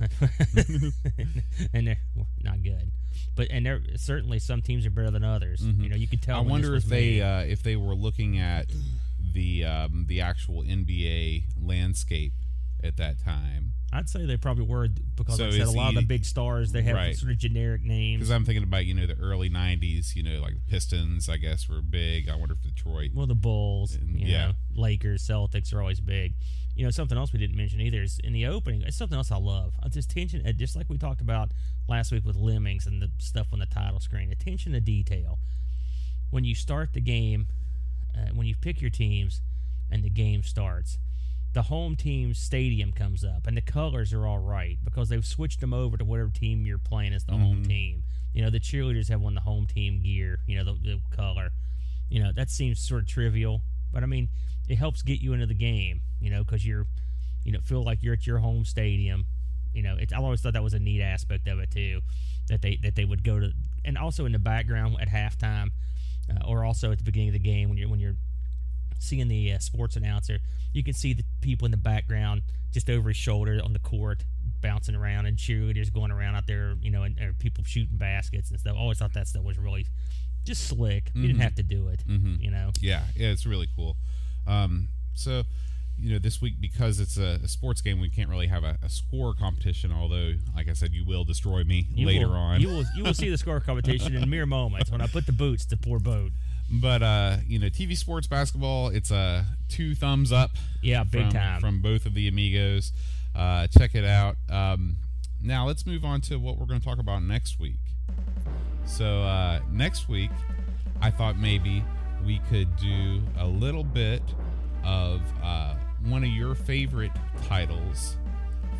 and 1.72 1.86
they're 1.86 1.98
not 2.42 2.62
good. 2.62 2.90
But 3.36 3.48
and 3.50 3.64
there 3.66 3.80
certainly 3.96 4.38
some 4.38 4.62
teams 4.62 4.86
are 4.86 4.90
better 4.90 5.10
than 5.10 5.24
others. 5.24 5.62
You 5.62 5.88
know, 5.88 5.96
you 5.96 6.06
could 6.06 6.22
tell. 6.22 6.40
Mm-hmm. 6.40 6.48
I 6.48 6.50
wonder 6.50 6.74
if 6.76 6.84
they 6.84 7.20
uh, 7.20 7.40
if 7.40 7.62
they 7.62 7.76
were 7.76 7.94
looking 7.94 8.38
at 8.38 8.66
the 9.32 9.64
um, 9.64 10.06
the 10.08 10.20
actual 10.20 10.62
NBA 10.62 11.44
landscape 11.60 12.32
at 12.82 12.96
that 12.96 13.18
time. 13.22 13.72
I'd 13.92 14.08
say 14.08 14.26
they 14.26 14.36
probably 14.36 14.64
were 14.66 14.86
because 15.16 15.38
So 15.38 15.44
like 15.44 15.54
I 15.54 15.58
said, 15.58 15.66
a 15.68 15.70
lot 15.70 15.88
of 15.90 15.94
the 15.94 16.02
big 16.02 16.26
stars 16.26 16.72
they 16.72 16.82
have 16.82 16.94
Right. 16.94 17.16
sort 17.16 17.32
of 17.32 17.38
generic 17.38 17.82
names. 17.82 18.18
Because 18.20 18.30
I'm 18.30 18.44
thinking 18.44 18.62
about 18.62 18.84
you 18.84 18.92
know 18.94 19.06
the 19.06 19.18
early 19.18 19.48
'90s, 19.50 20.14
you 20.14 20.22
know 20.22 20.40
like 20.40 20.54
the 20.54 20.60
Pistons, 20.70 21.28
I 21.28 21.38
guess 21.38 21.68
were 21.68 21.80
big. 21.80 22.28
I 22.28 22.36
wonder 22.36 22.54
if 22.54 22.62
Detroit. 22.62 23.12
well, 23.14 23.26
the 23.26 23.34
Bulls, 23.34 23.94
And- 23.94 24.20
you 24.20 24.26
yeah. 24.26 24.46
know, 24.48 24.52
Lakers, 24.74 25.26
Celtics 25.26 25.72
are 25.72 25.80
always 25.80 26.00
big. 26.00 26.34
You 26.78 26.84
know, 26.84 26.90
something 26.92 27.18
else 27.18 27.32
we 27.32 27.40
didn't 27.40 27.56
mention 27.56 27.80
either 27.80 28.02
is 28.02 28.20
in 28.22 28.32
the 28.32 28.46
opening. 28.46 28.82
It's 28.82 28.96
something 28.96 29.16
else 29.16 29.32
I 29.32 29.36
love. 29.36 29.74
It's 29.84 29.96
just 29.96 30.12
attention, 30.12 30.46
uh, 30.46 30.52
just 30.52 30.76
like 30.76 30.88
we 30.88 30.96
talked 30.96 31.20
about 31.20 31.50
last 31.88 32.12
week 32.12 32.24
with 32.24 32.36
Lemmings 32.36 32.86
and 32.86 33.02
the 33.02 33.10
stuff 33.18 33.48
on 33.52 33.58
the 33.58 33.66
title 33.66 33.98
screen. 33.98 34.30
Attention 34.30 34.72
to 34.74 34.80
detail. 34.80 35.40
When 36.30 36.44
you 36.44 36.54
start 36.54 36.92
the 36.92 37.00
game, 37.00 37.48
uh, 38.16 38.28
when 38.32 38.46
you 38.46 38.54
pick 38.54 38.80
your 38.80 38.90
teams, 38.90 39.42
and 39.90 40.04
the 40.04 40.08
game 40.10 40.44
starts, 40.44 40.98
the 41.52 41.62
home 41.62 41.96
team's 41.96 42.38
stadium 42.38 42.92
comes 42.92 43.24
up, 43.24 43.48
and 43.48 43.56
the 43.56 43.60
colors 43.62 44.12
are 44.12 44.24
all 44.26 44.38
right 44.38 44.78
because 44.84 45.08
they've 45.08 45.26
switched 45.26 45.58
them 45.60 45.74
over 45.74 45.96
to 45.96 46.04
whatever 46.04 46.30
team 46.30 46.64
you're 46.64 46.78
playing 46.78 47.12
as 47.12 47.24
the 47.24 47.32
home 47.36 47.64
Mhm. 47.64 47.68
team. 47.68 48.02
You 48.34 48.42
know, 48.42 48.50
the 48.50 48.60
cheerleaders 48.60 49.08
have 49.08 49.24
on 49.24 49.34
the 49.34 49.40
home 49.40 49.66
team 49.66 50.00
gear. 50.00 50.38
You 50.46 50.58
know, 50.58 50.64
the, 50.74 50.74
the 50.74 51.00
color. 51.16 51.50
You 52.08 52.22
know, 52.22 52.30
that 52.32 52.50
seems 52.50 52.78
sort 52.78 53.02
of 53.02 53.08
trivial, 53.08 53.62
but 53.92 54.02
I 54.02 54.06
mean, 54.06 54.28
it 54.68 54.76
helps 54.76 55.02
get 55.02 55.20
you 55.20 55.32
into 55.32 55.46
the 55.46 55.54
game. 55.54 56.02
You 56.20 56.30
know, 56.30 56.44
because 56.44 56.66
you're, 56.66 56.86
you 57.44 57.52
know, 57.52 57.60
feel 57.60 57.84
like 57.84 58.02
you're 58.02 58.14
at 58.14 58.26
your 58.26 58.38
home 58.38 58.64
stadium. 58.64 59.26
You 59.72 59.82
know, 59.82 59.96
it's, 59.98 60.12
I 60.12 60.16
always 60.16 60.40
thought 60.40 60.54
that 60.54 60.62
was 60.62 60.74
a 60.74 60.78
neat 60.78 61.02
aspect 61.02 61.46
of 61.46 61.58
it 61.58 61.70
too, 61.70 62.00
that 62.48 62.62
they 62.62 62.78
that 62.82 62.96
they 62.96 63.04
would 63.04 63.22
go 63.22 63.38
to, 63.38 63.52
and 63.84 63.98
also 63.98 64.24
in 64.24 64.32
the 64.32 64.38
background 64.38 64.96
at 65.00 65.08
halftime, 65.08 65.68
uh, 66.30 66.46
or 66.46 66.64
also 66.64 66.90
at 66.90 66.98
the 66.98 67.04
beginning 67.04 67.28
of 67.28 67.34
the 67.34 67.38
game 67.38 67.68
when 67.68 67.78
you're 67.78 67.88
when 67.88 68.00
you're 68.00 68.16
seeing 68.98 69.28
the 69.28 69.52
uh, 69.52 69.58
sports 69.58 69.96
announcer, 69.96 70.38
you 70.72 70.82
can 70.82 70.94
see 70.94 71.12
the 71.12 71.24
people 71.40 71.64
in 71.64 71.70
the 71.70 71.76
background 71.76 72.42
just 72.72 72.90
over 72.90 73.08
his 73.08 73.16
shoulder 73.16 73.60
on 73.64 73.72
the 73.72 73.78
court 73.78 74.24
bouncing 74.60 74.94
around 74.94 75.26
and 75.26 75.36
cheerleaders 75.36 75.92
going 75.92 76.10
around 76.10 76.34
out 76.34 76.46
there, 76.46 76.74
you 76.80 76.90
know, 76.90 77.04
and, 77.04 77.16
people 77.38 77.64
shooting 77.64 77.96
baskets 77.96 78.50
and 78.50 78.58
stuff. 78.58 78.74
I 78.76 78.80
always 78.80 78.98
thought 78.98 79.14
that 79.14 79.28
stuff 79.28 79.44
was 79.44 79.58
really 79.58 79.86
just 80.48 80.66
slick. 80.66 81.10
You 81.14 81.28
didn't 81.28 81.42
have 81.42 81.54
to 81.56 81.62
do 81.62 81.88
it, 81.88 82.02
Mhm. 82.08 82.42
you 82.42 82.50
know. 82.50 82.72
Yeah, 82.80 83.04
yeah, 83.14 83.28
it's 83.28 83.46
really 83.46 83.68
cool. 83.76 83.96
Um, 84.46 84.88
so, 85.14 85.44
you 85.98 86.12
know, 86.12 86.18
this 86.18 86.40
week 86.40 86.54
because 86.60 87.00
it's 87.00 87.18
a, 87.18 87.40
a 87.44 87.48
sports 87.48 87.80
game, 87.80 88.00
we 88.00 88.08
can't 88.08 88.28
really 88.30 88.46
have 88.46 88.64
a, 88.64 88.78
a, 88.82 88.88
score 88.88 89.34
competition. 89.34 89.92
Although, 89.92 90.34
like 90.56 90.68
I 90.68 90.72
said, 90.72 90.92
you 90.92 91.04
will 91.04 91.24
destroy 91.24 91.64
me 91.64 91.86
you 91.92 92.06
later 92.06 92.28
will, 92.28 92.34
on. 92.34 92.60
You 92.60 92.68
will 92.68 92.84
you 92.96 93.04
will 93.04 93.14
see 93.14 93.28
the 93.28 93.38
score 93.38 93.60
competition 93.60 94.16
in 94.16 94.28
mere 94.30 94.46
moments 94.58 94.90
when 94.90 95.00
I 95.00 95.06
put 95.06 95.26
the 95.26 95.32
boots 95.32 95.64
to 95.66 95.76
poor 95.76 95.98
boat. 95.98 96.32
But 96.70 97.02
uh, 97.02 97.36
you 97.46 97.58
know, 97.58 97.66
TV 97.68 97.96
sports 97.96 98.26
basketball, 98.26 98.88
it's 98.88 99.10
a 99.10 99.44
two 99.68 99.94
thumbs 99.94 100.32
up. 100.32 100.50
Yeah, 100.82 101.04
big 101.04 101.24
from, 101.24 101.32
time 101.32 101.60
from 101.60 101.82
both 101.82 102.06
of 102.06 102.14
the 102.14 102.28
amigos. 102.28 102.92
Uh, 103.34 103.66
check 103.66 103.94
it 103.94 104.04
out. 104.04 104.36
Um, 104.50 104.96
now 105.42 105.66
let's 105.66 105.86
move 105.86 106.04
on 106.04 106.20
to 106.22 106.38
what 106.38 106.58
we're 106.58 106.66
going 106.66 106.80
to 106.80 106.84
talk 106.84 106.98
about 106.98 107.22
next 107.22 107.60
week. 107.60 107.80
So 108.88 109.22
uh, 109.22 109.60
next 109.70 110.08
week, 110.08 110.30
I 111.00 111.10
thought 111.10 111.38
maybe 111.38 111.84
we 112.24 112.40
could 112.48 112.74
do 112.76 113.20
a 113.38 113.46
little 113.46 113.84
bit 113.84 114.22
of 114.84 115.20
uh, 115.42 115.74
one 116.06 116.24
of 116.24 116.30
your 116.30 116.54
favorite 116.54 117.12
titles 117.46 118.16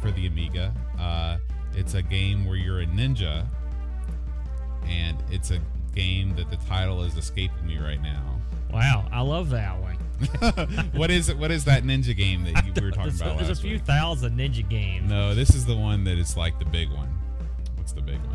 for 0.01 0.11
the 0.11 0.27
Amiga. 0.27 0.75
Uh, 0.99 1.37
it's 1.75 1.95
a 1.95 2.03
game 2.03 2.47
where 2.47 2.57
you're 2.57 2.81
a 2.81 2.87
ninja, 2.87 3.47
and 4.87 5.23
it's 5.31 5.51
a 5.51 5.61
game 5.95 6.35
that 6.37 6.51
the 6.51 6.57
title 6.69 7.03
is 7.03 7.17
escaping 7.17 7.67
me 7.67 7.79
right 7.79 8.03
now. 8.03 8.41
Wow, 8.73 9.07
I 9.13 9.21
love 9.21 9.51
that 9.51 9.79
one. 9.81 9.97
what 10.95 11.11
is 11.11 11.29
it? 11.29 11.39
What 11.39 11.51
is 11.51 11.65
that 11.67 11.85
ninja 11.85 12.17
game 12.17 12.45
that 12.45 12.67
you, 12.67 12.73
we 12.75 12.83
were 12.83 12.91
talking 12.91 13.15
about? 13.15 13.39
There's 13.39 13.51
a 13.51 13.55
few 13.55 13.75
week? 13.75 13.85
thousand 13.85 14.37
ninja 14.39 14.69
games. 14.69 15.09
No, 15.09 15.35
this 15.35 15.55
is 15.55 15.65
the 15.67 15.77
one 15.77 16.05
that 16.05 16.19
is 16.19 16.37
like 16.37 16.59
the 16.59 16.65
big 16.65 16.91
one. 16.91 17.09
What's 17.77 17.93
the 17.93 18.01
big 18.01 18.19
one? 18.27 18.28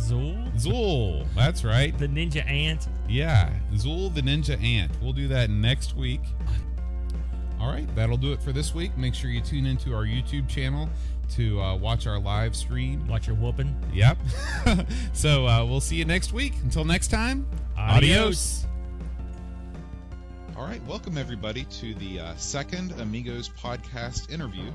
Zool? 0.00 0.52
Zool. 0.54 1.26
That's 1.34 1.64
right. 1.64 1.96
The 1.98 2.08
ninja 2.08 2.44
ant? 2.46 2.88
Yeah, 3.08 3.52
Zool 3.74 4.14
the 4.14 4.22
Ninja 4.22 4.60
Ant. 4.62 4.90
We'll 5.02 5.12
do 5.12 5.28
that 5.28 5.50
next 5.50 5.96
week. 5.96 6.20
All 7.60 7.70
right, 7.70 7.86
that'll 7.94 8.16
do 8.16 8.32
it 8.32 8.42
for 8.42 8.52
this 8.52 8.74
week. 8.74 8.96
Make 8.96 9.14
sure 9.14 9.28
you 9.30 9.42
tune 9.42 9.66
into 9.66 9.94
our 9.94 10.04
YouTube 10.04 10.48
channel 10.48 10.88
to 11.32 11.60
uh, 11.60 11.76
watch 11.76 12.06
our 12.06 12.18
live 12.18 12.56
stream. 12.56 13.06
Watch 13.06 13.26
your 13.26 13.36
whooping. 13.36 13.74
Yep. 13.92 14.18
so 15.12 15.46
uh, 15.46 15.64
we'll 15.64 15.80
see 15.80 15.96
you 15.96 16.06
next 16.06 16.32
week. 16.32 16.54
Until 16.62 16.84
next 16.84 17.08
time, 17.08 17.46
Adios. 17.76 18.66
All 20.56 20.64
right, 20.64 20.82
welcome 20.86 21.18
everybody 21.18 21.64
to 21.64 21.94
the 21.94 22.20
uh, 22.20 22.36
second 22.36 22.92
Amigos 23.00 23.50
podcast 23.50 24.30
interview. 24.30 24.70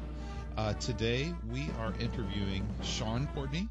Uh, 0.57 0.73
today 0.73 1.33
we 1.51 1.67
are 1.79 1.93
interviewing 1.99 2.67
Sean 2.81 3.27
Courtney. 3.33 3.67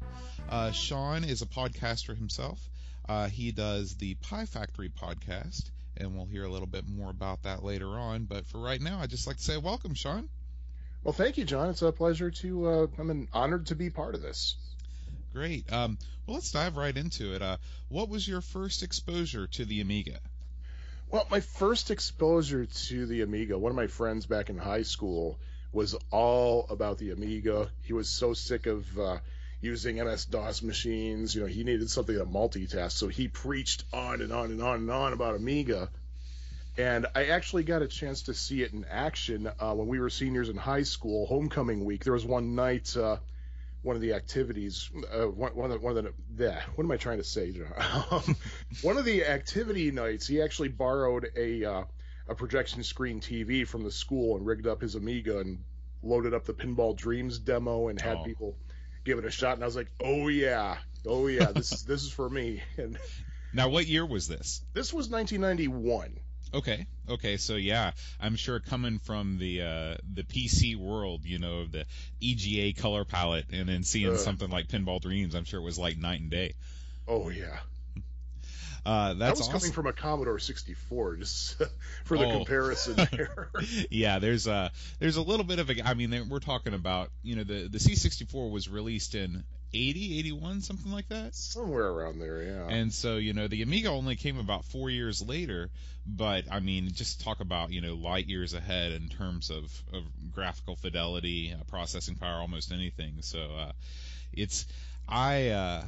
Uh, 0.49 0.71
Sean 0.71 1.23
is 1.23 1.41
a 1.41 1.45
podcaster 1.45 2.15
himself. 2.15 2.59
Uh, 3.07 3.27
he 3.27 3.51
does 3.51 3.95
the 3.95 4.15
Pie 4.15 4.45
Factory 4.45 4.89
podcast, 4.89 5.69
and 5.97 6.15
we'll 6.15 6.25
hear 6.25 6.43
a 6.43 6.49
little 6.49 6.67
bit 6.67 6.87
more 6.87 7.09
about 7.09 7.43
that 7.43 7.63
later 7.63 7.89
on. 7.89 8.25
But 8.25 8.45
for 8.45 8.59
right 8.59 8.81
now, 8.81 8.99
I'd 8.99 9.09
just 9.09 9.27
like 9.27 9.37
to 9.37 9.43
say 9.43 9.57
welcome, 9.57 9.93
Sean. 9.93 10.29
Well, 11.03 11.13
thank 11.13 11.37
you, 11.37 11.45
John. 11.45 11.69
It's 11.69 11.81
a 11.81 11.91
pleasure 11.91 12.31
to. 12.31 12.67
Uh, 12.67 12.87
I'm 12.97 13.27
honored 13.33 13.67
to 13.67 13.75
be 13.75 13.89
part 13.89 14.15
of 14.15 14.21
this. 14.21 14.55
Great. 15.33 15.71
Um, 15.71 15.97
well, 16.25 16.35
let's 16.35 16.51
dive 16.51 16.77
right 16.77 16.95
into 16.95 17.35
it. 17.35 17.41
Uh, 17.41 17.57
what 17.89 18.09
was 18.09 18.27
your 18.27 18.41
first 18.41 18.83
exposure 18.83 19.47
to 19.47 19.65
the 19.65 19.81
Amiga? 19.81 20.19
Well, 21.09 21.27
my 21.29 21.41
first 21.41 21.91
exposure 21.91 22.65
to 22.65 23.05
the 23.05 23.21
Amiga, 23.21 23.57
one 23.57 23.69
of 23.69 23.75
my 23.75 23.87
friends 23.87 24.25
back 24.25 24.49
in 24.49 24.57
high 24.57 24.81
school 24.81 25.37
was 25.71 25.95
all 26.09 26.65
about 26.69 26.97
the 26.97 27.11
Amiga. 27.11 27.69
He 27.83 27.93
was 27.93 28.09
so 28.09 28.33
sick 28.33 28.65
of 28.65 28.97
uh, 28.97 29.17
using 29.65 29.97
MS 29.97 30.25
DOS 30.25 30.61
machines. 30.61 31.35
You 31.35 31.41
know, 31.41 31.47
he 31.47 31.63
needed 31.63 31.89
something 31.89 32.17
to 32.17 32.25
multitask, 32.25 32.91
so 32.91 33.07
he 33.07 33.27
preached 33.27 33.83
on 33.91 34.21
and 34.21 34.31
on 34.31 34.51
and 34.51 34.61
on 34.61 34.75
and 34.75 34.91
on 34.91 35.13
about 35.13 35.35
Amiga. 35.35 35.89
And 36.77 37.07
I 37.15 37.25
actually 37.27 37.63
got 37.63 37.81
a 37.81 37.87
chance 37.87 38.23
to 38.23 38.33
see 38.33 38.61
it 38.61 38.73
in 38.73 38.85
action 38.89 39.49
uh, 39.59 39.73
when 39.73 39.87
we 39.87 39.99
were 39.99 40.09
seniors 40.09 40.49
in 40.49 40.57
high 40.57 40.83
school, 40.83 41.25
homecoming 41.25 41.83
week. 41.85 42.03
There 42.03 42.13
was 42.13 42.25
one 42.25 42.53
night, 42.55 42.95
uh, 42.95 43.17
one 43.81 43.95
of 43.95 44.01
the 44.01 44.13
activities, 44.13 44.89
uh, 45.13 45.27
one, 45.27 45.55
one, 45.55 45.71
of 45.71 45.79
the, 45.79 45.85
one 45.85 45.97
of 45.97 46.13
the, 46.35 46.51
what 46.75 46.83
am 46.83 46.91
I 46.91 46.97
trying 46.97 47.17
to 47.19 47.23
say? 47.23 47.53
Um, 48.11 48.35
one 48.81 48.97
of 48.97 49.05
the 49.05 49.25
activity 49.25 49.91
nights, 49.91 50.27
he 50.27 50.41
actually 50.41 50.69
borrowed 50.69 51.27
a 51.35 51.63
uh, 51.63 51.83
a 52.27 52.35
projection 52.35 52.83
screen 52.83 53.19
TV 53.21 53.67
from 53.67 53.83
the 53.83 53.91
school 53.91 54.35
and 54.35 54.45
rigged 54.45 54.67
up 54.67 54.81
his 54.81 54.95
Amiga 54.95 55.39
and 55.39 55.59
loaded 56.01 56.33
up 56.33 56.43
the 56.45 56.53
Pinball 56.53 56.95
Dreams 56.95 57.39
demo 57.39 57.87
and 57.89 58.01
had 58.01 58.17
Oh. 58.17 58.23
people 58.23 58.55
give 59.05 59.19
it 59.19 59.25
a 59.25 59.31
shot. 59.31 59.53
And 59.53 59.63
I 59.63 59.65
was 59.65 59.75
like, 59.75 59.89
oh 60.03 60.27
yeah, 60.27 60.77
oh 61.05 61.27
yeah, 61.27 61.51
this 61.53 61.71
is 61.71 61.83
this 61.85 62.03
is 62.03 62.11
for 62.11 62.29
me. 62.29 62.61
And 62.77 62.97
Now, 63.53 63.69
what 63.69 63.87
year 63.87 64.05
was 64.05 64.27
this? 64.27 64.61
this 64.73 64.93
was 64.93 65.07
1991. 65.09 66.19
Okay. 66.53 66.87
Okay. 67.09 67.37
So 67.37 67.55
yeah, 67.55 67.91
I'm 68.19 68.35
sure 68.35 68.59
coming 68.59 68.99
from 68.99 69.37
the 69.37 69.61
uh, 69.61 69.95
the 70.13 70.23
PC 70.23 70.75
world, 70.75 71.21
you 71.23 71.39
know, 71.39 71.65
the 71.65 71.85
EGA 72.21 72.79
color 72.81 73.05
palette, 73.05 73.45
and 73.51 73.69
then 73.69 73.83
seeing 73.83 74.11
Ugh. 74.11 74.17
something 74.17 74.49
like 74.49 74.67
Pinball 74.67 75.01
Dreams, 75.01 75.35
I'm 75.35 75.45
sure 75.45 75.59
it 75.59 75.63
was 75.63 75.79
like 75.79 75.97
night 75.97 76.19
and 76.19 76.29
day. 76.31 76.53
Oh 77.07 77.29
yeah. 77.29 77.59
Uh, 78.85 79.15
That 79.15 79.31
was 79.31 79.41
awesome. 79.41 79.53
coming 79.53 79.71
from 79.71 79.87
a 79.87 79.93
Commodore 79.93 80.37
64, 80.39 81.15
just 81.17 81.55
for 82.05 82.17
the 82.17 82.25
Oh. 82.25 82.37
comparison 82.37 82.95
there. 83.11 83.49
yeah, 83.89 84.19
there's 84.19 84.45
a 84.47 84.71
there's 84.99 85.15
a 85.17 85.21
little 85.21 85.45
bit 85.45 85.59
of 85.59 85.69
a. 85.69 85.87
I 85.87 85.93
mean, 85.95 86.29
we're 86.29 86.39
talking 86.39 86.73
about 86.73 87.09
you 87.23 87.35
know 87.35 87.43
the 87.43 87.67
the 87.67 87.79
C64 87.79 88.51
was 88.51 88.69
released 88.69 89.15
in 89.15 89.43
80, 89.73 90.19
81, 90.19 90.61
something 90.61 90.91
like 90.91 91.09
that. 91.09 91.35
Somewhere 91.35 91.87
around 91.87 92.19
there, 92.19 92.41
yeah. 92.43 92.67
And 92.67 92.93
so, 92.93 93.17
you 93.17 93.33
know, 93.33 93.47
the 93.49 93.61
Amiga 93.61 93.89
only 93.89 94.15
came 94.15 94.37
about 94.39 94.63
four 94.63 94.89
years 94.89 95.21
later, 95.21 95.69
but 96.07 96.45
I 96.49 96.61
mean, 96.61 96.91
just 96.93 97.21
talk 97.21 97.41
about, 97.41 97.71
you 97.73 97.81
know, 97.81 97.95
light 97.95 98.29
years 98.29 98.53
ahead 98.53 98.93
in 98.93 99.09
terms 99.09 99.49
of, 99.49 99.63
of 99.91 100.03
graphical 100.31 100.77
fidelity, 100.77 101.53
uh, 101.53 101.61
processing 101.65 102.15
power, 102.15 102.39
almost 102.39 102.71
anything. 102.71 103.15
So, 103.19 103.39
uh, 103.39 103.71
it's, 104.31 104.65
I, 105.09 105.49
uh, 105.49 105.83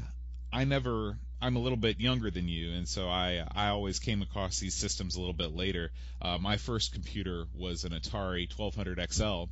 I 0.51 0.65
never, 0.65 1.17
I'm 1.41 1.56
a 1.56 1.60
little 1.60 1.78
bit 1.78 2.00
younger 2.00 2.32
than 2.32 2.47
you, 2.47 2.71
and 2.73 2.88
so 2.88 3.08
I, 3.08 3.45
I 3.56 3.69
always 3.69 4.00
came 4.00 4.21
across 4.21 4.60
these 4.60 4.73
systems 4.73 5.15
a 5.15 5.19
little 5.19 5.34
bit 5.34 5.56
later. 5.56 5.91
Uh, 6.21 6.38
my 6.39 6.58
first 6.58 6.93
computer 6.93 7.45
was 7.56 7.84
an 7.84 7.91
Atari 7.91 8.47
1200 8.50 9.13
XL 9.13 9.43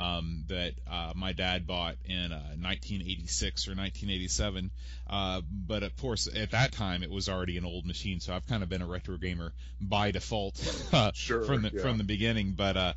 um, 0.00 0.44
that 0.48 0.72
uh, 0.90 1.12
my 1.14 1.32
dad 1.32 1.66
bought 1.66 1.96
in 2.04 2.32
uh, 2.32 2.54
1986 2.58 3.68
or 3.68 3.72
1987. 3.72 4.70
Uh, 5.08 5.40
but 5.50 5.82
of 5.82 5.96
course, 5.96 6.28
at 6.34 6.50
that 6.52 6.72
time, 6.72 7.02
it 7.02 7.10
was 7.10 7.28
already 7.28 7.56
an 7.58 7.64
old 7.64 7.86
machine, 7.86 8.20
so 8.20 8.34
I've 8.34 8.46
kind 8.46 8.62
of 8.62 8.68
been 8.68 8.82
a 8.82 8.86
retro 8.86 9.16
gamer 9.16 9.52
by 9.80 10.10
default 10.10 10.60
uh, 10.92 11.12
Sure, 11.14 11.44
from 11.44 11.62
the 11.62 11.70
yeah. 11.72 11.82
from 11.82 11.98
the 11.98 12.04
beginning. 12.04 12.52
But 12.52 12.76
uh, 12.76 12.92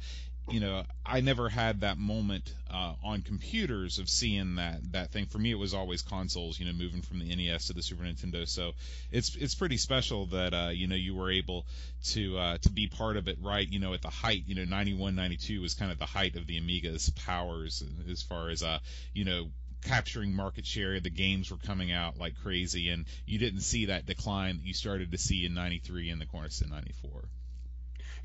you 0.49 0.61
know, 0.61 0.83
I 1.05 1.19
never 1.21 1.49
had 1.49 1.81
that 1.81 1.97
moment 1.97 2.53
uh, 2.71 2.93
on 3.03 3.21
computers 3.21 3.99
of 3.99 4.09
seeing 4.09 4.55
that 4.55 4.79
that 4.93 5.11
thing. 5.11 5.25
For 5.25 5.37
me, 5.37 5.51
it 5.51 5.59
was 5.59 5.73
always 5.73 6.01
consoles. 6.01 6.59
You 6.59 6.65
know, 6.65 6.73
moving 6.73 7.01
from 7.01 7.19
the 7.19 7.35
NES 7.35 7.67
to 7.67 7.73
the 7.73 7.83
Super 7.83 8.03
Nintendo. 8.03 8.47
So 8.47 8.71
it's 9.11 9.35
it's 9.35 9.55
pretty 9.55 9.77
special 9.77 10.27
that 10.27 10.53
uh, 10.53 10.69
you 10.69 10.87
know 10.87 10.95
you 10.95 11.15
were 11.15 11.31
able 11.31 11.65
to 12.11 12.37
uh, 12.37 12.57
to 12.59 12.69
be 12.69 12.87
part 12.87 13.17
of 13.17 13.27
it 13.27 13.37
right. 13.41 13.67
You 13.67 13.79
know, 13.79 13.93
at 13.93 14.01
the 14.01 14.09
height. 14.09 14.43
You 14.45 14.55
know, 14.55 14.63
91, 14.63 15.15
92 15.15 15.61
was 15.61 15.73
kind 15.73 15.91
of 15.91 15.99
the 15.99 16.05
height 16.05 16.35
of 16.35 16.47
the 16.47 16.57
Amiga's 16.57 17.09
powers 17.25 17.83
as 18.09 18.21
far 18.21 18.49
as 18.49 18.63
uh, 18.63 18.79
you 19.13 19.25
know 19.25 19.49
capturing 19.83 20.33
market 20.33 20.65
share. 20.65 20.99
The 20.99 21.09
games 21.09 21.51
were 21.51 21.57
coming 21.57 21.91
out 21.91 22.17
like 22.17 22.35
crazy, 22.41 22.89
and 22.89 23.05
you 23.25 23.37
didn't 23.37 23.61
see 23.61 23.87
that 23.87 24.05
decline 24.05 24.57
that 24.57 24.65
you 24.65 24.73
started 24.73 25.11
to 25.11 25.17
see 25.17 25.45
in 25.45 25.53
'93 25.53 26.09
and 26.09 26.21
the 26.21 26.25
Cornice 26.25 26.61
in 26.61 26.69
'94. 26.69 27.23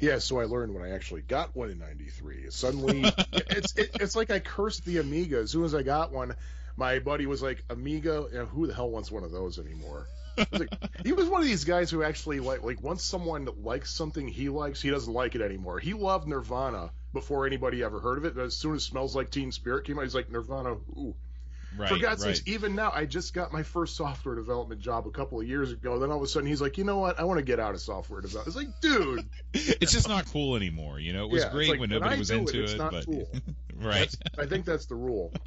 Yeah, 0.03 0.19
so 0.19 0.41
I 0.41 0.47
learned 0.47 0.75
when 0.75 0.83
I 0.83 0.91
actually 0.91 1.23
got 1.23 1.55
one 1.55 1.71
in 1.71 1.79
'93. 1.79 2.51
Suddenly, 2.51 3.05
it's 3.33 3.73
it, 3.77 3.91
it's 4.01 4.17
like 4.17 4.33
I 4.33 4.41
cursed 4.41 4.85
the 4.85 4.99
Amiga. 4.99 5.39
As 5.39 5.53
soon 5.53 5.63
as 5.63 5.77
I 5.77 5.85
got 5.85 6.11
one, 6.11 6.35
my 6.77 6.99
buddy 6.99 7.27
was 7.27 7.41
like, 7.41 7.63
"Amiga, 7.71 8.27
you 8.33 8.39
know, 8.39 8.47
who 8.47 8.67
the 8.67 8.75
hell 8.75 8.91
wants 8.91 9.13
one 9.13 9.23
of 9.23 9.31
those 9.31 9.61
anymore?" 9.61 10.09
Was 10.37 10.47
like, 10.51 10.71
he 11.05 11.13
was 11.13 11.29
one 11.29 11.41
of 11.41 11.47
these 11.47 11.63
guys 11.63 11.89
who 11.89 12.03
actually 12.03 12.41
like 12.41 12.65
like 12.65 12.83
once 12.83 13.05
someone 13.05 13.49
likes 13.63 13.95
something 13.95 14.27
he 14.27 14.49
likes, 14.49 14.83
he 14.83 14.91
doesn't 14.91 15.13
like 15.13 15.37
it 15.37 15.41
anymore. 15.41 15.79
He 15.79 15.95
loved 15.95 16.27
Nirvana 16.27 16.91
before 17.13 17.47
anybody 17.47 17.85
ever 17.85 18.01
heard 18.01 18.19
of 18.19 18.25
it. 18.25 18.37
As 18.37 18.57
soon 18.57 18.75
as 18.75 18.83
"Smells 18.83 19.15
Like 19.15 19.31
Teen 19.31 19.53
Spirit" 19.53 19.85
came 19.85 20.01
out, 20.01 20.03
he's 20.03 20.17
like, 20.17 20.33
"Nirvana, 20.33 20.73
ooh." 20.73 21.15
Right. 21.77 21.89
For 21.89 21.99
God's 21.99 22.25
right. 22.25 22.37
sakes, 22.37 22.47
even 22.47 22.75
now, 22.75 22.93
I 22.95 23.07
just 23.07 23.33
got 23.35 23.53
my 23.53 23.63
first 23.63 23.97
software 23.97 24.35
development 24.35 24.81
job 24.81 25.07
a 25.07 25.11
couple 25.11 25.41
of 25.41 25.47
years 25.47 25.73
ago. 25.73 25.99
Then 25.99 26.11
all 26.11 26.19
of 26.19 26.23
a 26.23 26.27
sudden, 26.27 26.49
he's 26.49 26.61
like, 26.61 26.79
you 26.79 26.85
know 26.85 26.99
what? 26.99 27.19
I 27.19 27.25
want 27.25 27.39
to 27.39 27.45
get 27.45 27.61
out 27.61 27.75
of 27.75 27.81
software 27.81 28.21
development. 28.21 28.57
It's 28.57 28.57
like, 28.57 28.81
dude, 28.81 29.29
it's 29.55 29.93
just 29.93 30.09
not 30.09 30.27
cool 30.27 30.57
anymore. 30.57 31.01
You 31.01 31.13
know, 31.13 31.25
it 31.25 31.31
was 31.31 31.43
Yeah, 31.45 31.51
great 31.51 31.71
like, 31.71 31.81
when 31.81 31.91
nobody 31.91 32.19
was 32.19 32.31
it, 32.31 32.39
into 32.39 32.63
it's 32.63 32.73
it, 32.73 32.79
not 32.79 32.93
but 32.93 33.07
cool. 33.07 33.29
right. 33.77 34.15
I 34.39 34.47
think 34.47 34.65
that's 34.65 34.87
the 34.87 34.97
rule. 34.97 35.33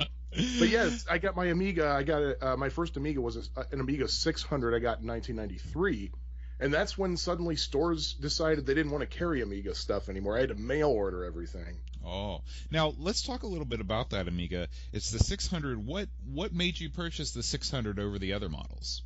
But 0.60 0.68
yes, 0.68 1.06
I 1.10 1.18
got 1.18 1.38
my 1.38 1.46
Amiga. 1.46 1.88
I 1.88 2.04
got 2.04 2.22
a, 2.22 2.46
uh, 2.46 2.58
my 2.58 2.68
first 2.68 2.98
Amiga 2.98 3.22
was 3.22 3.38
a, 3.56 3.62
an 3.72 3.80
Amiga 3.80 4.06
600. 4.06 4.76
I 4.76 4.80
got 4.80 5.00
in 5.00 5.08
1993, 5.08 6.12
and 6.60 6.74
that's 6.74 6.97
when 6.97 7.18
suddenly 7.18 7.56
stores 7.56 8.14
decided 8.14 8.66
they 8.66 8.74
didn't 8.74 8.91
want 8.91 9.10
to 9.10 9.18
carry 9.18 9.41
Amiga 9.41 9.76
stuff 9.76 10.10
anymore. 10.10 10.38
I 10.38 10.41
had 10.41 10.49
to 10.49 10.56
mail 10.56 10.89
order 10.89 11.26
everything. 11.26 11.78
Oh, 12.06 12.41
now 12.72 12.93
let's 12.99 13.24
talk 13.24 13.43
a 13.43 13.47
little 13.47 13.66
bit 13.66 13.82
about 13.82 14.12
that 14.12 14.28
Amiga. 14.28 14.68
It's 14.93 15.12
the 15.12 15.20
600. 15.20 15.86
What 15.86 16.08
what 16.32 16.53
made 16.53 16.80
you 16.80 16.89
purchase 16.89 17.32
the 17.32 17.43
600 17.43 17.99
over 17.99 18.20
the 18.20 18.34
other 18.34 18.49
models? 18.49 19.01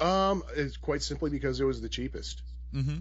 Um, 0.00 0.42
it's 0.54 0.76
quite 0.76 1.02
simply 1.02 1.30
because 1.30 1.60
it 1.60 1.64
was 1.64 1.80
the 1.80 1.88
cheapest. 1.88 2.42
Mm-hmm. 2.74 2.98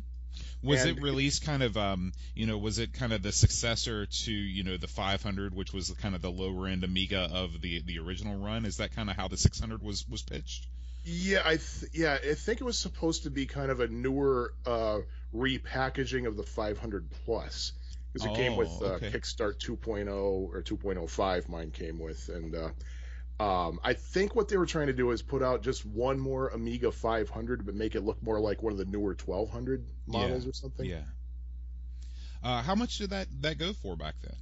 Was 0.63 0.83
And- 0.83 0.97
it 0.97 1.01
released 1.01 1.43
kind 1.43 1.63
of, 1.63 1.77
um, 1.77 2.13
you 2.33 2.45
know, 2.45 2.57
was 2.57 2.79
it 2.79 2.93
kind 2.93 3.13
of 3.13 3.21
the 3.21 3.31
successor 3.31 4.05
to, 4.05 4.31
you 4.31 4.63
know, 4.63 4.77
the 4.77 4.87
500, 4.87 5.53
which 5.53 5.73
was 5.73 5.89
kind 6.01 6.15
of 6.15 6.21
the 6.21 6.31
lower 6.31 6.67
end 6.67 6.83
Amiga 6.83 7.29
of 7.31 7.61
the 7.61 7.81
the 7.81 7.99
original 7.99 8.37
run? 8.37 8.65
Is 8.65 8.77
that 8.77 8.95
kind 8.95 9.09
of 9.09 9.15
how 9.15 9.27
the 9.27 9.37
600 9.37 9.81
was 9.81 10.07
was 10.07 10.21
pitched? 10.21 10.67
Yeah, 11.05 11.41
I 11.45 11.57
th- 11.57 11.91
yeah, 11.93 12.17
I 12.29 12.33
think 12.33 12.61
it 12.61 12.63
was 12.63 12.79
supposed 12.79 13.23
to 13.23 13.29
be 13.29 13.45
kind 13.45 13.69
of 13.69 13.79
a 13.79 13.87
newer 13.87 14.53
uh, 14.65 14.99
repackaging 15.33 16.25
of 16.27 16.35
the 16.35 16.43
500 16.43 17.09
plus 17.25 17.73
because 18.11 18.25
it 18.25 18.33
came 18.33 18.55
with 18.55 18.69
Oh, 18.71 18.85
uh, 18.85 18.97
okay. 18.97 19.11
Kickstart 19.11 19.59
2.0 19.59 20.09
or 20.09 20.61
2.05. 20.63 21.47
Mine 21.49 21.71
came 21.71 21.99
with, 21.99 22.29
and 22.29 22.55
uh, 22.55 23.43
um, 23.43 23.79
I 23.83 23.93
think 23.93 24.35
what 24.35 24.47
they 24.49 24.57
were 24.57 24.65
trying 24.65 24.87
to 24.87 24.93
do 24.93 25.11
is 25.11 25.21
put 25.21 25.43
out 25.43 25.61
just 25.61 25.85
one 25.85 26.19
more 26.19 26.49
Amiga 26.49 26.91
500, 26.91 27.65
but 27.65 27.75
make 27.75 27.95
it 27.95 28.01
look 28.01 28.21
more 28.23 28.39
like 28.39 28.63
one 28.63 28.71
of 28.73 28.79
the 28.79 28.85
newer 28.85 29.15
1200 29.15 29.85
models 30.07 30.45
Yeah, 30.45 30.49
or 30.49 30.53
something. 30.53 30.85
Yeah. 30.89 31.03
Uh, 32.43 32.61
how 32.61 32.75
much 32.75 32.97
did 32.99 33.09
that 33.11 33.27
that 33.41 33.57
go 33.57 33.73
for 33.73 33.95
back 33.97 34.15
then? 34.21 34.35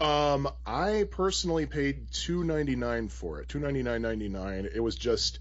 Um, 0.00 0.48
I 0.66 1.06
personally 1.10 1.66
paid 1.66 2.10
two 2.12 2.44
ninety 2.44 2.76
nine 2.76 3.08
for 3.08 3.40
it, 3.40 3.48
two 3.48 3.58
ninety 3.60 3.82
nine 3.82 4.02
ninety 4.02 4.28
nine. 4.28 4.68
It 4.72 4.80
was 4.80 4.96
just 4.96 5.40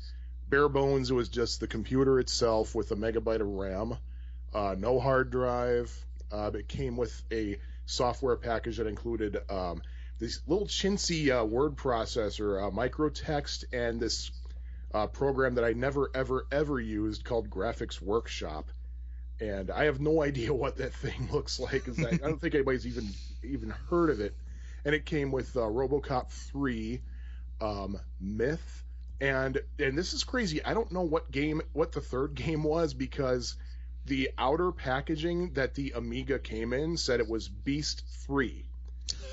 bare 0.50 0.70
bones. 0.70 1.12
It 1.12 1.14
was 1.14 1.30
just 1.30 1.60
the 1.60 1.68
computer 1.68 2.20
itself 2.20 2.76
with 2.76 2.92
a 2.92 2.96
megabyte 2.96 3.42
of 3.42 3.48
RAM, 3.48 3.98
uh, 4.54 4.76
no 4.78 5.00
hard 5.00 5.30
drive. 5.30 5.94
Uh, 6.32 6.52
it 6.54 6.68
came 6.68 6.98
with 6.98 7.22
a 7.32 7.58
software 7.86 8.36
package 8.36 8.78
that 8.78 8.88
included 8.88 9.38
um, 9.50 9.82
this 10.20 10.42
little 10.48 10.68
chintzy 10.68 11.30
uh, 11.30 11.46
word 11.46 11.76
processor, 11.76 12.68
uh, 12.68 12.72
microtext, 12.72 13.66
and 13.72 14.00
this 14.00 14.32
uh, 14.94 15.08
program 15.08 15.56
that 15.56 15.64
I 15.64 15.74
never 15.74 16.10
ever 16.14 16.48
ever 16.52 16.80
used 16.80 17.24
called 17.24 17.50
Graphics 17.50 18.02
Workshop. 18.02 18.70
And 19.40 19.70
I 19.72 19.86
have 19.86 20.02
no 20.02 20.22
idea 20.30 20.54
what 20.54 20.78
that 20.78 20.94
thing 20.94 21.30
looks 21.34 21.60
like. 21.60 21.88
I, 22.00 22.10
I 22.10 22.18
don't 22.18 22.42
think 22.42 22.56
anybody's 22.56 22.88
even 22.88 23.08
even 23.44 23.70
heard 23.90 24.10
of 24.10 24.20
it 24.20 24.36
and 24.88 24.96
it 24.96 25.06
came 25.06 25.32
with 25.32 25.56
uh, 25.58 25.60
RoboCop 25.60 26.30
3, 26.30 27.02
um, 27.60 28.00
Myth, 28.22 28.86
and 29.20 29.62
and 29.80 29.98
this 29.98 30.14
is 30.14 30.24
crazy. 30.24 30.64
I 30.64 30.74
don't 30.74 30.92
know 30.92 31.02
what 31.02 31.32
game, 31.32 31.62
what 31.74 31.92
the 31.92 32.02
third 32.02 32.36
game 32.36 32.64
was 32.64 32.94
because 32.94 33.56
the 34.06 34.32
outer 34.38 34.72
packaging 34.72 35.54
that 35.54 35.76
the 35.76 35.92
Amiga 35.96 36.40
came 36.40 36.74
in 36.74 36.98
said 36.98 37.20
it 37.20 37.28
was 37.28 37.50
Beast 37.50 38.04
3. 38.26 38.66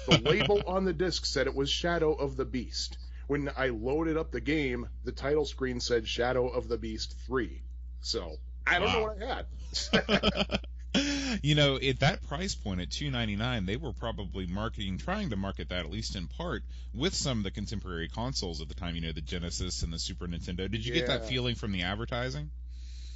The 0.08 0.18
label 0.24 0.62
on 0.66 0.84
the 0.84 0.92
disc 0.92 1.24
said 1.24 1.46
it 1.46 1.54
was 1.54 1.70
Shadow 1.70 2.12
of 2.12 2.36
the 2.36 2.44
Beast. 2.44 2.98
When 3.26 3.50
I 3.56 3.68
loaded 3.68 4.16
up 4.16 4.32
the 4.32 4.40
game, 4.40 4.88
the 5.04 5.12
title 5.12 5.44
screen 5.44 5.80
said 5.80 6.06
Shadow 6.06 6.48
of 6.48 6.68
the 6.68 6.76
Beast 6.76 7.14
3. 7.26 7.62
So 8.00 8.36
I 8.66 8.78
don't 8.78 8.92
know 8.92 9.02
what 9.02 9.22
I 9.22 9.34
had. 9.34 10.60
you 11.42 11.54
know, 11.54 11.76
at 11.76 12.00
that 12.00 12.26
price 12.28 12.54
point 12.54 12.80
at 12.80 12.90
299, 12.90 13.66
they 13.66 13.76
were 13.76 13.92
probably 13.92 14.46
marketing, 14.46 14.98
trying 14.98 15.30
to 15.30 15.36
market 15.36 15.70
that 15.70 15.84
at 15.84 15.90
least 15.90 16.16
in 16.16 16.28
part 16.28 16.62
with 16.94 17.14
some 17.14 17.38
of 17.38 17.44
the 17.44 17.50
contemporary 17.50 18.08
consoles 18.08 18.60
at 18.60 18.68
the 18.68 18.74
time. 18.74 18.94
You 18.94 19.02
know, 19.02 19.12
the 19.12 19.20
Genesis 19.20 19.82
and 19.82 19.92
the 19.92 19.98
Super 19.98 20.26
Nintendo. 20.26 20.70
Did 20.70 20.86
you 20.86 20.94
get 20.94 21.06
that 21.08 21.26
feeling 21.26 21.54
from 21.54 21.72
the 21.72 21.82
advertising? 21.82 22.50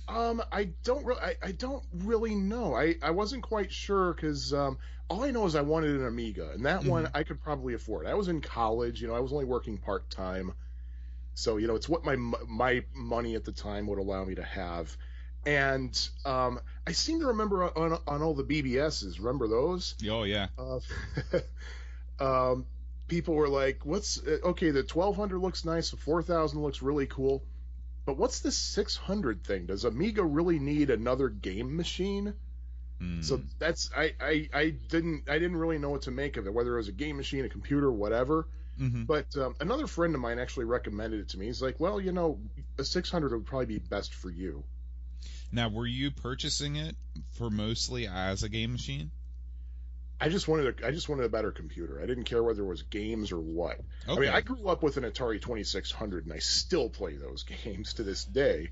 Um, 0.09 0.43
I 0.51 0.70
don't 0.85 1.05
really, 1.05 1.20
I, 1.20 1.35
I 1.43 1.53
don't 1.53 1.85
really 1.93 2.35
know. 2.35 2.74
I, 2.74 2.95
I 3.03 3.11
wasn't 3.11 3.43
quite 3.43 3.70
sure 3.70 4.14
because 4.14 4.55
um, 4.55 4.79
all 5.09 5.22
I 5.22 5.31
know 5.31 5.45
is 5.45 5.55
I 5.55 5.61
wanted 5.61 6.01
an 6.01 6.07
Amiga, 6.07 6.51
and 6.53 6.64
that 6.64 6.85
one 6.85 7.11
I 7.14 7.22
could 7.24 7.43
probably 7.43 7.74
afford. 7.74 8.07
I 8.07 8.14
was 8.14 8.29
in 8.29 8.41
college, 8.41 9.03
you 9.03 9.09
know, 9.09 9.14
I 9.14 9.20
was 9.20 9.33
only 9.33 9.45
working 9.45 9.76
part 9.76 10.09
time, 10.11 10.53
so 11.35 11.59
you 11.59 11.66
know, 11.66 11.74
it's 11.74 11.89
what 11.89 12.05
my 12.05 12.16
my 12.16 12.85
money 12.95 13.35
at 13.35 13.45
the 13.45 13.53
time 13.53 13.87
would 13.87 13.99
allow 13.99 14.24
me 14.24 14.35
to 14.37 14.43
have. 14.43 14.97
And 15.49 16.09
um, 16.26 16.61
I 16.86 16.92
seem 16.92 17.20
to 17.20 17.28
remember 17.28 17.64
on 17.64 17.99
on 18.07 18.20
all 18.20 18.34
the 18.34 18.44
BBSs. 18.44 19.16
Remember 19.18 19.49
those? 19.49 19.94
Oh 20.07 20.24
yeah. 20.24 20.49
Uh, 20.59 20.80
um, 22.22 22.66
people 23.07 23.34
were 23.34 23.49
like, 23.49 23.86
"What's 23.86 24.20
uh, 24.22 24.40
okay? 24.49 24.72
The 24.72 24.82
1200 24.82 25.38
looks 25.38 25.64
nice. 25.64 25.90
The 25.90 25.96
4000 25.96 26.61
looks 26.61 26.82
really 26.82 27.07
cool, 27.07 27.42
but 28.05 28.18
what's 28.18 28.40
this 28.40 28.59
600 28.59 29.42
thing? 29.42 29.64
Does 29.64 29.86
Amiga 29.86 30.22
really 30.22 30.59
need 30.59 30.90
another 30.90 31.30
game 31.30 31.74
machine?" 31.74 32.34
Hmm. 32.99 33.22
So 33.22 33.40
that's 33.59 33.90
I, 33.96 34.12
I 34.20 34.51
I 34.53 34.70
didn't 34.90 35.30
I 35.30 35.38
didn't 35.38 35.57
really 35.57 35.78
know 35.78 35.88
what 35.88 36.03
to 36.03 36.11
make 36.11 36.36
of 36.36 36.46
it, 36.46 36.53
whether 36.53 36.74
it 36.74 36.76
was 36.76 36.88
a 36.88 36.92
game 36.92 37.16
machine, 37.16 37.46
a 37.46 37.49
computer, 37.49 37.90
whatever. 37.90 38.49
Mhm. 38.78 39.07
But 39.07 39.34
um, 39.38 39.55
another 39.61 39.86
friend 39.86 40.14
of 40.14 40.20
mine 40.20 40.38
actually 40.38 40.66
recommended 40.66 41.20
it 41.20 41.30
to 41.30 41.38
me. 41.38 41.46
He's 41.46 41.62
like, 41.62 41.80
"Well, 41.80 42.03
you 42.03 42.12
know, 42.12 42.38
a 42.76 42.84
600 42.84 43.32
would 43.32 43.46
probably 43.46 43.64
be 43.64 43.78
best 43.78 44.12
for 44.12 44.28
you." 44.28 44.62
Now, 45.51 45.68
were 45.68 45.86
you 45.86 46.11
purchasing 46.11 46.76
it 46.76 46.96
for 47.32 47.51
mostly 47.51 48.07
as 48.07 48.42
a 48.42 48.49
game 48.49 48.72
machine? 48.72 49.11
I 50.20 50.28
just 50.28 50.49
wanted 50.49 50.82
a, 50.82 50.86
I 50.86 50.90
just 50.90 51.09
wanted 51.09 51.24
a 51.24 51.28
better 51.28 51.53
computer. 51.53 52.01
I 52.03 52.07
didn't 52.07 52.24
care 52.24 52.42
whether 52.42 52.62
it 52.62 52.66
was 52.66 52.82
games 52.82 53.30
or 53.30 53.38
what. 53.40 53.80
Okay. 54.09 54.16
I 54.16 54.20
mean, 54.20 54.30
I 54.30 54.40
grew 54.40 54.68
up 54.68 54.82
with 54.82 54.96
an 54.96 55.05
Atari 55.05 55.40
2600, 55.40 56.24
and 56.24 56.32
I 56.32 56.38
still 56.38 56.88
play 56.90 57.16
those 57.16 57.44
games 57.64 57.94
to 57.94 58.03
this 58.03 58.24
day. 58.24 58.70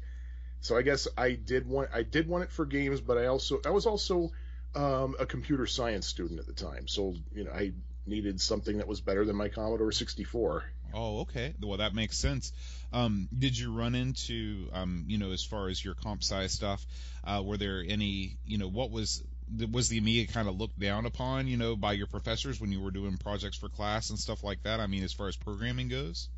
So 0.60 0.76
I 0.76 0.82
guess 0.82 1.06
I 1.16 1.32
did 1.32 1.68
want 1.68 1.90
I 1.94 2.02
did 2.02 2.26
want 2.26 2.44
it 2.44 2.50
for 2.50 2.66
games, 2.66 3.00
but 3.00 3.16
I 3.16 3.26
also 3.26 3.60
I 3.64 3.70
was 3.70 3.86
also 3.86 4.32
um, 4.74 5.14
a 5.20 5.26
computer 5.26 5.66
science 5.66 6.06
student 6.06 6.40
at 6.40 6.46
the 6.46 6.52
time, 6.52 6.88
so 6.88 7.14
you 7.32 7.44
know 7.44 7.52
I 7.52 7.72
needed 8.06 8.40
something 8.40 8.78
that 8.78 8.88
was 8.88 9.00
better 9.00 9.24
than 9.24 9.36
my 9.36 9.48
Commodore 9.48 9.92
64. 9.92 10.64
Oh, 10.94 11.20
okay. 11.20 11.54
Well, 11.60 11.78
that 11.78 11.94
makes 11.94 12.16
sense. 12.18 12.52
Um, 12.92 13.28
did 13.36 13.58
you 13.58 13.72
run 13.72 13.94
into, 13.94 14.68
um, 14.72 15.04
you 15.08 15.18
know, 15.18 15.32
as 15.32 15.44
far 15.44 15.68
as 15.68 15.84
your 15.84 15.94
comp 15.94 16.22
sci 16.22 16.46
stuff, 16.46 16.84
uh, 17.24 17.42
were 17.44 17.56
there 17.56 17.82
any, 17.86 18.36
you 18.46 18.58
know, 18.58 18.68
what 18.68 18.90
was 18.90 19.22
was 19.72 19.88
the 19.88 19.98
Amiga 19.98 20.32
kind 20.32 20.48
of 20.48 20.58
looked 20.58 20.78
down 20.78 21.06
upon, 21.06 21.46
you 21.46 21.56
know, 21.56 21.76
by 21.76 21.92
your 21.92 22.08
professors 22.08 22.60
when 22.60 22.72
you 22.72 22.80
were 22.80 22.90
doing 22.90 23.16
projects 23.16 23.56
for 23.56 23.68
class 23.68 24.10
and 24.10 24.18
stuff 24.18 24.42
like 24.42 24.62
that? 24.64 24.80
I 24.80 24.86
mean, 24.88 25.04
as 25.04 25.12
far 25.12 25.28
as 25.28 25.36
programming 25.36 25.88
goes. 25.88 26.28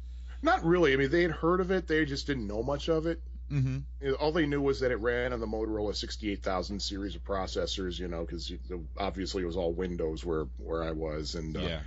Not 0.42 0.64
really. 0.64 0.92
I 0.92 0.96
mean, 0.96 1.10
they 1.10 1.22
had 1.22 1.30
heard 1.30 1.60
of 1.60 1.70
it, 1.70 1.86
they 1.88 2.04
just 2.04 2.26
didn't 2.26 2.46
know 2.46 2.62
much 2.62 2.88
of 2.88 3.06
it. 3.06 3.20
Mm-hmm. 3.50 4.12
All 4.20 4.30
they 4.30 4.44
knew 4.44 4.60
was 4.60 4.80
that 4.80 4.90
it 4.90 5.00
ran 5.00 5.32
on 5.32 5.40
the 5.40 5.46
Motorola 5.46 5.96
68000 5.96 6.80
series 6.80 7.14
of 7.14 7.24
processors, 7.24 7.98
you 7.98 8.06
know, 8.08 8.20
because 8.20 8.52
obviously 8.98 9.42
it 9.42 9.46
was 9.46 9.56
all 9.56 9.72
Windows 9.72 10.22
where 10.24 10.44
where 10.58 10.82
I 10.84 10.90
was, 10.90 11.34
and 11.34 11.56
uh, 11.56 11.60
Yeah. 11.60 11.80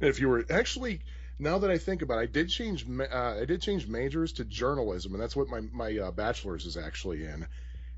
if 0.00 0.20
you 0.20 0.28
were 0.28 0.44
actually 0.48 1.00
now 1.38 1.58
that 1.58 1.70
I 1.70 1.78
think 1.78 2.02
about 2.02 2.18
it, 2.18 2.22
I 2.22 2.26
did 2.26 2.48
change 2.48 2.86
uh, 2.88 3.36
I 3.40 3.44
did 3.44 3.62
change 3.62 3.86
majors 3.86 4.32
to 4.34 4.44
journalism, 4.44 5.14
and 5.14 5.22
that's 5.22 5.36
what 5.36 5.48
my 5.48 5.60
my 5.72 5.98
uh, 5.98 6.10
bachelor's 6.10 6.66
is 6.66 6.76
actually 6.76 7.24
in. 7.24 7.46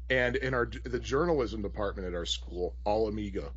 And 0.09 0.36
in 0.36 0.55
our 0.55 0.66
the 0.84 0.99
journalism 0.99 1.62
department 1.62 2.09
at 2.09 2.14
our 2.14 2.26
school, 2.26 2.74
all 2.84 3.09
Amiga. 3.09 3.51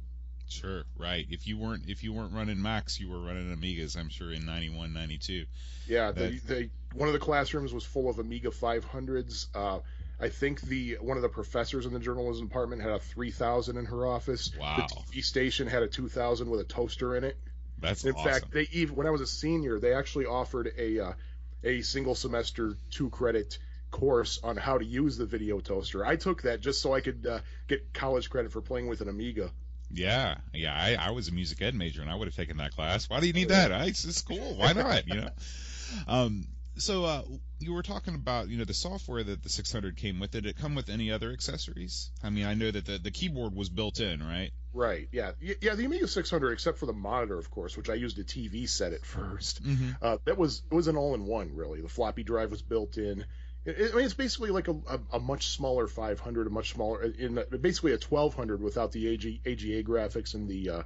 Sure. 0.48 0.84
Right. 0.98 1.26
If 1.30 1.48
you 1.48 1.58
weren't 1.58 1.84
if 1.88 2.04
you 2.04 2.14
weren't 2.14 2.34
running 2.34 2.62
Macs, 2.62 3.00
you 3.00 3.10
were 3.10 3.20
running 3.20 3.56
Amigas. 3.56 3.98
I'm 3.98 4.10
sure 4.10 4.32
in 4.32 4.46
91, 4.46 4.94
92. 4.94 5.46
Yeah, 5.88 6.12
the, 6.12 6.40
the 6.46 6.70
one 6.94 7.08
of 7.10 7.14
the 7.14 7.20
classrooms 7.20 7.74
was 7.74 7.84
full 7.84 8.10
of 8.10 8.20
Amiga 8.20 8.50
500s. 8.50 9.48
Uh, 9.56 9.80
I 10.20 10.30
think 10.30 10.62
the 10.62 10.98
one 11.02 11.18
of 11.18 11.24
the 11.24 11.30
professors 11.30 11.86
in 11.86 11.94
the 11.94 12.00
journalism 12.00 12.48
department 12.48 12.82
had 12.82 12.92
a 12.92 13.00
3000 13.00 13.78
in 13.78 13.86
her 13.86 14.06
office. 14.06 14.52
Wow. 14.58 14.76
The 14.78 15.20
TV 15.20 15.24
station 15.24 15.68
had 15.68 15.84
a 15.84 15.88
2000 15.88 16.50
with 16.50 16.60
a 16.60 16.66
toaster 16.66 17.18
in 17.18 17.24
it. 17.24 17.38
That's 17.84 18.04
In 18.06 18.14
awesome. 18.14 18.32
fact, 18.32 18.52
they 18.52 18.68
even 18.72 18.96
when 18.96 19.08
I 19.08 19.10
was 19.10 19.22
a 19.22 19.28
senior, 19.28 19.80
they 19.80 19.94
actually 19.94 20.26
offered 20.26 20.72
a 20.78 21.00
uh, 21.00 21.14
a 21.64 21.82
single 21.82 22.16
semester 22.16 22.78
two 22.92 23.10
credit 23.10 23.58
course 23.92 24.40
on 24.44 24.58
how 24.58 24.78
to 24.78 24.86
use 24.86 25.18
the 25.18 25.26
video 25.26 25.60
toaster. 25.60 26.06
I 26.06 26.16
took 26.16 26.44
that 26.44 26.62
just 26.62 26.82
so 26.82 26.94
I 26.94 27.02
could 27.02 27.28
uh, 27.28 27.40
get 27.68 27.94
college 27.94 28.30
credit 28.30 28.52
for 28.52 28.62
playing 28.62 28.88
with 28.88 29.02
an 29.02 29.10
Amiga. 29.10 29.52
Yeah, 29.92 30.38
yeah. 30.54 30.74
I, 30.74 30.96
I 30.96 31.12
was 31.12 31.28
a 31.28 31.32
music 31.32 31.62
ed 31.62 31.76
major, 31.76 32.02
and 32.02 32.10
I 32.10 32.16
would 32.16 32.28
have 32.28 32.36
taken 32.36 32.58
that 32.58 32.72
class. 32.72 33.10
Why 33.10 33.20
do 33.20 33.28
you 33.28 33.34
need 33.34 33.50
that? 33.50 33.72
I, 33.72 33.86
it's, 33.86 34.06
it's 34.06 34.22
cool. 34.22 34.56
Why 34.56 34.74
not? 34.74 35.08
You 35.08 35.22
know. 35.22 35.30
Um. 36.08 36.48
So, 36.78 37.06
uh, 37.06 37.22
you 37.60 37.74
were 37.74 37.84
talking 37.84 38.16
about, 38.16 38.50
you 38.50 38.58
know, 38.58 38.66
the 38.66 38.74
software 38.74 39.24
that 39.24 39.44
the 39.44 39.50
600 39.50 39.96
came 39.96 40.20
with. 40.20 40.32
Did 40.32 40.46
it 40.46 40.58
come 40.58 40.76
with 40.76 40.90
any 40.90 41.12
other 41.12 41.32
accessories? 41.32 42.12
I 42.24 42.30
mean, 42.30 42.46
I 42.46 42.56
know 42.56 42.72
that 42.72 42.86
the, 42.86 42.98
the 42.98 43.12
keyboard 43.12 43.56
was 43.56 43.70
built 43.70 44.00
in, 44.00 44.22
right? 44.22 44.52
Right. 44.74 45.08
Yeah. 45.12 45.32
Yeah. 45.40 45.76
The 45.76 45.86
Amiga 45.86 46.08
600, 46.08 46.52
except 46.52 46.80
for 46.80 46.88
the 46.88 46.94
monitor, 46.94 47.38
of 47.38 47.52
course, 47.52 47.78
which 47.78 47.90
I 47.90 47.94
used 47.94 48.18
a 48.18 48.24
TV 48.24 48.68
set 48.68 48.94
at 48.94 49.06
first. 49.06 49.64
Mm-hmm. 49.64 49.92
Uh, 50.02 50.18
that 50.26 50.38
was 50.38 50.64
it 50.70 50.74
was 50.74 50.88
an 50.88 50.98
all-in-one 50.98 51.56
really. 51.56 51.82
The 51.82 51.90
floppy 51.90 52.24
drive 52.24 52.50
was 52.50 52.62
built 52.62 52.98
in. 52.98 53.26
It, 53.66 53.92
I 53.94 53.96
mean, 53.96 54.06
it's 54.06 54.16
basically 54.16 54.50
like 54.50 54.68
a, 54.68 54.72
a, 54.72 55.00
a 55.14 55.20
much 55.20 55.48
smaller 55.48 55.88
500, 55.88 56.48
a 56.48 56.50
much 56.50 56.74
smaller, 56.74 57.04
in 57.04 57.38
a, 57.38 57.58
basically 57.58 57.92
a 57.92 57.98
1200 57.98 58.62
without 58.62 58.92
the 58.92 59.08
AG, 59.08 59.42
AGA 59.46 59.84
graphics 59.84 60.34
and 60.34 60.50
the 60.50 60.70
uh, 60.70 60.84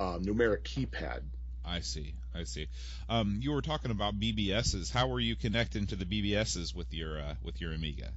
uh, 0.00 0.18
numeric 0.18 0.62
keypad. 0.62 1.22
I 1.64 1.80
see. 1.80 2.14
I 2.34 2.44
see. 2.44 2.68
Um, 3.08 3.38
you 3.42 3.52
were 3.52 3.62
talking 3.62 3.90
about 3.90 4.20
BBSs. 4.20 4.92
How 4.92 5.08
were 5.08 5.20
you 5.20 5.36
connecting 5.36 5.86
to 5.86 5.96
the 5.96 6.04
BBSs 6.04 6.74
with 6.74 6.92
your 6.92 7.18
uh, 7.18 7.34
with 7.42 7.60
your 7.60 7.72
Amiga? 7.72 8.10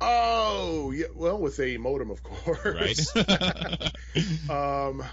Oh, 0.00 0.90
yeah. 0.90 1.06
Well, 1.14 1.38
with 1.38 1.58
a 1.60 1.76
modem, 1.76 2.10
of 2.10 2.22
course. 2.22 3.14
Right. 3.16 3.30
um, 4.50 5.04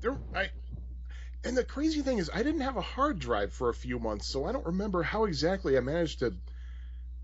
there, 0.00 0.18
I, 0.34 0.48
and 1.44 1.56
the 1.56 1.64
crazy 1.64 2.02
thing 2.02 2.18
is, 2.18 2.30
I 2.32 2.42
didn't 2.42 2.62
have 2.62 2.76
a 2.76 2.82
hard 2.82 3.18
drive 3.18 3.52
for 3.52 3.68
a 3.68 3.74
few 3.74 3.98
months, 3.98 4.26
so 4.28 4.46
I 4.46 4.52
don't 4.52 4.66
remember 4.66 5.02
how 5.02 5.24
exactly 5.24 5.76
I 5.76 5.80
managed 5.80 6.20
to 6.20 6.34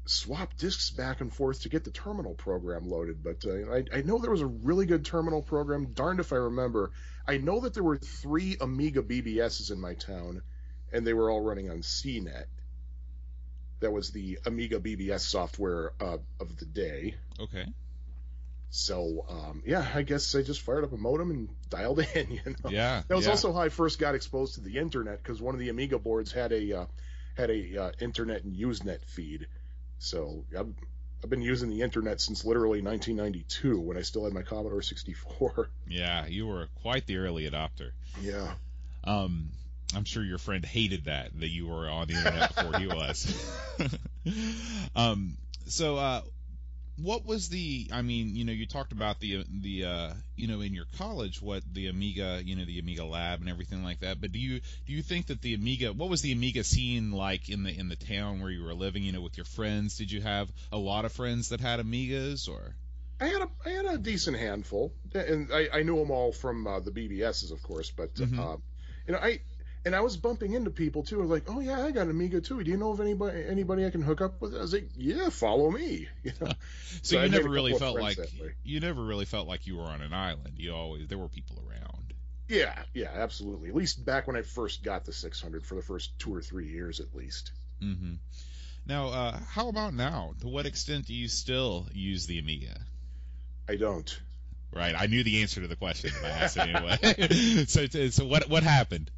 swap 0.06 0.56
discs 0.56 0.90
back 0.90 1.20
and 1.20 1.32
forth 1.32 1.62
to 1.62 1.68
get 1.68 1.84
the 1.84 1.90
terminal 1.90 2.34
program 2.34 2.88
loaded. 2.88 3.22
But 3.22 3.44
uh, 3.46 3.72
I, 3.72 3.98
I 3.98 4.02
know 4.02 4.18
there 4.18 4.30
was 4.30 4.42
a 4.42 4.46
really 4.46 4.86
good 4.86 5.04
terminal 5.04 5.42
program. 5.42 5.92
Darned 5.94 6.20
if 6.20 6.32
I 6.32 6.36
remember. 6.36 6.92
I 7.26 7.38
know 7.38 7.60
that 7.60 7.74
there 7.74 7.82
were 7.82 7.98
three 7.98 8.56
Amiga 8.60 9.02
BBSs 9.02 9.70
in 9.70 9.80
my 9.80 9.94
town, 9.94 10.42
and 10.92 11.06
they 11.06 11.12
were 11.12 11.30
all 11.30 11.40
running 11.40 11.70
on 11.70 11.78
CNET. 11.78 12.44
That 13.80 13.92
was 13.92 14.10
the 14.10 14.38
Amiga 14.46 14.78
BBS 14.78 15.20
software 15.20 15.92
uh, 16.00 16.18
of 16.40 16.56
the 16.58 16.64
day. 16.64 17.16
Okay. 17.40 17.66
So 18.70 19.26
um, 19.28 19.62
yeah, 19.66 19.86
I 19.94 20.02
guess 20.02 20.34
I 20.34 20.42
just 20.42 20.62
fired 20.62 20.84
up 20.84 20.92
a 20.92 20.96
modem 20.96 21.30
and 21.30 21.48
dialed 21.68 21.98
in. 22.14 22.30
You 22.30 22.40
know? 22.46 22.70
Yeah. 22.70 23.02
That 23.06 23.16
was 23.16 23.26
yeah. 23.26 23.32
also 23.32 23.52
how 23.52 23.60
I 23.60 23.68
first 23.68 23.98
got 23.98 24.14
exposed 24.14 24.54
to 24.54 24.60
the 24.60 24.78
internet 24.78 25.22
because 25.22 25.42
one 25.42 25.54
of 25.54 25.60
the 25.60 25.68
Amiga 25.68 25.98
boards 25.98 26.32
had 26.32 26.52
a 26.52 26.80
uh, 26.80 26.86
had 27.36 27.50
a 27.50 27.76
uh, 27.76 27.92
internet 28.00 28.44
and 28.44 28.54
Usenet 28.56 29.04
feed. 29.04 29.46
So 29.98 30.44
I've, 30.58 30.74
I've 31.22 31.30
been 31.30 31.42
using 31.42 31.70
the 31.70 31.82
internet 31.82 32.20
since 32.20 32.44
literally 32.44 32.82
1992 32.82 33.78
when 33.78 33.96
I 33.96 34.02
still 34.02 34.24
had 34.24 34.32
my 34.32 34.42
Commodore 34.42 34.82
64. 34.82 35.70
Yeah, 35.88 36.26
you 36.26 36.46
were 36.46 36.68
quite 36.82 37.06
the 37.06 37.18
early 37.18 37.48
adopter. 37.48 37.90
yeah. 38.22 38.54
Um, 39.04 39.50
I'm 39.94 40.04
sure 40.04 40.22
your 40.22 40.38
friend 40.38 40.64
hated 40.64 41.04
that 41.04 41.38
that 41.38 41.48
you 41.48 41.66
were 41.66 41.88
on 41.88 42.08
the 42.08 42.14
internet 42.14 42.54
before 42.54 42.78
he 42.78 42.86
was. 42.86 43.54
um, 44.96 45.36
so 45.66 45.96
uh, 45.96 46.22
what 47.02 47.26
was 47.26 47.48
the? 47.48 47.88
I 47.92 48.02
mean, 48.02 48.36
you 48.36 48.44
know, 48.44 48.52
you 48.52 48.66
talked 48.66 48.92
about 48.92 49.20
the 49.20 49.44
the 49.50 49.84
uh, 49.84 50.12
you 50.36 50.46
know 50.46 50.60
in 50.60 50.72
your 50.74 50.86
college 50.98 51.42
what 51.42 51.62
the 51.72 51.88
Amiga, 51.88 52.40
you 52.44 52.56
know, 52.56 52.64
the 52.64 52.78
Amiga 52.78 53.04
lab 53.04 53.40
and 53.40 53.48
everything 53.48 53.82
like 53.82 54.00
that. 54.00 54.20
But 54.20 54.32
do 54.32 54.38
you 54.38 54.60
do 54.86 54.92
you 54.92 55.02
think 55.02 55.26
that 55.26 55.42
the 55.42 55.54
Amiga? 55.54 55.92
What 55.92 56.08
was 56.08 56.22
the 56.22 56.32
Amiga 56.32 56.64
scene 56.64 57.10
like 57.10 57.48
in 57.48 57.62
the 57.62 57.76
in 57.78 57.88
the 57.88 57.96
town 57.96 58.40
where 58.40 58.50
you 58.50 58.62
were 58.62 58.74
living? 58.74 59.02
You 59.02 59.12
know, 59.12 59.20
with 59.20 59.36
your 59.36 59.46
friends. 59.46 59.96
Did 59.98 60.10
you 60.12 60.20
have 60.20 60.50
a 60.70 60.78
lot 60.78 61.04
of 61.04 61.12
friends 61.12 61.50
that 61.50 61.60
had 61.60 61.80
Amigas 61.80 62.48
or? 62.48 62.74
I 63.20 63.26
had 63.26 63.42
a 63.42 63.48
I 63.64 63.70
had 63.70 63.84
a 63.86 63.98
decent 63.98 64.36
handful, 64.36 64.92
and 65.14 65.52
I, 65.52 65.68
I 65.72 65.82
knew 65.82 65.96
them 65.96 66.10
all 66.10 66.32
from 66.32 66.66
uh, 66.66 66.80
the 66.80 66.90
BBSs, 66.90 67.52
of 67.52 67.62
course. 67.62 67.90
But 67.90 68.14
Mhm. 68.14 68.38
uh, 68.38 68.56
you 69.06 69.12
know, 69.14 69.18
I 69.20 69.40
and 69.84 69.96
I 69.96 70.00
was 70.00 70.16
bumping 70.16 70.52
into 70.52 70.70
people 70.70 71.02
too. 71.02 71.18
I 71.18 71.22
was 71.22 71.30
like, 71.30 71.44
"Oh 71.48 71.60
yeah, 71.60 71.84
I 71.84 71.90
got 71.90 72.02
an 72.02 72.10
Amiga 72.10 72.40
too. 72.40 72.62
Do 72.62 72.70
you 72.70 72.76
know 72.76 72.92
of 72.92 73.00
anybody 73.00 73.44
anybody 73.46 73.86
I 73.86 73.90
can 73.90 74.02
hook 74.02 74.20
up 74.20 74.40
with?" 74.40 74.54
I 74.54 74.60
was 74.60 74.72
like, 74.72 74.90
"Yeah, 74.96 75.28
follow 75.30 75.70
me." 75.70 76.08
You 76.22 76.32
know? 76.40 76.52
So, 77.02 77.18
I 77.18 77.24
you 77.24 77.28
a 77.28 77.30
never 77.30 77.48
really 77.48 77.74
felt 77.74 77.98
like 77.98 78.18
you 78.64 78.80
never 78.80 79.02
really 79.02 79.24
felt 79.24 79.48
like 79.48 79.66
you 79.66 79.76
were 79.76 79.84
on 79.84 80.00
an 80.00 80.12
island. 80.12 80.54
You 80.56 80.74
always 80.74 81.08
there 81.08 81.18
were 81.18 81.28
people 81.28 81.62
around. 81.68 82.14
Yeah, 82.48 82.74
yeah, 82.92 83.10
absolutely. 83.12 83.70
At 83.70 83.74
least 83.74 84.04
back 84.04 84.26
when 84.26 84.36
I 84.36 84.42
first 84.42 84.82
got 84.82 85.04
the 85.04 85.12
600 85.12 85.64
for 85.64 85.74
the 85.74 85.82
first 85.82 86.18
two 86.18 86.34
or 86.34 86.42
three 86.42 86.68
years, 86.68 87.00
at 87.00 87.14
least. 87.14 87.52
Mm-hmm. 87.82 88.14
Now, 88.84 89.08
uh, 89.08 89.38
how 89.48 89.68
about 89.68 89.94
now? 89.94 90.34
To 90.40 90.48
what 90.48 90.66
extent 90.66 91.06
do 91.06 91.14
you 91.14 91.28
still 91.28 91.88
use 91.92 92.26
the 92.26 92.38
Amiga? 92.38 92.78
I 93.68 93.76
don't. 93.76 94.20
Right, 94.74 94.94
I 94.96 95.06
knew 95.06 95.22
the 95.22 95.42
answer 95.42 95.60
to 95.60 95.68
the 95.68 95.76
question, 95.76 96.10
but 96.20 96.30
I 96.30 96.34
asked 96.34 96.58
anyway. 96.58 97.64
so, 97.66 97.86
so 97.86 98.26
what 98.26 98.48
what 98.48 98.62
happened? 98.62 99.10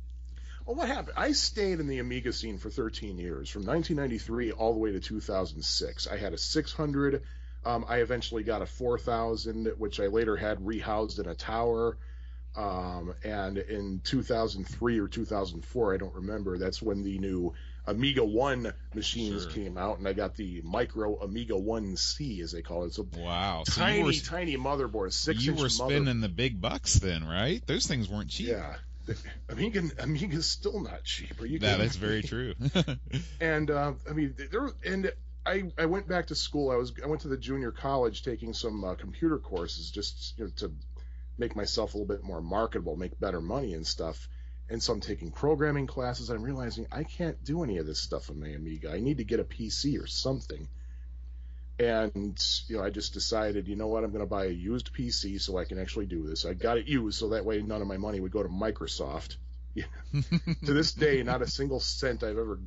Well, 0.67 0.77
what 0.77 0.89
happened? 0.89 1.15
I 1.17 1.33
stayed 1.33 1.81
in 1.81 1.87
the 1.89 1.99
Amiga 1.99 2.33
scene 2.33 2.59
for 2.59 2.71
13 2.71 3.19
years, 3.19 3.51
from 3.51 3.62
1993 3.67 4.53
all 4.53 4.73
the 4.73 4.79
way 4.79 4.93
to 4.93 5.01
2006. 5.01 6.07
I 6.07 6.17
had 6.17 6.33
a 6.33 6.39
600. 6.39 7.23
Um, 7.67 7.85
I 7.89 7.99
eventually 7.99 8.43
got 8.45 8.62
a 8.62 8.67
4000, 8.67 9.73
which 9.79 10.01
I 10.01 10.07
later 10.07 10.37
had 10.37 10.59
rehoused 10.61 11.19
in 11.19 11.29
a 11.29 11.35
tower. 11.35 11.97
Um, 12.57 13.15
and 13.25 13.59
in 13.59 14.01
2003 14.05 14.99
or 15.01 15.09
2004, 15.09 15.95
I 15.95 15.97
don't 15.97 16.15
remember, 16.15 16.57
that's 16.57 16.81
when 16.81 17.03
the 17.03 17.19
new 17.19 17.53
Amiga 17.87 18.25
1 18.25 18.73
machines 18.95 19.43
Sure. 19.43 19.51
came 19.51 19.77
out, 19.77 19.99
and 19.99 20.07
I 20.09 20.12
got 20.12 20.37
the 20.37 20.62
micro 20.62 21.19
Amiga 21.21 21.55
1C, 21.55 22.41
as 22.43 22.53
they 22.53 22.62
call 22.62 22.85
it. 22.85 22.97
A 22.97 23.03
Wow, 23.19 23.65
so 23.67 23.81
tiny, 23.83 24.03
were 24.05 24.12
tiny 24.12 24.57
motherboard, 24.57 25.12
six 25.12 25.45
you 25.45 25.53
were 25.53 25.57
mother- 25.62 25.69
spending 25.69 26.21
the 26.21 26.29
big 26.29 26.61
bucks 26.61 26.95
then, 26.95 27.25
right? 27.25 27.61
Those 27.67 27.87
things 27.87 28.09
weren't 28.09 28.31
cheap. 28.31 28.49
Yeah. 28.49 28.77
The 29.07 29.16
Amiga, 29.48 29.82
Amiga's 29.98 30.46
still 30.46 30.80
not 30.80 31.05
cheap. 31.05 31.40
Are 31.40 31.46
you 31.46 31.59
that 31.61 31.78
kidding 31.78 31.86
is 31.86 32.00
me? 32.00 32.07
very 32.07 32.22
true. 32.22 32.55
and 33.40 33.70
uh, 33.70 33.92
I 34.09 34.12
mean 34.12 34.34
there 34.50 34.70
and 34.84 35.12
I 35.46 35.64
I 35.78 35.86
went 35.86 36.09
back 36.09 36.28
to 36.28 36.34
school. 36.34 36.70
I 36.70 36.76
was 36.76 36.92
I 37.02 37.07
went 37.07 37.22
to 37.22 37.28
the 37.28 37.36
junior 37.36 37.70
college 37.70 38.22
taking 38.22 38.55
some 38.55 38.82
uh, 38.84 38.94
computer 38.94 39.38
courses 39.38 39.90
just 39.90 40.38
you 40.38 40.44
know, 40.44 40.50
to 40.57 40.72
make 41.36 41.55
myself 41.57 41.94
a 41.94 41.98
little 41.98 42.14
bit 42.14 42.24
more 42.24 42.40
marketable, 42.40 42.96
make 42.96 43.18
better 43.18 43.40
money 43.40 43.74
and 43.74 43.86
stuff. 43.86 44.28
And 44.70 44.82
so 44.82 44.94
I'm 44.94 45.00
taking 45.00 45.30
programming 45.30 45.86
classes. 45.86 46.30
I'm 46.30 46.42
realizing 46.42 46.86
I 46.90 47.05
can't 47.05 47.42
do 47.44 47.62
any 47.62 47.78
of 47.78 47.86
this 47.86 48.00
stuff 48.00 48.30
on 48.30 48.40
my 48.40 48.48
Amiga. 48.48 48.90
I 48.90 49.00
need 49.00 49.18
to 49.18 49.24
get 49.24 49.40
a 49.40 49.44
PC 49.44 50.02
or 50.02 50.07
something. 50.07 50.68
And 51.79 52.39
you 52.68 52.77
know, 52.77 52.85
I 52.85 52.91
just 52.91 53.14
decided, 53.14 53.66
you 53.66 53.77
know 53.77 53.89
what, 53.89 54.05
I'm 54.05 54.11
going 54.11 54.20
to 54.20 54.27
buy 54.27 54.47
a 54.47 54.51
used 54.51 54.93
PC 54.93 55.41
so 55.41 55.59
I 55.59 55.64
can 55.64 55.79
actually 55.79 56.07
do 56.07 56.27
this. 56.27 56.45
I 56.45 56.55
got 56.55 56.79
it 56.79 56.87
used 56.87 57.18
so 57.18 57.31
that 57.31 57.45
way 57.45 57.62
none 57.62 57.83
of 57.83 57.89
my 57.89 57.97
money 57.97 58.20
would 58.20 58.33
go 58.33 58.43
to 58.43 58.49
Microsoft. 58.49 59.37
to 60.14 60.72
this 60.72 60.93
day, 60.93 61.20
not 61.25 61.43
a 61.43 61.49
single 61.49 61.81
cent 61.81 62.22
I've 62.22 62.39
ever 62.39 62.61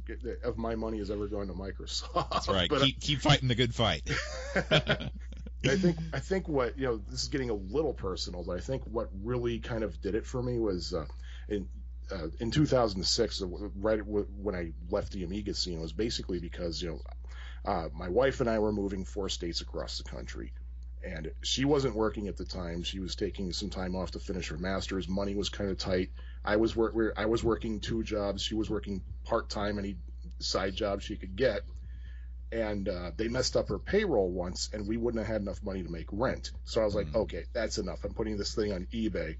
of 0.44 0.58
my 0.58 0.76
money 0.76 0.98
has 0.98 1.10
ever 1.10 1.28
gone 1.28 1.48
to 1.48 1.54
Microsoft. 1.54 2.32
That's 2.32 2.50
right. 2.50 2.70
But 2.70 2.82
keep 2.82 3.00
keep 3.00 3.20
fighting 3.22 3.48
the 3.48 3.56
good 3.56 3.74
fight. 3.74 4.10
I 5.66 5.76
think 5.78 5.98
I 6.14 6.20
think 6.20 6.48
what 6.48 6.78
you 6.78 6.86
know 6.86 6.98
this 6.98 7.24
is 7.24 7.28
getting 7.30 7.50
a 7.50 7.54
little 7.54 7.94
personal, 7.94 8.44
but 8.44 8.58
I 8.58 8.60
think 8.60 8.84
what 8.84 9.10
really 9.24 9.60
kind 9.60 9.84
of 9.84 10.02
did 10.02 10.16
it 10.16 10.26
for 10.26 10.42
me 10.42 10.60
was 10.60 10.94
uh, 10.94 11.06
in 11.50 11.68
uh, 12.12 12.28
in 12.40 12.52
2006, 12.52 13.42
uh, 13.42 13.48
right 13.76 14.00
when 14.06 14.56
I 14.56 14.72
left 14.90 15.12
the 15.12 15.24
Amiga 15.24 15.54
scene, 15.54 15.82
was 15.82 15.94
basically 15.94 16.40
because 16.40 16.82
you 16.82 16.90
know 16.90 17.02
uh, 17.68 17.90
my 17.94 18.10
wife 18.10 18.40
and 18.42 18.50
I 18.50 18.60
were 18.60 18.72
moving 18.72 19.06
four 19.06 19.30
states 19.30 19.62
across 19.62 19.98
the 20.00 20.06
country, 20.06 20.54
and 21.04 21.32
she 21.44 21.66
wasn't 21.66 21.96
working 21.96 22.28
at 22.28 22.38
the 22.38 22.46
time. 22.46 22.82
She 22.82 23.00
was 23.00 23.16
taking 23.16 23.52
some 23.54 23.70
time 23.70 23.96
off 23.96 24.12
to 24.12 24.20
finish 24.20 24.48
her 24.50 24.58
master's. 24.58 25.08
Money 25.08 25.36
was 25.36 25.50
kind 25.50 25.70
of 25.70 25.78
tight. 25.78 26.10
I 26.44 26.56
was 26.56 26.76
work 26.76 26.96
I 27.18 27.26
was 27.26 27.44
working 27.44 27.80
two 27.82 28.04
jobs. 28.04 28.42
She 28.42 28.56
was 28.56 28.70
working 28.70 29.04
part 29.26 29.50
time, 29.50 29.78
any 29.78 29.98
side 30.40 30.76
job 30.76 31.02
she 31.02 31.18
could 31.18 31.36
get 31.36 31.62
and 32.52 32.88
uh, 32.88 33.12
they 33.18 33.28
messed 33.28 33.58
up 33.58 33.68
her 33.68 33.78
payroll 33.80 34.32
once, 34.32 34.70
and 34.72 34.88
we 34.88 34.96
wouldn't 34.96 35.20
have 35.22 35.34
had 35.34 35.42
enough 35.42 35.62
money 35.64 35.84
to 35.84 35.90
make 35.90 36.08
rent. 36.12 36.52
So 36.64 36.82
I 36.82 36.86
was 36.86 36.96
like, 36.96 37.08
Mm. 37.08 37.16
okay, 37.24 37.44
that's 37.54 37.78
enough. 37.78 38.06
I'm 38.06 38.14
putting 38.14 38.38
this 38.38 38.56
thing 38.56 38.72
on 38.72 38.88
eBay, 38.94 39.36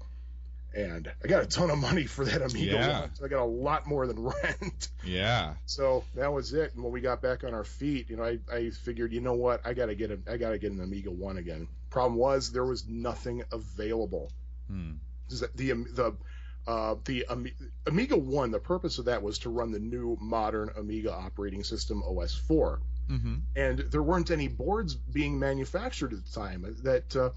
and 0.74 1.10
I 1.24 1.28
got 1.28 1.42
a 1.42 1.46
ton 1.46 1.70
of 1.70 1.78
money 1.78 2.04
for 2.04 2.24
that 2.24 2.42
Amiga. 2.42 2.72
Yeah. 2.72 3.00
one. 3.00 3.10
I 3.24 3.28
got 3.28 3.42
a 3.42 3.44
lot 3.44 3.86
more 3.86 4.06
than 4.06 4.22
rent. 4.44 4.88
yeah. 5.04 5.54
so 5.66 6.04
that 6.14 6.32
was 6.32 6.52
it. 6.52 6.74
And 6.74 6.82
when 6.84 6.92
we 6.92 7.00
got 7.00 7.22
back 7.22 7.44
on 7.44 7.54
our 7.54 7.64
feet, 7.64 8.10
you 8.10 8.16
know, 8.16 8.24
I, 8.24 8.38
I 8.52 8.70
figured, 8.70 9.12
you 9.12 9.20
know 9.20 9.34
what, 9.34 9.66
I 9.66 9.72
gotta 9.74 9.94
get 9.94 10.10
a, 10.10 10.18
I 10.30 10.36
gotta 10.36 10.58
get 10.58 10.72
an 10.72 10.80
Amiga 10.80 11.10
one 11.10 11.38
again. 11.38 11.68
Problem 11.90 12.16
was 12.18 12.52
there 12.52 12.66
was 12.66 12.86
nothing 12.86 13.42
available. 13.52 14.30
Hmm. 14.68 14.92
The 15.30 15.48
the 15.54 16.14
uh, 16.66 16.96
the 17.06 17.24
Ami- 17.28 17.54
Amiga 17.86 18.16
One, 18.16 18.50
the 18.50 18.58
purpose 18.58 18.98
of 18.98 19.06
that 19.06 19.22
was 19.22 19.38
to 19.40 19.48
run 19.50 19.72
the 19.72 19.78
new 19.78 20.18
modern 20.20 20.70
Amiga 20.76 21.12
operating 21.14 21.64
system 21.64 22.02
OS 22.02 22.34
4 22.34 22.80
hmm 23.08 23.36
and 23.56 23.78
there 23.90 24.02
weren't 24.02 24.30
any 24.30 24.48
boards 24.48 24.94
being 24.94 25.38
manufactured 25.38 26.12
at 26.12 26.22
the 26.22 26.30
time 26.30 26.76
that 26.82 27.16
uh, 27.16 27.30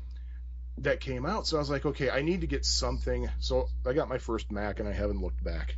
that 0.84 1.00
came 1.00 1.26
out. 1.26 1.48
So 1.48 1.58
I 1.58 1.60
was 1.60 1.70
like, 1.70 1.86
okay, 1.86 2.10
I 2.10 2.22
need 2.22 2.42
to 2.42 2.48
get 2.48 2.66
something. 2.66 3.30
So 3.40 3.68
I 3.86 3.94
got 3.94 4.10
my 4.10 4.18
first 4.18 4.52
Mac, 4.52 4.80
and 4.80 4.88
I 4.88 4.94
haven't 4.94 5.22
looked 5.22 5.44
back. 5.44 5.76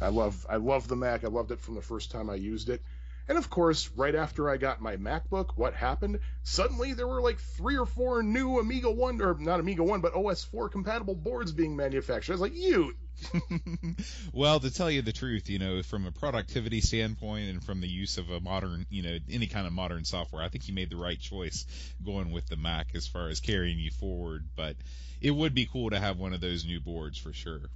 I 0.00 0.08
love 0.08 0.46
I 0.48 0.56
love 0.56 0.88
the 0.88 0.96
Mac. 0.96 1.24
I 1.24 1.28
loved 1.28 1.50
it 1.52 1.60
from 1.60 1.74
the 1.74 1.82
first 1.82 2.10
time 2.10 2.30
I 2.30 2.34
used 2.34 2.68
it. 2.68 2.82
And 3.28 3.38
of 3.38 3.48
course, 3.48 3.90
right 3.94 4.14
after 4.14 4.50
I 4.50 4.56
got 4.56 4.80
my 4.80 4.96
MacBook, 4.96 5.50
what 5.54 5.74
happened? 5.74 6.18
Suddenly 6.42 6.94
there 6.94 7.06
were 7.06 7.20
like 7.20 7.38
three 7.38 7.76
or 7.76 7.86
four 7.86 8.22
new 8.22 8.58
Amiga 8.58 8.90
1 8.90 9.22
or 9.22 9.36
not 9.38 9.60
Amiga 9.60 9.84
1, 9.84 10.00
but 10.00 10.16
OS 10.16 10.42
4 10.42 10.68
compatible 10.68 11.14
boards 11.14 11.52
being 11.52 11.76
manufactured. 11.76 12.32
I 12.32 12.34
was 12.34 12.40
like, 12.40 12.56
you 12.56 12.94
well, 14.32 14.60
to 14.60 14.70
tell 14.72 14.90
you 14.90 15.02
the 15.02 15.12
truth, 15.12 15.48
you 15.48 15.58
know, 15.58 15.82
from 15.82 16.06
a 16.06 16.12
productivity 16.12 16.80
standpoint 16.80 17.50
and 17.50 17.62
from 17.64 17.80
the 17.80 17.88
use 17.88 18.18
of 18.18 18.30
a 18.30 18.40
modern, 18.40 18.86
you 18.90 19.02
know, 19.02 19.18
any 19.30 19.46
kind 19.46 19.66
of 19.66 19.72
modern 19.72 20.04
software, 20.04 20.42
I 20.42 20.48
think 20.48 20.68
you 20.68 20.74
made 20.74 20.90
the 20.90 20.96
right 20.96 21.18
choice 21.18 21.66
going 22.04 22.30
with 22.32 22.46
the 22.48 22.56
Mac 22.56 22.94
as 22.94 23.06
far 23.06 23.28
as 23.28 23.40
carrying 23.40 23.78
you 23.78 23.90
forward. 23.90 24.44
But 24.56 24.76
it 25.20 25.30
would 25.30 25.54
be 25.54 25.66
cool 25.70 25.90
to 25.90 25.98
have 25.98 26.18
one 26.18 26.32
of 26.32 26.40
those 26.40 26.64
new 26.64 26.80
boards 26.80 27.18
for 27.18 27.32
sure. 27.32 27.70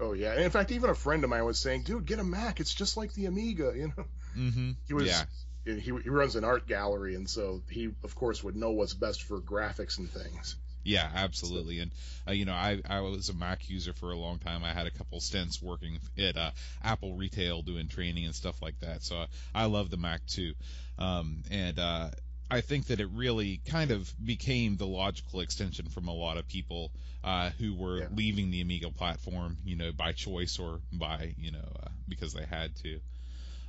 Oh 0.00 0.12
yeah. 0.12 0.32
And 0.32 0.42
in 0.42 0.50
fact, 0.50 0.72
even 0.72 0.90
a 0.90 0.94
friend 0.94 1.22
of 1.24 1.30
mine 1.30 1.44
was 1.44 1.58
saying, 1.58 1.84
"Dude, 1.84 2.04
get 2.06 2.18
a 2.18 2.24
Mac. 2.24 2.60
It's 2.60 2.74
just 2.74 2.96
like 2.96 3.12
the 3.14 3.26
Amiga." 3.26 3.72
You 3.74 3.92
know, 3.96 4.04
Mm-hmm. 4.36 4.70
he 4.86 4.94
was. 4.94 5.06
Yeah. 5.06 5.22
He, 5.64 5.80
he 5.80 6.10
runs 6.10 6.36
an 6.36 6.44
art 6.44 6.66
gallery, 6.66 7.14
and 7.14 7.26
so 7.26 7.62
he, 7.70 7.88
of 8.02 8.14
course, 8.14 8.44
would 8.44 8.54
know 8.54 8.72
what's 8.72 8.92
best 8.92 9.22
for 9.22 9.40
graphics 9.40 9.96
and 9.96 10.10
things. 10.10 10.56
Yeah, 10.84 11.10
absolutely. 11.14 11.80
And 11.80 11.90
uh, 12.28 12.32
you 12.32 12.44
know, 12.44 12.52
I 12.52 12.80
I 12.88 13.00
was 13.00 13.28
a 13.30 13.34
Mac 13.34 13.68
user 13.70 13.92
for 13.94 14.10
a 14.12 14.16
long 14.16 14.38
time. 14.38 14.62
I 14.64 14.72
had 14.72 14.86
a 14.86 14.90
couple 14.90 15.20
stints 15.20 15.62
working 15.62 15.98
at 16.18 16.36
uh, 16.36 16.50
Apple 16.82 17.14
retail 17.14 17.62
doing 17.62 17.88
training 17.88 18.26
and 18.26 18.34
stuff 18.34 18.60
like 18.62 18.78
that. 18.80 19.02
So 19.02 19.26
I 19.54 19.64
love 19.66 19.90
the 19.90 19.96
Mac 19.96 20.26
too. 20.26 20.54
Um, 20.98 21.42
and 21.50 21.78
uh, 21.78 22.10
I 22.50 22.60
think 22.60 22.86
that 22.86 23.00
it 23.00 23.08
really 23.14 23.60
kind 23.66 23.90
of 23.90 24.12
became 24.24 24.76
the 24.76 24.86
logical 24.86 25.40
extension 25.40 25.86
from 25.88 26.08
a 26.08 26.14
lot 26.14 26.36
of 26.36 26.46
people 26.46 26.92
uh, 27.24 27.50
who 27.58 27.74
were 27.74 28.00
Yeah. 28.00 28.08
leaving 28.14 28.50
the 28.50 28.60
Amiga 28.60 28.90
platform, 28.90 29.56
you 29.64 29.76
know, 29.76 29.92
by 29.92 30.12
choice 30.12 30.58
or 30.58 30.80
by 30.92 31.34
you 31.38 31.50
know 31.50 31.66
uh, 31.82 31.88
because 32.08 32.32
they 32.34 32.44
had 32.44 32.74
to. 32.76 33.00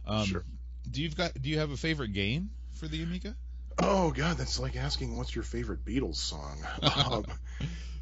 Um, 0.05 0.25
Sure. 0.27 0.43
do 0.89 1.01
you've 1.01 1.15
got 1.15 1.33
do 1.41 1.49
you 1.49 1.59
have 1.59 1.71
a 1.71 1.77
favorite 1.77 2.13
game 2.13 2.49
for 2.73 2.87
the 2.87 3.01
Amiga? 3.01 3.35
Oh 3.79 4.11
God, 4.11 4.37
that's 4.37 4.59
like 4.59 4.75
asking 4.75 5.17
what's 5.17 5.35
your 5.35 5.43
favorite 5.43 5.83
Beatles 5.85 6.15
song. 6.15 6.57
um, 7.11 7.25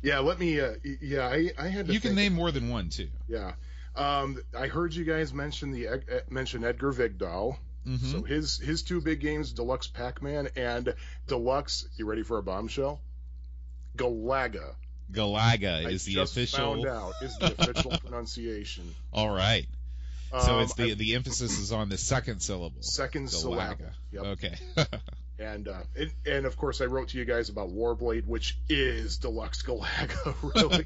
yeah, 0.02 0.20
let 0.20 0.40
me. 0.40 0.60
Uh, 0.60 0.74
yeah, 1.02 1.28
I, 1.28 1.52
I 1.58 1.68
had. 1.68 1.88
To 1.88 1.94
you 1.94 2.00
can 2.00 2.16
name 2.16 2.34
more 2.34 2.52
than 2.52 2.70
one 2.70 2.90
too. 2.90 3.10
Yeah, 3.28 3.54
um, 3.96 4.38
I 4.58 4.68
heard 4.68 4.94
you 4.94 5.04
guys 5.06 5.34
mention 5.34 5.72
the 5.72 6.02
mention 6.30 6.64
Edgar 6.64 6.94
Vigdal. 6.94 7.58
Mhm. 7.88 8.00
So 8.12 8.22
his 8.24 8.58
his 8.60 8.84
two 8.84 9.02
big 9.02 9.20
games, 9.20 9.52
Deluxe 9.52 9.88
Pac-Man 9.88 10.50
and 10.56 10.94
Deluxe. 11.28 11.88
You 11.98 12.06
ready 12.06 12.24
for 12.24 12.38
a 12.38 12.44
bombshell? 12.44 13.02
Galaga. 13.98 14.76
Galaga 15.12 15.86
I 15.86 15.90
is 15.90 16.06
the 16.06 16.14
just 16.14 16.32
official. 16.34 16.60
found 16.60 16.88
out 16.88 17.14
is 17.22 17.38
the 17.38 17.54
official 17.60 17.92
pronunciation. 18.04 18.96
All 19.12 19.30
right. 19.30 19.68
So 20.32 20.56
Um, 20.56 20.64
it's 20.64 20.74
the 20.76 20.92
I- 20.92 20.96
the 20.96 21.16
emphasis 21.16 21.60
is 21.60 21.72
on 21.72 21.90
the 21.90 21.98
second 21.98 22.42
syllable. 22.42 22.82
second 22.82 23.30
syllable. 23.30 23.76
Yep. 24.12 24.24
Okay. 24.24 24.56
And, 25.40 25.68
uh, 25.68 25.82
and 25.98 26.12
and 26.26 26.46
of 26.46 26.58
course 26.58 26.80
I 26.80 26.86
wrote 26.86 27.10
to 27.10 27.18
you 27.18 27.26
guys 27.26 27.50
about 27.50 27.70
Warblade, 27.70 28.28
which 28.28 28.58
is 28.70 29.18
Deluxe 29.18 29.64
Galaga. 29.64 30.36
Really, 30.56 30.86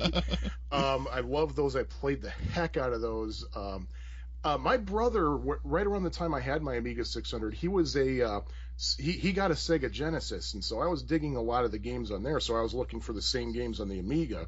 um, 0.71 1.07
I 1.11 1.19
love 1.19 1.55
those. 1.55 1.75
I 1.75 1.83
played 1.83 2.21
the 2.21 2.29
heck 2.29 2.77
out 2.77 2.93
of 2.93 3.01
those. 3.01 3.45
Um, 3.55 3.87
uh, 4.43 4.57
my 4.57 4.77
brother, 4.77 5.23
w- 5.23 5.59
right 5.63 5.85
around 5.85 6.03
the 6.03 6.09
time 6.09 6.33
I 6.33 6.39
had 6.39 6.61
my 6.61 6.75
Amiga 6.75 7.03
600, 7.03 7.53
he 7.53 7.67
was 7.67 7.95
a 7.97 8.25
uh, 8.25 8.41
he 8.97 9.11
he 9.11 9.33
got 9.33 9.51
a 9.51 9.55
Sega 9.55 9.91
Genesis, 9.91 10.53
and 10.53 10.63
so 10.63 10.79
I 10.79 10.87
was 10.87 11.03
digging 11.03 11.35
a 11.35 11.41
lot 11.41 11.65
of 11.65 11.71
the 11.71 11.79
games 11.79 12.11
on 12.11 12.23
there. 12.23 12.39
So 12.39 12.55
I 12.55 12.61
was 12.61 12.73
looking 12.73 13.01
for 13.01 13.13
the 13.13 13.21
same 13.21 13.51
games 13.51 13.79
on 13.79 13.89
the 13.89 13.99
Amiga. 13.99 14.47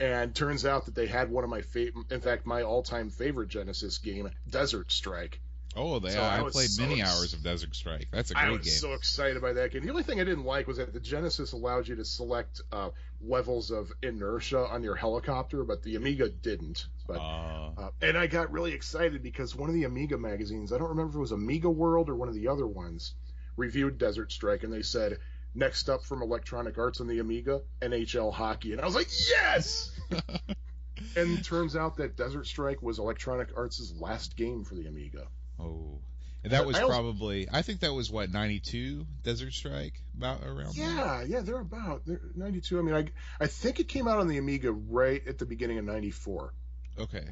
And 0.00 0.32
turns 0.32 0.64
out 0.64 0.84
that 0.84 0.94
they 0.94 1.08
had 1.08 1.28
one 1.28 1.42
of 1.42 1.50
my 1.50 1.62
favorite, 1.62 2.12
in 2.12 2.20
fact, 2.20 2.46
my 2.46 2.62
all-time 2.62 3.10
favorite 3.10 3.48
Genesis 3.48 3.98
game, 3.98 4.30
Desert 4.48 4.92
Strike. 4.92 5.40
Oh, 5.78 5.98
they, 5.98 6.10
So 6.10 6.20
I 6.20 6.40
I, 6.40 6.50
played 6.50 6.70
so 6.70 6.82
many 6.82 7.00
ex- 7.00 7.10
hours 7.10 7.32
of 7.32 7.42
Desert 7.42 7.74
Strike. 7.74 8.08
That's 8.10 8.30
a 8.30 8.34
great 8.34 8.42
game. 8.42 8.50
I 8.50 8.56
was 8.56 8.64
game. 8.64 8.74
so 8.74 8.92
excited 8.94 9.40
by 9.40 9.52
that 9.54 9.72
game. 9.72 9.84
The 9.84 9.90
only 9.90 10.02
thing 10.02 10.20
I 10.20 10.24
didn't 10.24 10.44
like 10.44 10.66
was 10.66 10.78
that 10.78 10.92
the 10.92 11.00
Genesis 11.00 11.52
allowed 11.52 11.88
you 11.88 11.96
to 11.96 12.04
select 12.04 12.60
uh, 12.72 12.90
levels 13.20 13.70
of 13.70 13.92
inertia 14.02 14.66
on 14.66 14.82
your 14.82 14.94
helicopter, 14.94 15.64
but 15.64 15.82
the 15.82 15.96
Amiga 15.96 16.28
didn't. 16.28 16.86
But 17.06 17.18
Uh, 17.18 17.70
uh, 17.78 17.90
and 18.02 18.18
I 18.18 18.26
got 18.26 18.52
really 18.52 18.72
excited 18.72 19.22
because 19.22 19.54
one 19.54 19.68
of 19.68 19.74
the 19.74 19.84
Amiga 19.84 20.18
magazines, 20.18 20.72
I 20.72 20.78
don't 20.78 20.88
remember 20.88 21.10
if 21.10 21.16
it 21.16 21.20
was 21.20 21.32
Amiga 21.32 21.70
World 21.70 22.08
or 22.08 22.14
one 22.14 22.28
of 22.28 22.34
the 22.34 22.48
other 22.48 22.66
ones, 22.66 23.14
reviewed 23.56 23.98
Desert 23.98 24.32
Strike, 24.32 24.64
and 24.64 24.72
they 24.72 24.82
said 24.82 25.18
next 25.54 25.88
up 25.88 26.04
from 26.04 26.22
Electronic 26.22 26.78
Arts 26.78 27.00
on 27.00 27.06
the 27.06 27.18
Amiga, 27.18 27.62
NHL 27.80 28.32
hockey, 28.32 28.72
and 28.72 28.80
I 28.80 28.84
was 28.84 28.94
like, 28.94 29.08
yes. 29.28 29.98
and 31.16 31.44
turns 31.44 31.76
out 31.76 31.96
that 31.96 32.16
Desert 32.16 32.46
Strike 32.46 32.82
was 32.82 32.98
Electronic 32.98 33.48
Arts' 33.56 33.92
last 33.98 34.36
game 34.36 34.64
for 34.64 34.74
the 34.74 34.86
Amiga. 34.86 35.26
Oh, 35.60 36.00
and 36.44 36.52
that 36.52 36.60
But 36.60 36.66
was 36.68 36.76
I 36.76 36.84
probably. 36.84 37.48
I 37.52 37.62
think 37.62 37.80
that 37.80 37.92
was 37.92 38.10
what 38.10 38.30
ninety 38.30 38.60
two 38.60 39.06
Desert 39.22 39.52
Strike 39.52 40.00
about 40.16 40.42
around. 40.44 40.74
there? 40.76 40.86
Yeah, 40.86 41.22
yeah, 41.24 41.40
they're 41.40 41.60
about 41.60 42.06
they're 42.06 42.20
92. 42.36 42.78
I 42.78 42.82
mean, 42.82 42.94
I 42.94 43.06
I 43.40 43.46
think 43.46 43.80
it 43.80 43.88
came 43.88 44.06
out 44.06 44.18
on 44.18 44.28
the 44.28 44.38
Amiga 44.38 44.72
right 44.72 45.26
at 45.26 45.38
the 45.38 45.46
beginning 45.46 45.78
of 45.78 45.84
94. 45.84 46.54
Okay. 47.00 47.24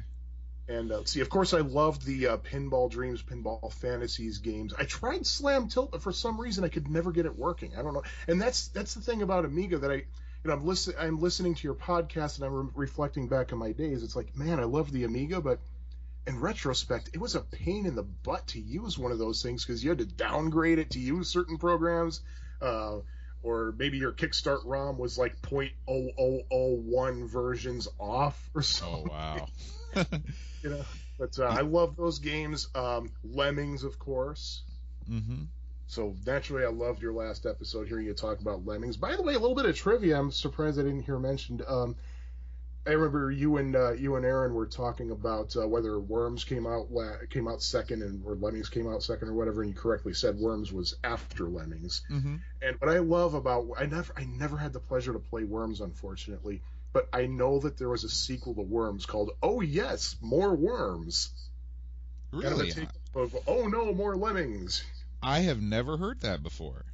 And 0.69 0.91
uh, 0.91 1.05
see, 1.05 1.21
of 1.21 1.29
course, 1.29 1.53
I 1.53 1.59
loved 1.61 2.05
the 2.05 2.27
uh, 2.27 2.37
Pinball 2.37 2.91
Dreams, 2.91 3.23
Pinball 3.23 3.71
Fantasies 3.71 4.39
games. 4.39 4.73
I 4.77 4.83
tried 4.83 5.25
Slam 5.25 5.69
Tilt, 5.69 5.91
but 5.91 6.01
for 6.01 6.11
some 6.11 6.39
reason 6.39 6.65
I 6.65 6.67
could 6.67 6.89
never 6.89 7.13
get 7.13 7.25
it 7.25 7.37
working. 7.37 7.71
I 7.77 7.81
don't 7.81 7.93
know. 7.93 8.03
And 8.27 8.41
that's 8.41 8.67
that's 8.69 8.93
the 8.93 9.01
thing 9.01 9.21
about 9.21 9.45
Amiga 9.45 9.77
that 9.77 9.89
I, 9.91 9.95
you 9.95 10.03
know, 10.43 10.53
I'm 10.53 10.65
listen 10.65 10.93
I'm 10.99 11.19
listening 11.21 11.55
to 11.55 11.63
your 11.63 11.75
podcast 11.75 12.35
and 12.37 12.45
I'm 12.45 12.53
re- 12.53 12.71
reflecting 12.75 13.29
back 13.29 13.53
on 13.53 13.59
my 13.59 13.71
days. 13.71 14.03
It's 14.03 14.15
like, 14.17 14.35
man, 14.35 14.59
I 14.59 14.63
love 14.63 14.91
the 14.91 15.05
Amiga, 15.05 15.39
but 15.39 15.59
in 16.27 16.39
retrospect, 16.39 17.11
it 17.13 17.19
was 17.19 17.35
a 17.35 17.41
pain 17.41 17.85
in 17.85 17.95
the 17.95 18.03
butt 18.03 18.47
to 18.47 18.59
use 18.59 18.99
one 18.99 19.11
of 19.11 19.17
those 19.17 19.41
things 19.41 19.65
because 19.65 19.83
you 19.83 19.89
had 19.89 19.99
to 19.99 20.05
downgrade 20.05 20.77
it 20.77 20.91
to 20.91 20.99
use 20.99 21.29
certain 21.29 21.57
programs. 21.57 22.21
Uh, 22.61 22.97
or 23.43 23.73
maybe 23.77 23.97
your 23.97 24.11
Kickstart 24.11 24.61
ROM 24.65 24.97
was 24.97 25.17
like 25.17 25.41
0.0001 25.41 27.29
versions 27.29 27.87
off 27.99 28.49
or 28.53 28.61
something. 28.61 29.07
Oh 29.07 29.11
wow. 29.11 29.47
you 30.63 30.69
know. 30.69 30.85
But 31.17 31.39
uh, 31.39 31.45
I 31.45 31.61
love 31.61 31.95
those 31.95 32.19
games. 32.19 32.67
Um, 32.75 33.11
Lemmings, 33.23 33.83
of 33.83 33.97
course. 33.97 34.61
hmm 35.07 35.43
So 35.87 36.15
naturally, 36.25 36.65
I 36.65 36.69
loved 36.69 37.01
your 37.01 37.13
last 37.13 37.45
episode 37.45 37.87
hearing 37.87 38.05
you 38.05 38.13
talk 38.13 38.39
about 38.39 38.65
Lemmings. 38.65 38.97
By 38.97 39.15
the 39.15 39.23
way, 39.23 39.33
a 39.33 39.39
little 39.39 39.55
bit 39.55 39.65
of 39.65 39.75
trivia. 39.75 40.19
I'm 40.19 40.31
surprised 40.31 40.79
I 40.79 40.83
didn't 40.83 41.03
hear 41.03 41.17
mentioned. 41.17 41.63
Um, 41.67 41.95
I 42.87 42.91
remember 42.91 43.29
you 43.31 43.57
and 43.57 43.75
uh, 43.75 43.91
you 43.91 44.15
and 44.15 44.25
Aaron 44.25 44.53
were 44.53 44.65
talking 44.65 45.11
about 45.11 45.55
uh, 45.57 45.67
whether 45.67 45.99
Worms 45.99 46.43
came 46.45 46.65
out 46.65 46.91
la- 46.91 47.17
came 47.29 47.47
out 47.47 47.61
second 47.61 48.01
and 48.01 48.23
or 48.25 48.35
Lemmings 48.35 48.69
came 48.69 48.87
out 48.87 49.03
second 49.03 49.27
or 49.27 49.33
whatever, 49.33 49.61
and 49.61 49.69
you 49.71 49.75
correctly 49.75 50.13
said 50.13 50.37
Worms 50.37 50.71
was 50.71 50.95
after 51.03 51.45
Lemmings. 51.49 52.03
hmm 52.07 52.37
And 52.61 52.79
what 52.79 52.89
I 52.89 52.99
love 52.99 53.33
about 53.33 53.67
I 53.77 53.85
never 53.85 54.13
I 54.15 54.25
never 54.25 54.57
had 54.57 54.73
the 54.73 54.79
pleasure 54.79 55.13
to 55.13 55.19
play 55.19 55.43
Worms, 55.43 55.81
unfortunately, 55.81 56.61
but 56.93 57.09
I 57.11 57.25
know 57.25 57.59
that 57.59 57.77
there 57.77 57.89
was 57.89 58.03
a 58.05 58.09
sequel 58.09 58.55
to 58.55 58.61
Worms 58.61 59.05
called 59.05 59.31
Oh 59.43 59.61
Yes, 59.61 60.15
More 60.21 60.55
Worms. 60.55 61.29
Kind 62.31 62.45
of 62.45 62.59
Really, 62.59 62.87
of, 63.15 63.35
oh 63.47 63.67
no, 63.67 63.93
more 63.93 64.15
lemmings. 64.15 64.83
I 65.21 65.39
have 65.39 65.61
never 65.61 65.97
heard 65.97 66.21
that 66.21 66.43
before. 66.43 66.85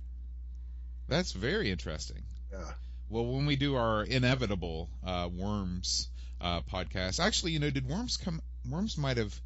That's 1.08 1.34
very 1.34 1.70
interesting. 1.70 2.24
Yeah. 2.52 2.72
Well, 3.14 3.28
when 3.28 3.46
we 3.46 3.56
do 3.58 3.76
our 3.76 4.04
inevitable 4.04 4.90
uh, 5.06 5.30
worms 5.32 6.10
uh, 6.42 6.62
podcast, 6.62 7.20
actually, 7.20 7.52
you 7.52 7.60
know, 7.60 7.70
did 7.70 7.88
worms 7.88 8.18
come? 8.18 8.42
Worms 8.68 8.98
might 8.98 9.18
have, 9.18 9.40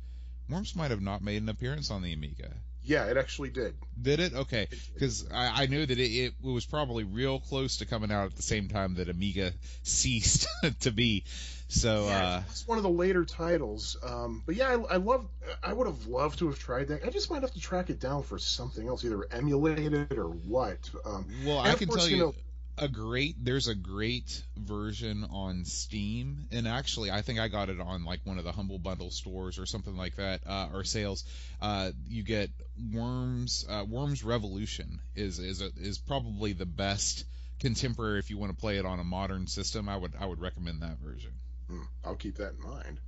worms 0.49 0.73
might 0.73 0.91
have 0.91 1.01
not 1.01 1.21
made 1.21 1.41
an 1.41 1.49
appearance 1.49 1.91
on 1.91 2.01
the 2.01 2.13
Amiga. 2.13 2.49
Yeah, 2.81 3.07
it 3.07 3.17
actually 3.17 3.49
did. 3.49 3.75
Did 4.01 4.21
it? 4.21 4.33
Okay, 4.33 4.69
because 4.93 5.29
I, 5.29 5.63
I 5.63 5.65
knew 5.65 5.85
that 5.85 5.99
it, 5.99 6.01
it 6.01 6.33
was 6.41 6.65
probably 6.65 7.03
real 7.03 7.41
close 7.41 7.77
to 7.77 7.85
coming 7.85 8.09
out 8.09 8.27
at 8.27 8.35
the 8.37 8.41
same 8.41 8.69
time 8.69 8.95
that 8.95 9.09
Amiga 9.09 9.51
ceased 9.83 10.47
to 10.79 10.91
be. 10.91 11.25
So 11.67 12.05
Yeah, 12.05 12.25
uh, 12.25 12.43
it's 12.49 12.65
one 12.65 12.77
of 12.77 12.85
the 12.85 12.89
later 12.89 13.25
titles. 13.25 13.97
Um, 14.01 14.43
but 14.45 14.55
yeah, 14.55 14.69
I, 14.69 14.93
I 14.93 14.95
love. 14.95 15.27
I 15.61 15.73
would 15.73 15.87
have 15.87 16.07
loved 16.07 16.39
to 16.39 16.47
have 16.47 16.57
tried 16.57 16.87
that. 16.87 17.03
I 17.05 17.09
just 17.09 17.29
might 17.29 17.41
have 17.41 17.51
to 17.51 17.59
track 17.59 17.89
it 17.89 17.99
down 17.99 18.23
for 18.23 18.39
something 18.39 18.87
else, 18.87 19.03
either 19.03 19.27
emulate 19.29 19.91
it 19.91 20.17
or 20.17 20.29
what. 20.29 20.89
Um, 21.05 21.27
well, 21.45 21.59
I 21.59 21.73
can 21.73 21.89
course, 21.89 22.03
tell 22.03 22.09
you 22.09 22.15
you. 22.15 22.23
know- 22.23 22.33
a 22.77 22.87
great 22.87 23.35
there's 23.43 23.67
a 23.67 23.75
great 23.75 24.43
version 24.57 25.25
on 25.31 25.65
steam. 25.65 26.47
And 26.51 26.67
actually 26.67 27.11
i 27.11 27.21
think 27.21 27.39
i 27.39 27.47
got 27.47 27.69
it 27.69 27.79
on 27.79 28.05
like 28.05 28.19
one 28.23 28.37
of 28.37 28.43
the 28.43 28.51
humble 28.51 28.79
bundle 28.79 29.11
stores 29.11 29.59
or 29.59 29.65
something 29.65 29.95
like 29.95 30.15
that 30.17 30.41
uh, 30.47 30.69
or 30.73 30.83
sales. 30.83 31.23
Uh, 31.61 31.91
you 32.07 32.23
get 32.23 32.49
worms 32.93 33.65
uh, 33.69 33.83
worms 33.87 34.23
revolution 34.23 34.99
is 35.15 35.39
is 35.39 35.61
a, 35.61 35.69
is 35.77 35.97
probably 35.97 36.53
the 36.53 36.65
best 36.65 37.25
contemporary 37.59 38.19
if 38.19 38.29
you 38.29 38.37
want 38.37 38.51
to 38.51 38.57
play 38.57 38.77
it 38.77 38.85
on 38.85 38.99
a 38.99 39.03
modern 39.03 39.47
system. 39.47 39.89
I 39.89 39.97
would 39.97 40.13
i 40.19 40.25
would 40.25 40.39
recommend 40.39 40.81
that 40.81 40.99
version. 40.99 41.31
Hmm, 41.67 41.83
I'll 42.05 42.15
keep 42.15 42.35
that 42.37 42.53
in 42.53 42.63
mind. 42.63 42.99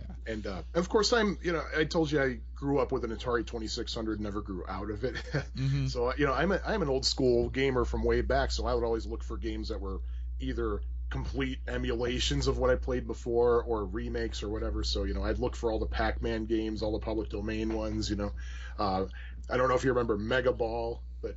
Yeah. 0.00 0.32
And 0.32 0.46
uh, 0.46 0.62
of 0.74 0.88
course, 0.88 1.12
I'm. 1.12 1.38
You 1.42 1.52
know, 1.52 1.62
I 1.76 1.84
told 1.84 2.10
you 2.10 2.22
I 2.22 2.38
grew 2.54 2.78
up 2.78 2.92
with 2.92 3.04
an 3.04 3.10
Atari 3.10 3.46
2600, 3.46 4.20
never 4.20 4.40
grew 4.40 4.64
out 4.68 4.90
of 4.90 5.04
it. 5.04 5.14
mm-hmm. 5.56 5.86
So 5.86 6.12
you 6.16 6.26
know, 6.26 6.32
I'm 6.32 6.52
a, 6.52 6.60
I'm 6.66 6.82
an 6.82 6.88
old 6.88 7.04
school 7.04 7.48
gamer 7.48 7.84
from 7.84 8.04
way 8.04 8.20
back. 8.20 8.50
So 8.50 8.66
I 8.66 8.74
would 8.74 8.84
always 8.84 9.06
look 9.06 9.24
for 9.24 9.36
games 9.36 9.68
that 9.68 9.80
were 9.80 10.00
either 10.40 10.80
complete 11.10 11.58
emulations 11.66 12.46
of 12.46 12.58
what 12.58 12.70
I 12.70 12.76
played 12.76 13.06
before 13.06 13.62
or 13.64 13.84
remakes 13.84 14.42
or 14.42 14.48
whatever. 14.48 14.84
So 14.84 15.04
you 15.04 15.14
know, 15.14 15.24
I'd 15.24 15.38
look 15.38 15.56
for 15.56 15.72
all 15.72 15.78
the 15.78 15.86
Pac-Man 15.86 16.46
games, 16.46 16.82
all 16.82 16.92
the 16.92 17.04
public 17.04 17.30
domain 17.30 17.74
ones. 17.74 18.08
You 18.08 18.16
know, 18.16 18.32
uh, 18.78 19.06
I 19.48 19.56
don't 19.56 19.68
know 19.68 19.74
if 19.74 19.84
you 19.84 19.90
remember 19.90 20.16
Mega 20.16 20.52
Ball, 20.52 21.02
but 21.20 21.36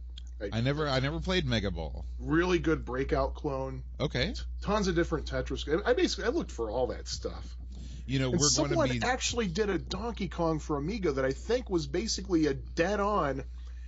i 0.52 0.62
never 0.62 0.88
i 0.90 1.00
never 1.00 1.20
played 1.22 1.46
mega 1.46 1.72
ball 1.72 2.06
really 2.20 2.60
good 2.60 2.84
Breakout 2.84 3.34
clone. 3.34 3.84
okay 4.00 4.34
Tons 4.62 4.88
of 4.88 4.96
different 4.96 5.26
Tetris. 5.26 5.68
I 5.86 5.94
basically 5.94 6.26
I 6.26 6.30
looked 6.30 6.52
for 6.52 6.70
all 6.70 6.88
that 6.88 7.08
stuff. 7.08 7.58
You 8.06 8.20
know 8.20 8.32
And 8.32 8.40
we're 8.40 8.48
someone 8.48 8.74
going 8.74 8.90
to 8.92 9.00
be 9.00 9.06
actually 9.06 9.48
did 9.48 9.70
a 9.70 9.78
Donkey 9.78 10.28
Kong 10.28 10.60
for 10.60 10.78
Amiga 10.78 11.14
that 11.14 11.26
I 11.26 11.32
think 11.32 11.70
was 11.70 11.88
basically 11.88 12.48
a 12.48 12.54
dead 12.54 13.00
on. 13.00 13.44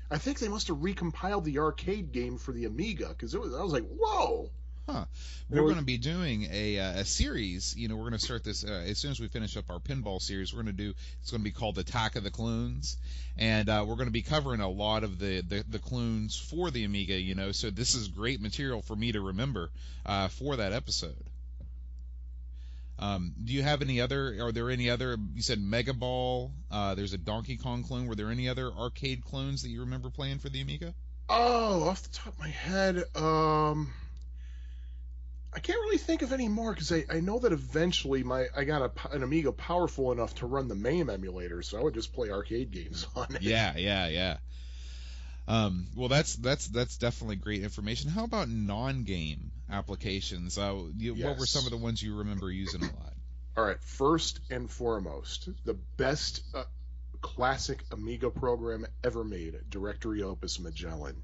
I 0.09 0.17
think 0.17 0.39
they 0.39 0.47
must 0.47 0.67
have 0.67 0.77
recompiled 0.77 1.43
the 1.43 1.59
arcade 1.59 2.11
game 2.11 2.37
for 2.37 2.51
the 2.51 2.65
Amiga 2.65 3.09
because 3.09 3.33
it 3.33 3.41
was. 3.41 3.53
I 3.53 3.63
was 3.63 3.73
like, 3.73 3.87
whoa. 3.87 4.51
Huh. 4.87 5.05
We're 5.49 5.61
going 5.61 5.77
to 5.77 5.83
be 5.83 5.97
doing 5.97 6.47
a, 6.51 6.79
uh, 6.79 6.99
a 6.99 7.05
series. 7.05 7.75
You 7.75 7.87
know, 7.87 7.95
we're 7.95 8.09
going 8.09 8.19
to 8.19 8.19
start 8.19 8.43
this 8.43 8.63
uh, 8.63 8.83
as 8.87 8.99
soon 8.99 9.11
as 9.11 9.19
we 9.19 9.27
finish 9.27 9.57
up 9.57 9.65
our 9.69 9.79
pinball 9.79 10.21
series. 10.21 10.53
We're 10.53 10.61
going 10.61 10.75
to 10.75 10.83
do. 10.83 10.93
It's 11.21 11.31
going 11.31 11.41
to 11.41 11.43
be 11.43 11.51
called 11.51 11.79
Attack 11.79 12.15
of 12.15 12.23
the 12.23 12.29
Clones, 12.29 12.97
and 13.35 13.67
uh, 13.67 13.83
we're 13.87 13.95
going 13.95 14.07
to 14.07 14.11
be 14.11 14.21
covering 14.21 14.61
a 14.61 14.69
lot 14.69 15.03
of 15.03 15.17
the, 15.17 15.41
the 15.41 15.63
the 15.67 15.79
clones 15.79 16.37
for 16.37 16.69
the 16.69 16.83
Amiga. 16.83 17.19
You 17.19 17.33
know, 17.33 17.51
so 17.51 17.71
this 17.71 17.95
is 17.95 18.07
great 18.09 18.41
material 18.41 18.83
for 18.83 18.95
me 18.95 19.11
to 19.11 19.21
remember 19.21 19.71
uh, 20.05 20.27
for 20.27 20.55
that 20.57 20.71
episode. 20.71 21.23
Um, 22.97 23.33
do 23.43 23.53
you 23.53 23.61
have 23.63 23.81
any 23.81 23.99
other? 23.99 24.37
Are 24.41 24.51
there 24.51 24.69
any 24.69 24.89
other? 24.89 25.17
You 25.33 25.41
said 25.41 25.59
Mega 25.59 25.93
Ball. 25.93 26.51
Uh, 26.71 26.95
there's 26.95 27.13
a 27.13 27.17
Donkey 27.17 27.57
Kong 27.57 27.83
clone. 27.83 28.07
Were 28.07 28.15
there 28.15 28.31
any 28.31 28.47
other 28.47 28.71
arcade 28.71 29.23
clones 29.25 29.63
that 29.63 29.69
you 29.69 29.81
remember 29.81 30.09
playing 30.09 30.39
for 30.39 30.49
the 30.49 30.61
Amiga? 30.61 30.93
Oh, 31.27 31.89
off 31.89 32.03
the 32.03 32.09
top 32.09 32.33
of 32.33 32.39
my 32.39 32.47
head, 32.47 33.03
um, 33.15 33.91
I 35.53 35.59
can't 35.59 35.79
really 35.79 35.97
think 35.97 36.21
of 36.21 36.31
any 36.31 36.47
more 36.47 36.73
because 36.73 36.91
I, 36.91 37.05
I 37.09 37.19
know 37.19 37.39
that 37.39 37.51
eventually 37.51 38.23
my 38.23 38.45
I 38.55 38.63
got 38.63 38.81
a, 38.81 39.15
an 39.15 39.23
Amiga 39.23 39.51
powerful 39.51 40.11
enough 40.11 40.35
to 40.35 40.45
run 40.45 40.67
the 40.67 40.75
MAME 40.75 41.09
emulator, 41.09 41.61
so 41.63 41.79
I 41.79 41.83
would 41.83 41.93
just 41.93 42.13
play 42.13 42.29
arcade 42.29 42.71
games 42.71 43.07
on 43.15 43.27
it. 43.35 43.41
Yeah, 43.41 43.75
yeah, 43.77 44.07
yeah. 44.07 44.37
Um, 45.47 45.87
well, 45.95 46.07
that's 46.07 46.35
that's 46.35 46.67
that's 46.67 46.97
definitely 46.97 47.35
great 47.35 47.61
information. 47.61 48.09
How 48.09 48.23
about 48.23 48.49
non-game 48.49 49.51
applications? 49.69 50.57
Uh, 50.57 50.85
you, 50.97 51.13
What 51.13 51.37
were 51.37 51.45
some 51.45 51.65
of 51.65 51.71
the 51.71 51.77
ones 51.77 52.01
you 52.01 52.15
remember 52.15 52.49
using 52.49 52.81
a 52.81 52.85
lot? 52.85 53.13
All 53.57 53.63
right, 53.63 53.81
first 53.81 54.39
and 54.49 54.69
foremost, 54.69 55.47
the 55.63 55.75
best 55.75 56.41
uh, 56.53 56.63
classic 57.21 57.83
Amiga 57.91 58.29
program 58.29 58.85
ever 59.03 59.23
made, 59.23 59.55
Directory 59.69 60.23
Opus 60.23 60.59
Magellan. 60.59 61.15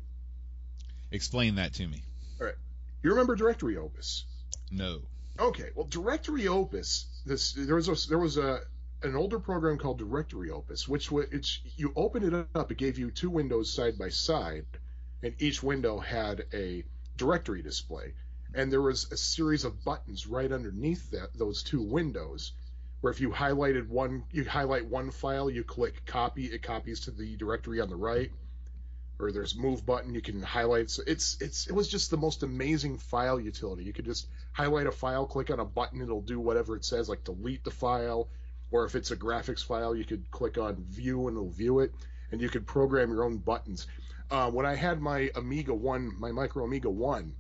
Explain 1.12 1.56
that 1.56 1.74
to 1.74 1.88
me. 1.88 2.04
All 2.40 2.46
right, 2.46 2.56
you 3.04 3.10
remember 3.10 3.36
Directory 3.36 3.76
Opus? 3.76 4.26
No. 4.72 5.02
Okay, 5.40 5.70
well, 5.76 5.88
Directory 5.88 6.48
Opus. 6.48 7.08
This 7.26 7.54
there 7.54 7.76
was 7.76 7.90
a, 7.90 8.10
there 8.10 8.20
was 8.20 8.38
a 8.38 8.62
an 9.04 9.16
older 9.16 9.40
program 9.40 9.78
called 9.78 9.98
Directory 9.98 10.50
Opus, 10.52 10.88
which 10.88 11.12
wa- 11.12 11.24
it's 11.32 11.60
you 11.78 11.92
open 11.96 12.24
it 12.24 12.48
up, 12.56 12.72
it 12.72 12.78
gave 12.78 12.98
you 12.98 13.12
two 13.12 13.30
windows 13.30 13.74
side 13.74 13.98
by 13.98 14.10
side, 14.10 14.66
and 15.24 15.34
each 15.40 15.64
window 15.64 16.00
had 16.00 16.46
a 16.54 16.84
directory 17.18 17.62
display, 17.62 18.14
and 18.54 18.72
there 18.72 18.82
was 18.82 19.12
a 19.12 19.18
series 19.18 19.64
of 19.64 19.84
buttons 19.84 20.28
right 20.28 20.52
underneath 20.52 21.12
that 21.12 21.34
those 21.34 21.64
two 21.64 21.82
windows, 21.82 22.54
where 23.02 23.12
if 23.12 23.22
you 23.22 23.32
highlighted 23.32 23.88
one, 23.88 24.24
you 24.32 24.44
highlight 24.46 24.86
one 24.86 25.12
file, 25.12 25.50
you 25.50 25.64
click 25.64 26.06
copy, 26.06 26.46
it 26.46 26.62
copies 26.62 27.02
to 27.02 27.12
the 27.12 27.36
directory 27.38 27.82
on 27.82 27.90
the 27.90 27.96
right. 27.96 28.32
Or 29.20 29.32
there's 29.32 29.56
move 29.56 29.86
button 29.86 30.16
you 30.16 30.22
can 30.22 30.42
highlight. 30.42 30.90
So 30.90 31.04
it's 31.06 31.38
it's 31.40 31.68
it 31.68 31.74
was 31.74 31.88
just 31.88 32.10
the 32.10 32.18
most 32.18 32.42
amazing 32.42 32.98
file 32.98 33.40
utility. 33.40 33.84
You 33.84 33.94
could 33.94 34.06
just 34.06 34.28
highlight 34.52 34.88
a 34.88 34.92
file, 34.92 35.28
click 35.28 35.52
on 35.52 35.60
a 35.60 35.66
button, 35.66 36.02
it'll 36.02 36.22
do 36.22 36.40
whatever 36.40 36.76
it 36.76 36.84
says, 36.84 37.08
like 37.08 37.24
delete 37.24 37.64
the 37.64 37.70
file, 37.70 38.30
or 38.72 38.86
if 38.86 38.96
it's 38.96 39.12
a 39.12 39.18
graphics 39.18 39.64
file, 39.64 39.96
you 39.96 40.06
could 40.06 40.30
click 40.32 40.58
on 40.58 40.76
view 40.90 41.28
and 41.28 41.38
it'll 41.38 41.50
view 41.50 41.80
it, 41.80 41.94
and 42.32 42.42
you 42.42 42.50
could 42.50 42.66
program 42.66 43.12
your 43.12 43.24
own 43.24 43.38
buttons. 43.38 43.88
Uh, 44.30 44.50
when 44.50 44.66
I 44.66 44.76
had 44.76 45.02
my 45.02 45.30
Amiga 45.36 45.74
One, 45.74 46.14
my 46.18 46.32
Micro 46.32 46.64
Amiga 46.64 46.90
One, 46.90 47.36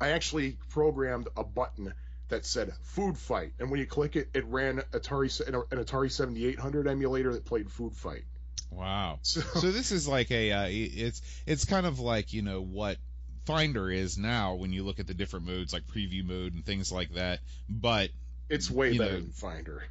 I 0.00 0.10
actually 0.10 0.58
programmed 0.68 1.28
a 1.36 1.44
button 1.44 1.94
that 2.28 2.44
said 2.44 2.72
"Food 2.82 3.16
Fight," 3.16 3.52
and 3.58 3.70
when 3.70 3.80
you 3.80 3.86
click 3.86 4.16
it, 4.16 4.28
it 4.34 4.44
ran 4.46 4.82
Atari 4.92 5.46
an 5.46 5.78
Atari 5.78 6.10
7800 6.10 6.86
emulator 6.86 7.32
that 7.32 7.44
played 7.44 7.70
Food 7.70 7.94
Fight. 7.94 8.24
Wow. 8.70 9.20
So, 9.22 9.40
So 9.40 9.72
this 9.72 9.92
is 9.92 10.06
like 10.06 10.30
a 10.30 10.52
uh, 10.52 10.66
it's 10.68 11.22
it's 11.46 11.64
kind 11.64 11.86
of 11.86 12.00
like 12.00 12.32
you 12.32 12.42
know 12.42 12.60
what 12.60 12.98
Finder 13.46 13.90
is 13.90 14.18
now 14.18 14.54
when 14.54 14.72
you 14.72 14.84
look 14.84 15.00
at 15.00 15.06
the 15.06 15.14
different 15.14 15.46
modes 15.46 15.72
like 15.72 15.86
preview 15.86 16.24
mode 16.24 16.54
and 16.54 16.64
things 16.64 16.90
like 16.90 17.14
that. 17.14 17.40
But 17.68 18.10
it's 18.48 18.70
way 18.70 18.96
better 18.98 19.12
know, 19.12 19.20
than 19.20 19.30
Finder. 19.30 19.84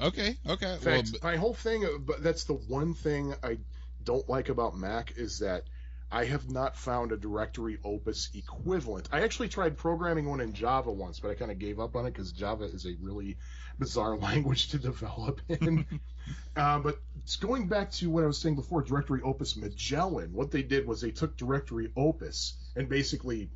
Okay, 0.00 0.36
okay. 0.48 0.72
In 0.74 0.80
Well, 0.84 1.04
fact, 1.04 1.12
b- 1.12 1.18
my 1.22 1.36
whole 1.36 1.54
thing, 1.54 1.86
but 2.00 2.22
that's 2.22 2.44
the 2.44 2.54
one 2.54 2.94
thing 2.94 3.34
I 3.42 3.58
don't 4.04 4.28
like 4.28 4.48
about 4.48 4.76
Mac 4.76 5.12
is 5.16 5.38
that 5.40 5.64
I 6.10 6.24
have 6.26 6.48
not 6.50 6.76
found 6.76 7.12
a 7.12 7.16
directory 7.16 7.78
opus 7.84 8.30
equivalent. 8.34 9.08
I 9.12 9.22
actually 9.22 9.48
tried 9.48 9.76
programming 9.76 10.26
one 10.28 10.40
in 10.40 10.52
Java 10.52 10.92
once, 10.92 11.18
but 11.20 11.30
I 11.30 11.34
kind 11.34 11.50
of 11.50 11.58
gave 11.58 11.80
up 11.80 11.96
on 11.96 12.06
it 12.06 12.12
because 12.12 12.32
Java 12.32 12.64
is 12.64 12.86
a 12.86 12.94
really 13.00 13.38
bizarre 13.78 14.16
language 14.28 14.68
to 14.68 14.78
develop 14.78 15.40
in. 15.48 15.84
uh, 16.56 16.78
but 16.78 17.00
it's 17.22 17.36
going 17.36 17.68
back 17.68 17.90
to 17.92 18.10
what 18.10 18.24
I 18.24 18.26
was 18.26 18.38
saying 18.38 18.54
before, 18.54 18.82
directory 18.82 19.20
opus 19.22 19.56
Magellan, 19.56 20.32
what 20.32 20.50
they 20.50 20.62
did 20.62 20.86
was 20.86 21.00
they 21.00 21.10
took 21.10 21.36
directory 21.36 21.90
opus 21.96 22.54
and 22.76 22.88
basically 22.88 23.50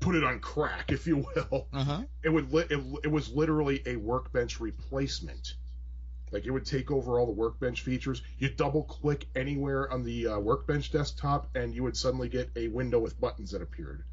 put 0.00 0.14
it 0.14 0.24
on 0.24 0.40
crack, 0.40 0.90
if 0.92 1.06
you 1.06 1.18
will 1.18 1.68
uh-huh. 1.72 2.02
it 2.22 2.28
would 2.28 2.52
li- 2.52 2.66
it, 2.70 2.80
it 3.04 3.10
was 3.10 3.30
literally 3.32 3.82
a 3.86 3.96
workbench 3.96 4.60
replacement. 4.60 5.54
Like 6.30 6.44
it 6.44 6.50
would 6.50 6.66
take 6.66 6.90
over 6.90 7.18
all 7.18 7.26
the 7.26 7.32
workbench 7.32 7.82
features. 7.82 8.22
You 8.38 8.50
double 8.50 8.84
click 8.84 9.26
anywhere 9.34 9.90
on 9.90 10.04
the 10.04 10.28
uh, 10.28 10.38
workbench 10.38 10.92
desktop, 10.92 11.48
and 11.56 11.74
you 11.74 11.82
would 11.82 11.96
suddenly 11.96 12.28
get 12.28 12.50
a 12.54 12.68
window 12.68 12.98
with 12.98 13.18
buttons 13.20 13.52
that 13.52 13.62
appeared. 13.62 14.04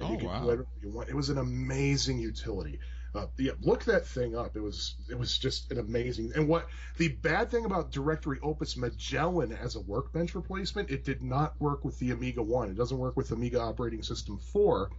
And 0.00 0.08
Oh, 0.08 0.12
you 0.12 0.18
could 0.18 0.26
wow. 0.26 0.64
you 0.82 0.90
want. 0.90 1.08
It 1.08 1.14
was 1.14 1.28
an 1.28 1.38
amazing 1.38 2.18
utility. 2.18 2.80
Uh, 3.14 3.26
yeah, 3.38 3.52
look 3.60 3.84
that 3.84 4.04
thing 4.04 4.36
up. 4.36 4.56
It 4.56 4.60
was 4.60 4.96
it 5.08 5.16
was 5.16 5.38
just 5.38 5.70
an 5.70 5.78
amazing. 5.78 6.32
And 6.34 6.48
what 6.48 6.66
the 6.96 7.08
bad 7.08 7.48
thing 7.52 7.64
about 7.64 7.92
Directory 7.92 8.40
Opus 8.42 8.76
Magellan 8.76 9.52
as 9.52 9.76
a 9.76 9.80
workbench 9.80 10.34
replacement, 10.34 10.90
it 10.90 11.04
did 11.04 11.22
not 11.22 11.54
work 11.60 11.84
with 11.84 11.96
the 12.00 12.10
Amiga 12.10 12.42
One. 12.42 12.70
It 12.70 12.76
doesn't 12.76 12.98
work 12.98 13.16
with 13.16 13.30
Amiga 13.30 13.60
Operating 13.60 14.02
System 14.02 14.38
Four 14.38 14.90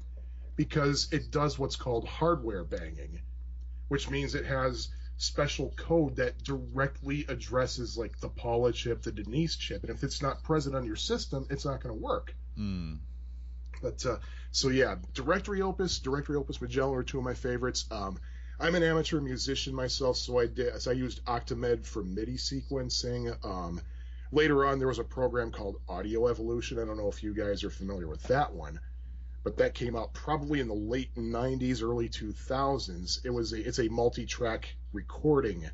because 0.56 1.12
it 1.12 1.32
does 1.32 1.60
what's 1.60 1.76
called 1.76 2.08
hardware 2.08 2.64
banging, 2.64 3.20
which 3.88 4.10
means 4.10 4.36
it 4.36 4.46
has 4.46 4.90
special 5.18 5.72
code 5.78 6.16
that 6.18 6.44
directly 6.44 7.26
addresses 7.30 7.98
like 7.98 8.20
the 8.20 8.30
Paula 8.30 8.72
chip, 8.72 9.02
the 9.02 9.12
Denise 9.12 9.56
chip, 9.56 9.84
and 9.84 9.92
if 9.92 10.04
it's 10.04 10.22
not 10.22 10.44
present 10.44 10.76
on 10.76 10.86
your 10.86 10.96
system, 10.96 11.46
it's 11.50 11.66
not 11.66 11.82
going 11.82 11.96
to 11.96 12.02
work. 12.02 12.36
Mm. 12.58 13.00
But 13.82 14.06
uh, 14.06 14.18
so 14.52 14.70
yeah, 14.70 14.96
Directory 15.14 15.62
Opus, 15.62 16.00
Directory 16.00 16.36
Opus 16.36 16.62
Magellan 16.62 16.98
are 16.98 17.04
two 17.04 17.18
of 17.18 17.24
my 17.24 17.34
favorites. 17.34 17.86
Um, 17.92 18.20
I'm 18.60 18.76
an 18.76 18.84
amateur 18.84 19.20
musician 19.20 19.76
myself, 19.76 20.18
so 20.18 20.40
I 20.40 20.48
did 20.48 20.82
so 20.82 20.92
I 20.92 20.94
used 20.94 21.24
Octamed 21.26 21.86
for 21.86 22.04
MIDI 22.04 22.38
sequencing. 22.38 23.36
Um, 23.46 23.82
later 24.32 24.66
on, 24.66 24.80
there 24.80 24.88
was 24.88 25.00
a 25.00 25.04
program 25.04 25.52
called 25.52 25.82
Audio 25.90 26.28
Evolution. 26.28 26.80
I 26.80 26.86
don't 26.86 26.98
know 26.98 27.10
if 27.10 27.22
you 27.22 27.34
guys 27.34 27.64
are 27.64 27.70
familiar 27.70 28.08
with 28.08 28.24
that 28.24 28.54
one, 28.54 28.80
but 29.46 29.58
that 29.58 29.76
came 29.76 29.96
out 29.96 30.12
probably 30.12 30.60
in 30.60 30.68
the 30.68 30.74
late 30.74 31.14
90s, 31.16 31.84
early 31.84 32.10
2000s. 32.10 33.24
It 33.24 33.30
was 33.30 33.54
a 33.54 33.66
it's 33.66 33.78
a 33.78 33.88
multi-track 33.88 34.76
recording 34.92 35.70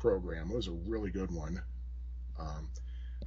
program. 0.00 0.50
It 0.50 0.56
was 0.56 0.66
a 0.66 0.72
really 0.72 1.12
good 1.12 1.30
one. 1.30 1.62
Um, 2.36 2.68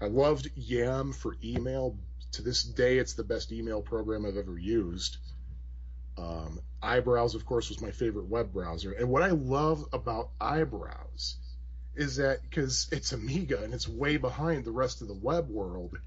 I 0.01 0.07
loved 0.07 0.51
Yam 0.55 1.13
for 1.13 1.37
email. 1.41 1.97
To 2.33 2.41
this 2.41 2.63
day, 2.63 2.97
it's 2.97 3.13
the 3.13 3.23
best 3.23 3.53
email 3.53 3.81
program 3.81 4.25
I've 4.25 4.35
ever 4.35 4.59
used. 4.59 5.15
Um, 6.17 6.59
IBrowse, 6.83 7.33
of 7.33 7.45
course, 7.45 7.69
was 7.69 7.81
my 7.81 7.91
favorite 7.91 8.27
web 8.27 8.51
browser. 8.51 8.91
And 8.91 9.09
what 9.09 9.23
I 9.23 9.29
love 9.29 9.85
about 9.93 10.37
IBrowse 10.41 11.35
is 11.95 12.17
that 12.17 12.41
because 12.41 12.89
it's 12.91 13.13
Amiga 13.13 13.63
and 13.63 13.73
it's 13.73 13.87
way 13.87 14.17
behind 14.17 14.65
the 14.65 14.71
rest 14.71 15.01
of 15.01 15.07
the 15.07 15.13
web 15.13 15.49
world, 15.49 15.97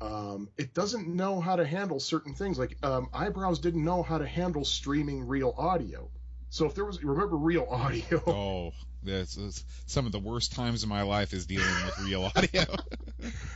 um, 0.00 0.48
it 0.56 0.74
doesn't 0.74 1.08
know 1.08 1.40
how 1.40 1.56
to 1.56 1.66
handle 1.66 2.00
certain 2.00 2.34
things. 2.34 2.58
Like 2.58 2.76
um, 2.82 3.08
IBrowse 3.12 3.60
didn't 3.60 3.84
know 3.84 4.02
how 4.02 4.18
to 4.18 4.26
handle 4.26 4.64
streaming 4.64 5.26
real 5.26 5.54
audio. 5.56 6.08
So 6.50 6.66
if 6.66 6.74
there 6.74 6.84
was, 6.84 7.02
remember 7.02 7.36
real 7.36 7.66
audio? 7.70 8.22
Oh, 8.26 8.72
that's, 9.02 9.34
that's 9.36 9.64
some 9.86 10.06
of 10.06 10.12
the 10.12 10.18
worst 10.18 10.52
times 10.52 10.82
in 10.82 10.88
my 10.88 11.02
life 11.02 11.32
is 11.32 11.46
dealing 11.46 11.66
with 11.84 11.98
real 12.00 12.24
audio. 12.36 12.64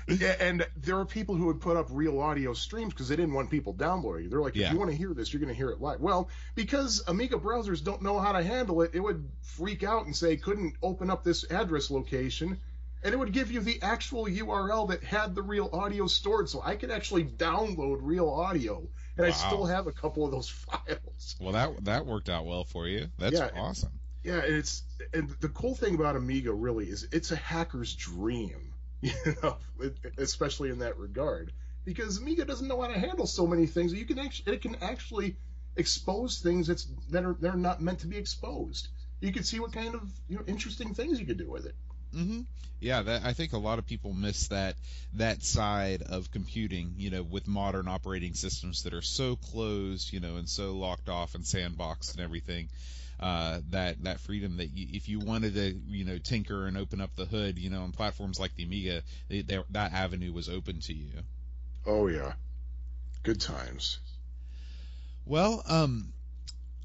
Yeah, 0.08 0.34
and 0.40 0.66
there 0.76 0.98
are 0.98 1.04
people 1.04 1.34
who 1.34 1.46
would 1.46 1.60
put 1.60 1.76
up 1.76 1.86
real 1.90 2.20
audio 2.20 2.52
streams 2.52 2.92
because 2.92 3.08
they 3.08 3.16
didn't 3.16 3.32
want 3.34 3.50
people 3.50 3.72
downloading. 3.72 4.28
They're 4.30 4.40
like, 4.40 4.54
if 4.54 4.62
Yeah. 4.62 4.72
you 4.72 4.78
want 4.78 4.90
to 4.90 4.96
hear 4.96 5.14
this, 5.14 5.32
you're 5.32 5.40
going 5.40 5.52
to 5.52 5.56
hear 5.56 5.70
it 5.70 5.80
live. 5.80 6.00
Well, 6.00 6.28
because 6.54 7.02
Amiga 7.08 7.36
browsers 7.38 7.82
don't 7.82 8.02
know 8.02 8.18
how 8.18 8.32
to 8.32 8.42
handle 8.42 8.82
it, 8.82 8.90
it 8.94 9.00
would 9.00 9.28
freak 9.40 9.82
out 9.84 10.06
and 10.06 10.14
say 10.14 10.36
couldn't 10.36 10.74
open 10.82 11.10
up 11.10 11.24
this 11.24 11.44
address 11.50 11.90
location, 11.90 12.60
and 13.02 13.12
it 13.12 13.16
would 13.18 13.32
give 13.32 13.50
you 13.50 13.60
the 13.60 13.80
actual 13.82 14.26
URL 14.26 14.88
that 14.90 15.02
had 15.02 15.34
the 15.34 15.42
real 15.42 15.68
audio 15.72 16.06
stored. 16.06 16.48
So 16.48 16.62
I 16.64 16.76
could 16.76 16.90
actually 16.90 17.24
download 17.24 17.98
real 18.00 18.28
audio, 18.28 18.88
and 19.16 19.26
I 19.26 19.30
still 19.30 19.64
have 19.66 19.86
a 19.86 19.92
couple 19.92 20.24
of 20.24 20.30
those 20.30 20.48
files. 20.50 21.36
well, 21.40 21.52
that 21.52 21.84
that 21.84 22.06
worked 22.06 22.28
out 22.28 22.46
well 22.46 22.64
for 22.64 22.86
you. 22.86 23.08
That's 23.18 23.38
Yeah. 23.38 23.50
awesome. 23.54 23.92
Yeah, 24.24 24.38
and 24.38 24.54
it's 24.54 24.84
and 25.12 25.30
the 25.40 25.48
cool 25.48 25.74
thing 25.74 25.96
about 25.96 26.14
Amiga 26.14 26.52
really 26.52 26.86
is 26.88 27.08
it's 27.10 27.32
a 27.32 27.36
hacker's 27.36 27.94
dream, 27.94 28.72
you 29.00 29.12
know, 29.42 29.56
especially 30.16 30.70
in 30.70 30.78
that 30.78 30.96
regard, 30.96 31.52
because 31.84 32.18
Amiga 32.18 32.44
doesn't 32.44 32.68
know 32.68 32.80
how 32.80 32.86
to 32.88 32.98
handle 32.98 33.26
so 33.26 33.46
many 33.48 33.66
things. 33.66 33.92
You 33.92 34.04
can 34.04 34.20
actually 34.20 34.54
it 34.54 34.62
can 34.62 34.76
actually 34.80 35.36
expose 35.76 36.38
things 36.38 36.68
that's 36.68 36.86
that 37.10 37.24
are 37.24 37.36
they're 37.40 37.56
not 37.56 37.80
meant 37.82 38.00
to 38.00 38.06
be 38.06 38.16
exposed. 38.16 38.88
You 39.20 39.32
can 39.32 39.42
see 39.42 39.58
what 39.58 39.72
kind 39.72 39.94
of 39.96 40.02
you 40.28 40.36
know 40.36 40.44
interesting 40.46 40.94
things 40.94 41.18
you 41.18 41.26
could 41.26 41.38
do 41.38 41.50
with 41.50 41.66
it. 41.66 41.74
Hmm 42.12 42.40
Yeah, 42.80 43.02
that, 43.02 43.24
I 43.24 43.32
think 43.32 43.52
a 43.52 43.58
lot 43.58 43.78
of 43.78 43.86
people 43.86 44.12
miss 44.12 44.48
that 44.48 44.76
that 45.14 45.42
side 45.42 46.02
of 46.02 46.30
computing. 46.30 46.94
You 46.96 47.10
know, 47.10 47.22
with 47.22 47.46
modern 47.46 47.88
operating 47.88 48.34
systems 48.34 48.82
that 48.84 48.94
are 48.94 49.02
so 49.02 49.36
closed, 49.36 50.12
you 50.12 50.20
know, 50.20 50.36
and 50.36 50.48
so 50.48 50.72
locked 50.72 51.08
off 51.08 51.34
and 51.34 51.44
sandboxed 51.44 52.12
and 52.12 52.20
everything. 52.20 52.68
Uh, 53.20 53.60
that 53.70 54.02
that 54.02 54.18
freedom 54.18 54.56
that 54.56 54.76
you, 54.76 54.88
if 54.92 55.08
you 55.08 55.20
wanted 55.20 55.54
to, 55.54 55.80
you 55.86 56.04
know, 56.04 56.18
tinker 56.18 56.66
and 56.66 56.76
open 56.76 57.00
up 57.00 57.14
the 57.14 57.24
hood, 57.24 57.56
you 57.56 57.70
know, 57.70 57.82
on 57.82 57.92
platforms 57.92 58.40
like 58.40 58.52
the 58.56 58.64
Amiga, 58.64 59.02
they, 59.28 59.42
they, 59.42 59.60
that 59.70 59.92
avenue 59.92 60.32
was 60.32 60.48
open 60.48 60.80
to 60.80 60.92
you. 60.92 61.10
Oh 61.86 62.08
yeah, 62.08 62.32
good 63.22 63.40
times. 63.40 63.98
Well, 65.24 65.62
um, 65.68 66.12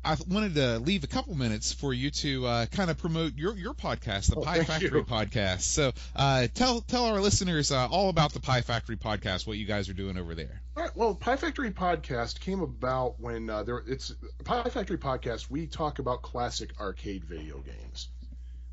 I 0.08 0.16
wanted 0.30 0.56
to 0.56 0.80
leave 0.80 1.04
a 1.04 1.08
couple 1.08 1.36
minutes 1.36 1.74
for 1.74 1.94
you 1.94 2.12
to 2.12 2.46
uh, 2.46 2.66
kind 2.68 2.90
of 2.90 2.98
promote 2.98 3.36
your 3.36 3.58
your 3.58 3.74
podcast, 3.74 4.30
the 4.30 4.38
Oh, 4.38 4.42
Pie 4.42 4.64
Factory 4.64 5.00
you. 5.00 5.04
podcast. 5.04 5.64
So 5.64 5.92
uh, 6.16 6.48
tell 6.54 6.80
tell 6.80 7.04
our 7.08 7.20
listeners 7.20 7.74
uh, 7.74 7.90
all 7.92 8.08
about 8.08 8.32
the 8.32 8.40
Pie 8.40 8.62
Factory 8.62 8.96
podcast, 8.96 9.46
what 9.46 9.58
you 9.58 9.66
guys 9.66 9.90
are 9.90 9.94
doing 9.94 10.18
over 10.18 10.34
there. 10.34 10.62
All 10.78 10.84
right, 10.84 10.96
well, 10.96 11.14
Pie 11.14 11.36
Factory 11.36 11.72
podcast 11.72 12.40
came 12.40 12.62
about 12.62 13.20
when 13.20 13.50
uh, 13.50 13.64
there. 13.64 13.84
It's 13.86 14.14
Pie 14.46 14.70
Factory 14.70 14.98
podcast. 14.98 15.50
We 15.50 15.68
talk 15.68 16.00
about 16.00 16.22
classic 16.22 16.70
arcade 16.80 17.26
video 17.26 17.58
games. 17.58 18.08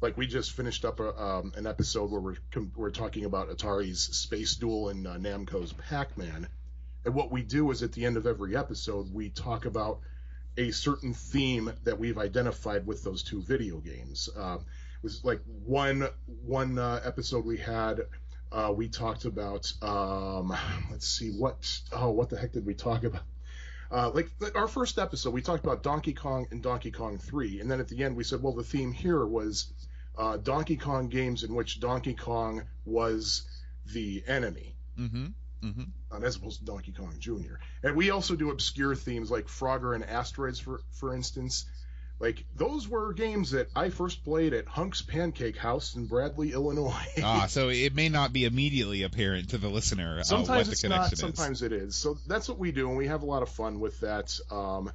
Like 0.01 0.16
we 0.16 0.28
just 0.28 0.53
finished 0.53 0.85
up 0.85 1.01
a, 1.01 1.20
um, 1.20 1.53
an 1.57 1.66
episode 1.66 2.12
where 2.12 2.20
we're 2.20 2.37
com- 2.53 2.70
we're 2.76 2.91
talking 2.91 3.24
about 3.24 3.49
Atari's 3.49 3.99
Space 4.03 4.55
Duel 4.55 4.89
and 4.91 5.05
uh, 5.05 5.16
Namco's 5.16 5.72
Pac-Man. 5.72 6.47
And 7.05 7.12
what 7.12 7.32
we 7.32 7.43
do 7.43 7.72
is 7.72 7.82
at 7.82 7.91
the 7.91 8.05
end 8.05 8.16
of 8.16 8.24
every 8.24 8.57
episode, 8.57 9.12
we 9.12 9.30
talk 9.30 9.64
about 9.64 9.99
a 10.57 10.70
certain 10.70 11.14
theme 11.14 11.72
that 11.84 11.98
we've 11.98 12.18
identified 12.18 12.86
with 12.86 13.02
those 13.02 13.22
two 13.22 13.42
video 13.42 13.78
games. 13.78 14.28
It 14.34 14.61
was 15.02 15.24
like 15.24 15.40
one 15.66 16.09
one 16.44 16.78
uh, 16.78 17.00
episode 17.05 17.44
we 17.44 17.59
had 17.59 18.00
uh, 18.52 18.72
we 18.74 18.88
talked 18.88 19.24
about 19.24 19.70
um, 19.82 20.57
let's 20.90 21.09
see 21.09 21.30
what 21.32 21.80
oh 21.92 22.11
what 22.11 22.30
the 22.30 22.38
heck 22.38 22.52
did 22.52 22.64
we 22.64 22.74
talk 22.74 23.05
about 23.05 23.22
uh, 23.90 24.11
like 24.14 24.30
like 24.38 24.57
our 24.57 24.68
first 24.68 24.98
episode 24.98 25.34
we 25.34 25.42
talked 25.42 25.64
about 25.64 25.82
donkey 25.82 26.12
kong 26.12 26.46
and 26.52 26.62
donkey 26.62 26.90
kong 26.90 27.18
3 27.18 27.61
and 27.61 27.70
then 27.70 27.80
at 27.80 27.88
the 27.88 28.02
end 28.02 28.16
we 28.16 28.24
said 28.24 28.42
well 28.42 28.55
the 28.55 28.62
theme 28.62 28.92
here 28.92 29.26
was 29.26 29.72
uh, 30.16 30.36
donkey 30.36 30.76
kong 30.76 31.09
games 31.09 31.42
in 31.42 31.55
which 31.55 31.80
donkey 31.80 32.14
kong 32.14 32.62
was 32.84 33.42
the 33.92 34.22
enemy 34.26 34.74
Mm-hmm. 34.98 35.26
Mm-hmm. 35.65 35.83
um, 36.15 36.25
as 36.25 36.37
opposed 36.37 36.59
to 36.61 36.65
Donkey 36.67 36.93
Kong 36.93 37.15
Jr. 37.19 37.55
And 37.83 37.97
we 37.97 38.11
also 38.11 38.37
do 38.37 38.51
obscure 38.51 38.95
themes 38.95 39.31
like 39.31 39.47
Frogger 39.47 39.95
and 39.95 40.05
Asteroids, 40.05 40.59
for 40.61 40.81
for 40.93 41.15
instance. 41.15 41.65
Like 42.21 42.45
those 42.55 42.87
were 42.89 43.12
games 43.12 43.51
that 43.51 43.69
I 43.75 43.91
first 43.91 44.25
played 44.25 44.55
at 44.55 44.67
Hunk's 44.67 45.03
Pancake 45.03 45.57
House 45.57 45.97
in 45.97 46.07
Bradley, 46.07 46.53
Illinois. 46.53 47.07
ah, 47.23 47.47
so 47.49 47.71
it 47.71 47.95
may 47.95 48.09
not 48.09 48.33
be 48.33 48.45
immediately 48.45 49.03
apparent 49.03 49.51
to 49.51 49.59
the 49.59 49.69
listener 49.69 50.12
uh, 50.12 50.17
what 50.19 50.27
sometimes 50.27 50.67
the 50.67 50.73
it's 50.73 50.83
connection 50.83 51.03
not, 51.03 51.12
is. 51.12 51.19
sometimes 51.19 51.62
it 51.62 51.73
is. 51.73 51.97
So 51.97 52.17
that's 52.27 52.49
what 52.49 52.59
we 52.59 52.71
do, 52.71 52.89
and 52.89 52.97
we 52.97 53.09
have 53.09 53.23
a 53.23 53.27
lot 53.27 53.43
of 53.43 53.49
fun 53.49 53.81
with 53.81 53.99
that. 54.01 54.39
Um, 54.51 54.93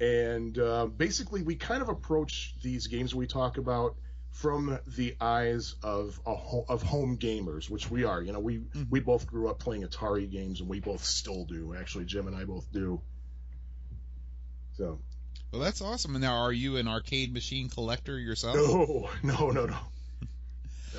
and 0.00 0.58
uh, 0.58 0.86
basically, 0.86 1.42
we 1.42 1.54
kind 1.56 1.82
of 1.82 1.88
approach 1.88 2.54
these 2.62 2.86
games 2.86 3.14
we 3.14 3.26
talk 3.26 3.58
about 3.58 3.96
from 4.32 4.78
the 4.86 5.16
eyes 5.20 5.74
of 5.82 6.20
a 6.26 6.34
ho- 6.34 6.64
of 6.68 6.82
home 6.82 7.18
gamers, 7.18 7.68
which 7.68 7.90
we 7.90 8.04
are. 8.04 8.22
You 8.22 8.32
know, 8.32 8.40
we 8.40 8.58
Mm-hmm. 8.58 8.84
we 8.90 9.00
both 9.00 9.26
grew 9.26 9.48
up 9.48 9.58
playing 9.58 9.82
Atari 9.82 10.30
games, 10.30 10.60
and 10.60 10.68
we 10.68 10.80
both 10.80 11.04
still 11.04 11.44
do. 11.44 11.74
Actually, 11.74 12.04
Jim 12.06 12.26
and 12.26 12.36
I 12.36 12.44
both 12.44 12.70
do. 12.72 13.00
So 14.76 15.00
Well, 15.52 15.60
that's 15.60 15.80
awesome. 15.82 16.14
And 16.14 16.22
now, 16.22 16.36
are 16.42 16.52
you 16.52 16.76
an 16.76 16.88
arcade 16.88 17.32
machine 17.32 17.68
collector 17.68 18.18
yourself? 18.18 18.56
no, 18.56 19.10
no, 19.22 19.50
no, 19.50 19.66
no. 19.66 19.76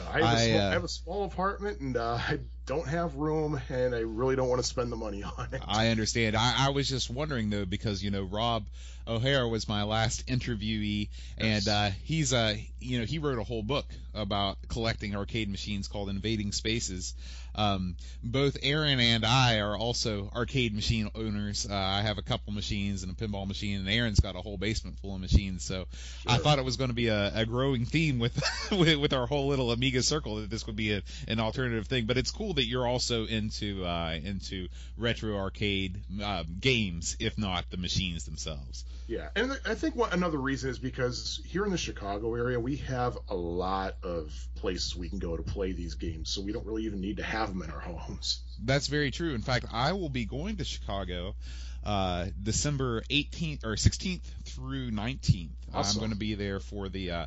I, 0.09 0.21
have 0.21 0.23
a 0.23 0.25
I, 0.27 0.35
small, 0.47 0.59
uh, 0.59 0.69
I 0.69 0.73
have 0.73 0.83
a 0.83 0.87
small 0.89 1.23
apartment, 1.25 1.79
and 1.79 1.97
uh, 1.97 2.17
I 2.19 2.39
don't 2.65 2.87
have 2.87 3.15
room, 3.15 3.59
and 3.69 3.93
I 3.95 3.99
really 3.99 4.35
don't 4.35 4.47
want 4.47 4.61
to 4.61 4.67
spend 4.67 4.91
the 4.91 4.95
money 4.95 5.23
on 5.37 5.47
it. 5.51 5.61
I 5.67 5.89
understand. 5.89 6.35
I, 6.35 6.67
I 6.67 6.69
was 6.69 6.87
just 6.87 7.09
wondering 7.09 7.49
though 7.49 7.65
because 7.65 8.03
you 8.03 8.11
know 8.11 8.23
Rob 8.23 8.65
O'Hara 9.07 9.47
was 9.47 9.67
my 9.67 9.83
last 9.83 10.27
interviewee, 10.27 11.09
and 11.37 11.67
uh, 11.67 11.89
he's 12.03 12.33
uh 12.33 12.55
you 12.79 12.99
know 12.99 13.05
he 13.05 13.19
wrote 13.19 13.39
a 13.39 13.43
whole 13.43 13.63
book 13.63 13.85
about 14.13 14.57
collecting 14.67 15.15
arcade 15.15 15.49
machines 15.49 15.87
called 15.87 16.09
Invading 16.09 16.51
Spaces. 16.51 17.13
Um, 17.53 17.95
both 18.23 18.57
Aaron 18.63 18.99
and 18.99 19.25
I 19.25 19.59
are 19.59 19.75
also 19.75 20.31
arcade 20.33 20.73
machine 20.73 21.09
owners. 21.15 21.67
Uh, 21.69 21.75
I 21.75 22.01
have 22.01 22.17
a 22.17 22.21
couple 22.21 22.53
machines 22.53 23.03
and 23.03 23.11
a 23.11 23.15
pinball 23.15 23.47
machine, 23.47 23.79
and 23.79 23.89
Aaron's 23.89 24.19
got 24.19 24.35
a 24.35 24.41
whole 24.41 24.57
basement 24.57 24.99
full 24.99 25.15
of 25.15 25.21
machines. 25.21 25.63
So 25.63 25.85
I 26.25 26.37
thought 26.37 26.59
it 26.59 26.65
was 26.65 26.77
going 26.77 26.89
to 26.89 26.95
be 26.95 27.09
a, 27.09 27.31
a 27.35 27.45
growing 27.45 27.85
theme 27.85 28.19
with, 28.19 28.41
with 28.71 28.97
with 28.97 29.13
our 29.13 29.27
whole 29.27 29.47
little 29.47 29.71
Amiga 29.71 30.01
circle 30.01 30.37
that 30.37 30.49
this 30.49 30.65
would 30.65 30.75
be 30.75 30.93
a, 30.93 31.01
an 31.27 31.39
alternative 31.39 31.87
thing. 31.87 32.05
But 32.05 32.17
it's 32.17 32.31
cool 32.31 32.50
that 32.53 32.65
you're 32.65 32.87
also 32.87 33.25
into 33.25 33.85
uh, 33.85 34.17
into 34.23 34.67
retro 34.97 35.37
arcade 35.37 36.01
um, 36.23 36.45
games, 36.59 37.17
if 37.19 37.37
not 37.37 37.69
the 37.69 37.77
machines 37.77 38.25
themselves. 38.25 38.85
Yeah, 39.07 39.29
and 39.35 39.59
I 39.65 39.75
think 39.75 39.95
what 39.95 40.13
another 40.13 40.37
reason 40.37 40.69
is 40.69 40.79
because 40.79 41.41
here 41.45 41.65
in 41.65 41.71
the 41.71 41.77
Chicago 41.77 42.33
area 42.35 42.59
we 42.59 42.77
have 42.77 43.17
a 43.29 43.35
lot 43.35 43.95
of 44.03 44.31
places 44.55 44.95
we 44.95 45.09
can 45.09 45.19
go 45.19 45.35
to 45.35 45.43
play 45.43 45.73
these 45.73 45.95
games, 45.95 46.29
so 46.29 46.41
we 46.41 46.51
don't 46.51 46.65
really 46.65 46.85
even 46.85 47.01
need 47.01 47.17
to 47.17 47.23
have 47.23 47.49
them 47.49 47.61
in 47.61 47.69
our 47.71 47.79
homes. 47.79 48.41
That's 48.63 48.87
very 48.87 49.11
true. 49.11 49.33
In 49.33 49.41
fact, 49.41 49.65
I 49.71 49.93
will 49.93 50.09
be 50.09 50.25
going 50.25 50.57
to 50.57 50.63
Chicago 50.63 51.35
uh, 51.83 52.27
December 52.41 53.01
18th 53.09 53.65
or 53.65 53.75
16th 53.75 54.21
through 54.45 54.91
19th. 54.91 55.49
I'm 55.73 55.97
going 55.97 56.11
to 56.11 56.17
be 56.17 56.35
there 56.35 56.59
for 56.59 56.89
the 56.89 57.11
uh, 57.11 57.25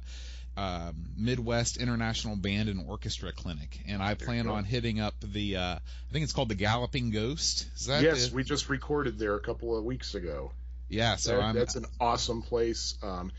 um, 0.56 0.94
Midwest 1.16 1.76
International 1.76 2.36
Band 2.36 2.68
and 2.68 2.88
Orchestra 2.88 3.32
Clinic, 3.32 3.80
and 3.88 4.02
I 4.02 4.14
plan 4.14 4.46
on 4.48 4.64
hitting 4.64 5.00
up 5.00 5.14
the. 5.20 5.56
Uh, 5.56 5.74
I 5.74 6.12
think 6.12 6.22
it's 6.24 6.32
called 6.32 6.48
the 6.48 6.54
Galloping 6.54 7.10
Ghost. 7.10 7.66
Is 7.76 7.86
that 7.86 8.02
yes, 8.02 8.28
the- 8.28 8.36
we 8.36 8.44
just 8.44 8.68
recorded 8.68 9.18
there 9.18 9.34
a 9.34 9.40
couple 9.40 9.76
of 9.76 9.84
weeks 9.84 10.14
ago. 10.14 10.52
yeah. 10.88 11.16
So 11.16 11.36
That- 11.36 11.42
I'm. 11.42 11.54
that's 11.56 11.76
an 11.76 11.86
awesome 12.00 12.42
place. 12.42 12.96
Um, 13.02 13.32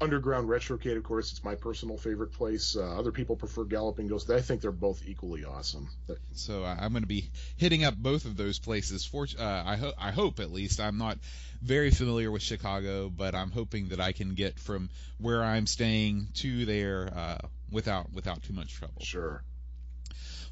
Underground 0.00 0.48
Retrocade, 0.48 0.96
of 0.96 1.02
course, 1.02 1.30
it's 1.30 1.44
my 1.44 1.54
personal 1.54 1.98
favorite 1.98 2.32
place. 2.32 2.74
Uh, 2.74 2.98
other 2.98 3.12
people 3.12 3.36
prefer 3.36 3.64
Galloping 3.64 4.08
Ghost. 4.08 4.30
I 4.30 4.40
think 4.40 4.62
they're 4.62 4.72
both 4.72 5.02
equally 5.06 5.44
awesome. 5.44 5.88
So 6.32 6.64
I'm 6.64 6.92
going 6.92 7.02
to 7.02 7.08
be 7.08 7.30
hitting 7.56 7.84
up 7.84 7.96
both 7.96 8.24
of 8.24 8.36
those 8.36 8.58
places. 8.58 9.04
For 9.04 9.26
uh, 9.38 9.62
I 9.66 9.76
hope 9.76 9.94
I 9.98 10.10
hope 10.10 10.40
at 10.40 10.50
least 10.50 10.80
I'm 10.80 10.96
not 10.96 11.18
very 11.60 11.90
familiar 11.90 12.30
with 12.30 12.42
Chicago, 12.42 13.10
but 13.10 13.34
I'm 13.34 13.50
hoping 13.50 13.88
that 13.88 14.00
I 14.00 14.12
can 14.12 14.34
get 14.34 14.58
from 14.58 14.88
where 15.18 15.42
I'm 15.42 15.66
staying 15.66 16.28
to 16.36 16.64
there 16.64 17.12
uh, 17.14 17.38
without 17.70 18.12
without 18.12 18.42
too 18.42 18.54
much 18.54 18.74
trouble. 18.74 19.02
sure. 19.02 19.42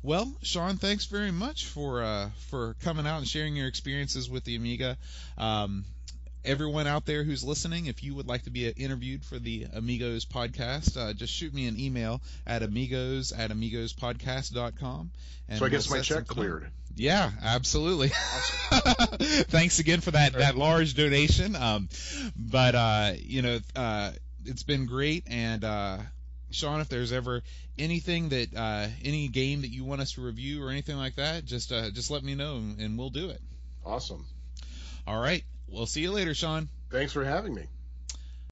Well, 0.03 0.33
Sean, 0.43 0.77
thanks 0.77 1.07
very 1.07 1.33
much 1.33 1.67
for 1.67 2.03
uh, 2.03 2.31
for 2.51 2.75
coming 2.83 3.07
out 3.07 3.19
and 3.19 3.27
sharing 3.27 3.57
your 3.57 3.67
experiences 3.67 4.31
with 4.31 4.45
the 4.45 4.55
Amiga. 4.55 4.97
Um, 5.37 5.85
everyone 6.45 6.87
out 6.87 7.07
there 7.07 7.25
who's 7.25 7.45
listening, 7.45 7.87
if 7.87 8.03
you 8.03 8.15
would 8.15 8.27
like 8.27 8.43
to 8.45 8.51
be 8.51 8.69
interviewed 8.69 9.25
for 9.25 9.39
the 9.39 9.67
Amigos 9.73 10.25
podcast, 10.25 10.97
uh, 10.97 11.13
just 11.13 11.33
shoot 11.33 11.53
me 11.53 11.67
an 11.67 11.79
email 11.79 12.21
at 12.47 12.63
amigos 12.63 13.33
at 13.33 13.51
amigospodcast.com. 13.51 15.11
And 15.49 15.59
So 15.59 15.67
I 15.67 15.69
guess 15.69 15.89
we'll 15.89 15.99
my 15.99 16.03
check 16.03 16.27
cleared. 16.27 16.71
Yeah, 16.95 17.31
absolutely. 17.43 18.09
Thanks 18.71 19.79
again 19.79 20.01
for 20.01 20.11
that 20.11 20.33
that 20.35 20.57
large 20.57 20.95
donation. 20.95 21.55
Um, 21.55 21.89
but 22.37 22.75
uh, 22.75 23.13
you 23.17 23.43
know, 23.43 23.59
uh, 23.77 24.13
it's 24.45 24.65
been 24.65 24.87
great. 24.87 25.25
And 25.29 25.65
uh, 25.65 25.99
Sean, 26.51 26.81
if 26.81 26.89
there's 26.89 27.13
ever 27.13 27.43
anything 27.79 28.31
that 28.31 28.55
uh, 28.55 28.89
any 29.05 29.29
game 29.29 29.61
that 29.63 29.69
you 29.69 29.85
want 29.85 30.01
us 30.01 30.13
to 30.13 30.23
review 30.23 30.65
or 30.65 30.71
anything 30.71 30.97
like 30.97 31.17
that, 31.17 31.45
just 31.45 31.73
uh, 31.73 31.91
just 31.91 32.11
let 32.11 32.23
me 32.25 32.35
know 32.35 32.57
and, 32.57 32.81
and 32.81 32.99
we'll 32.99 33.11
do 33.11 33.31
it. 33.31 33.41
Awesome. 33.85 34.27
All 35.07 35.21
right. 35.21 35.45
We'll 35.69 35.87
see 35.87 36.01
you 36.01 36.13
later, 36.13 36.35
Sean. 36.35 36.69
Thanks 36.91 37.13
for 37.13 37.25
having 37.25 37.55
me. 37.55 37.67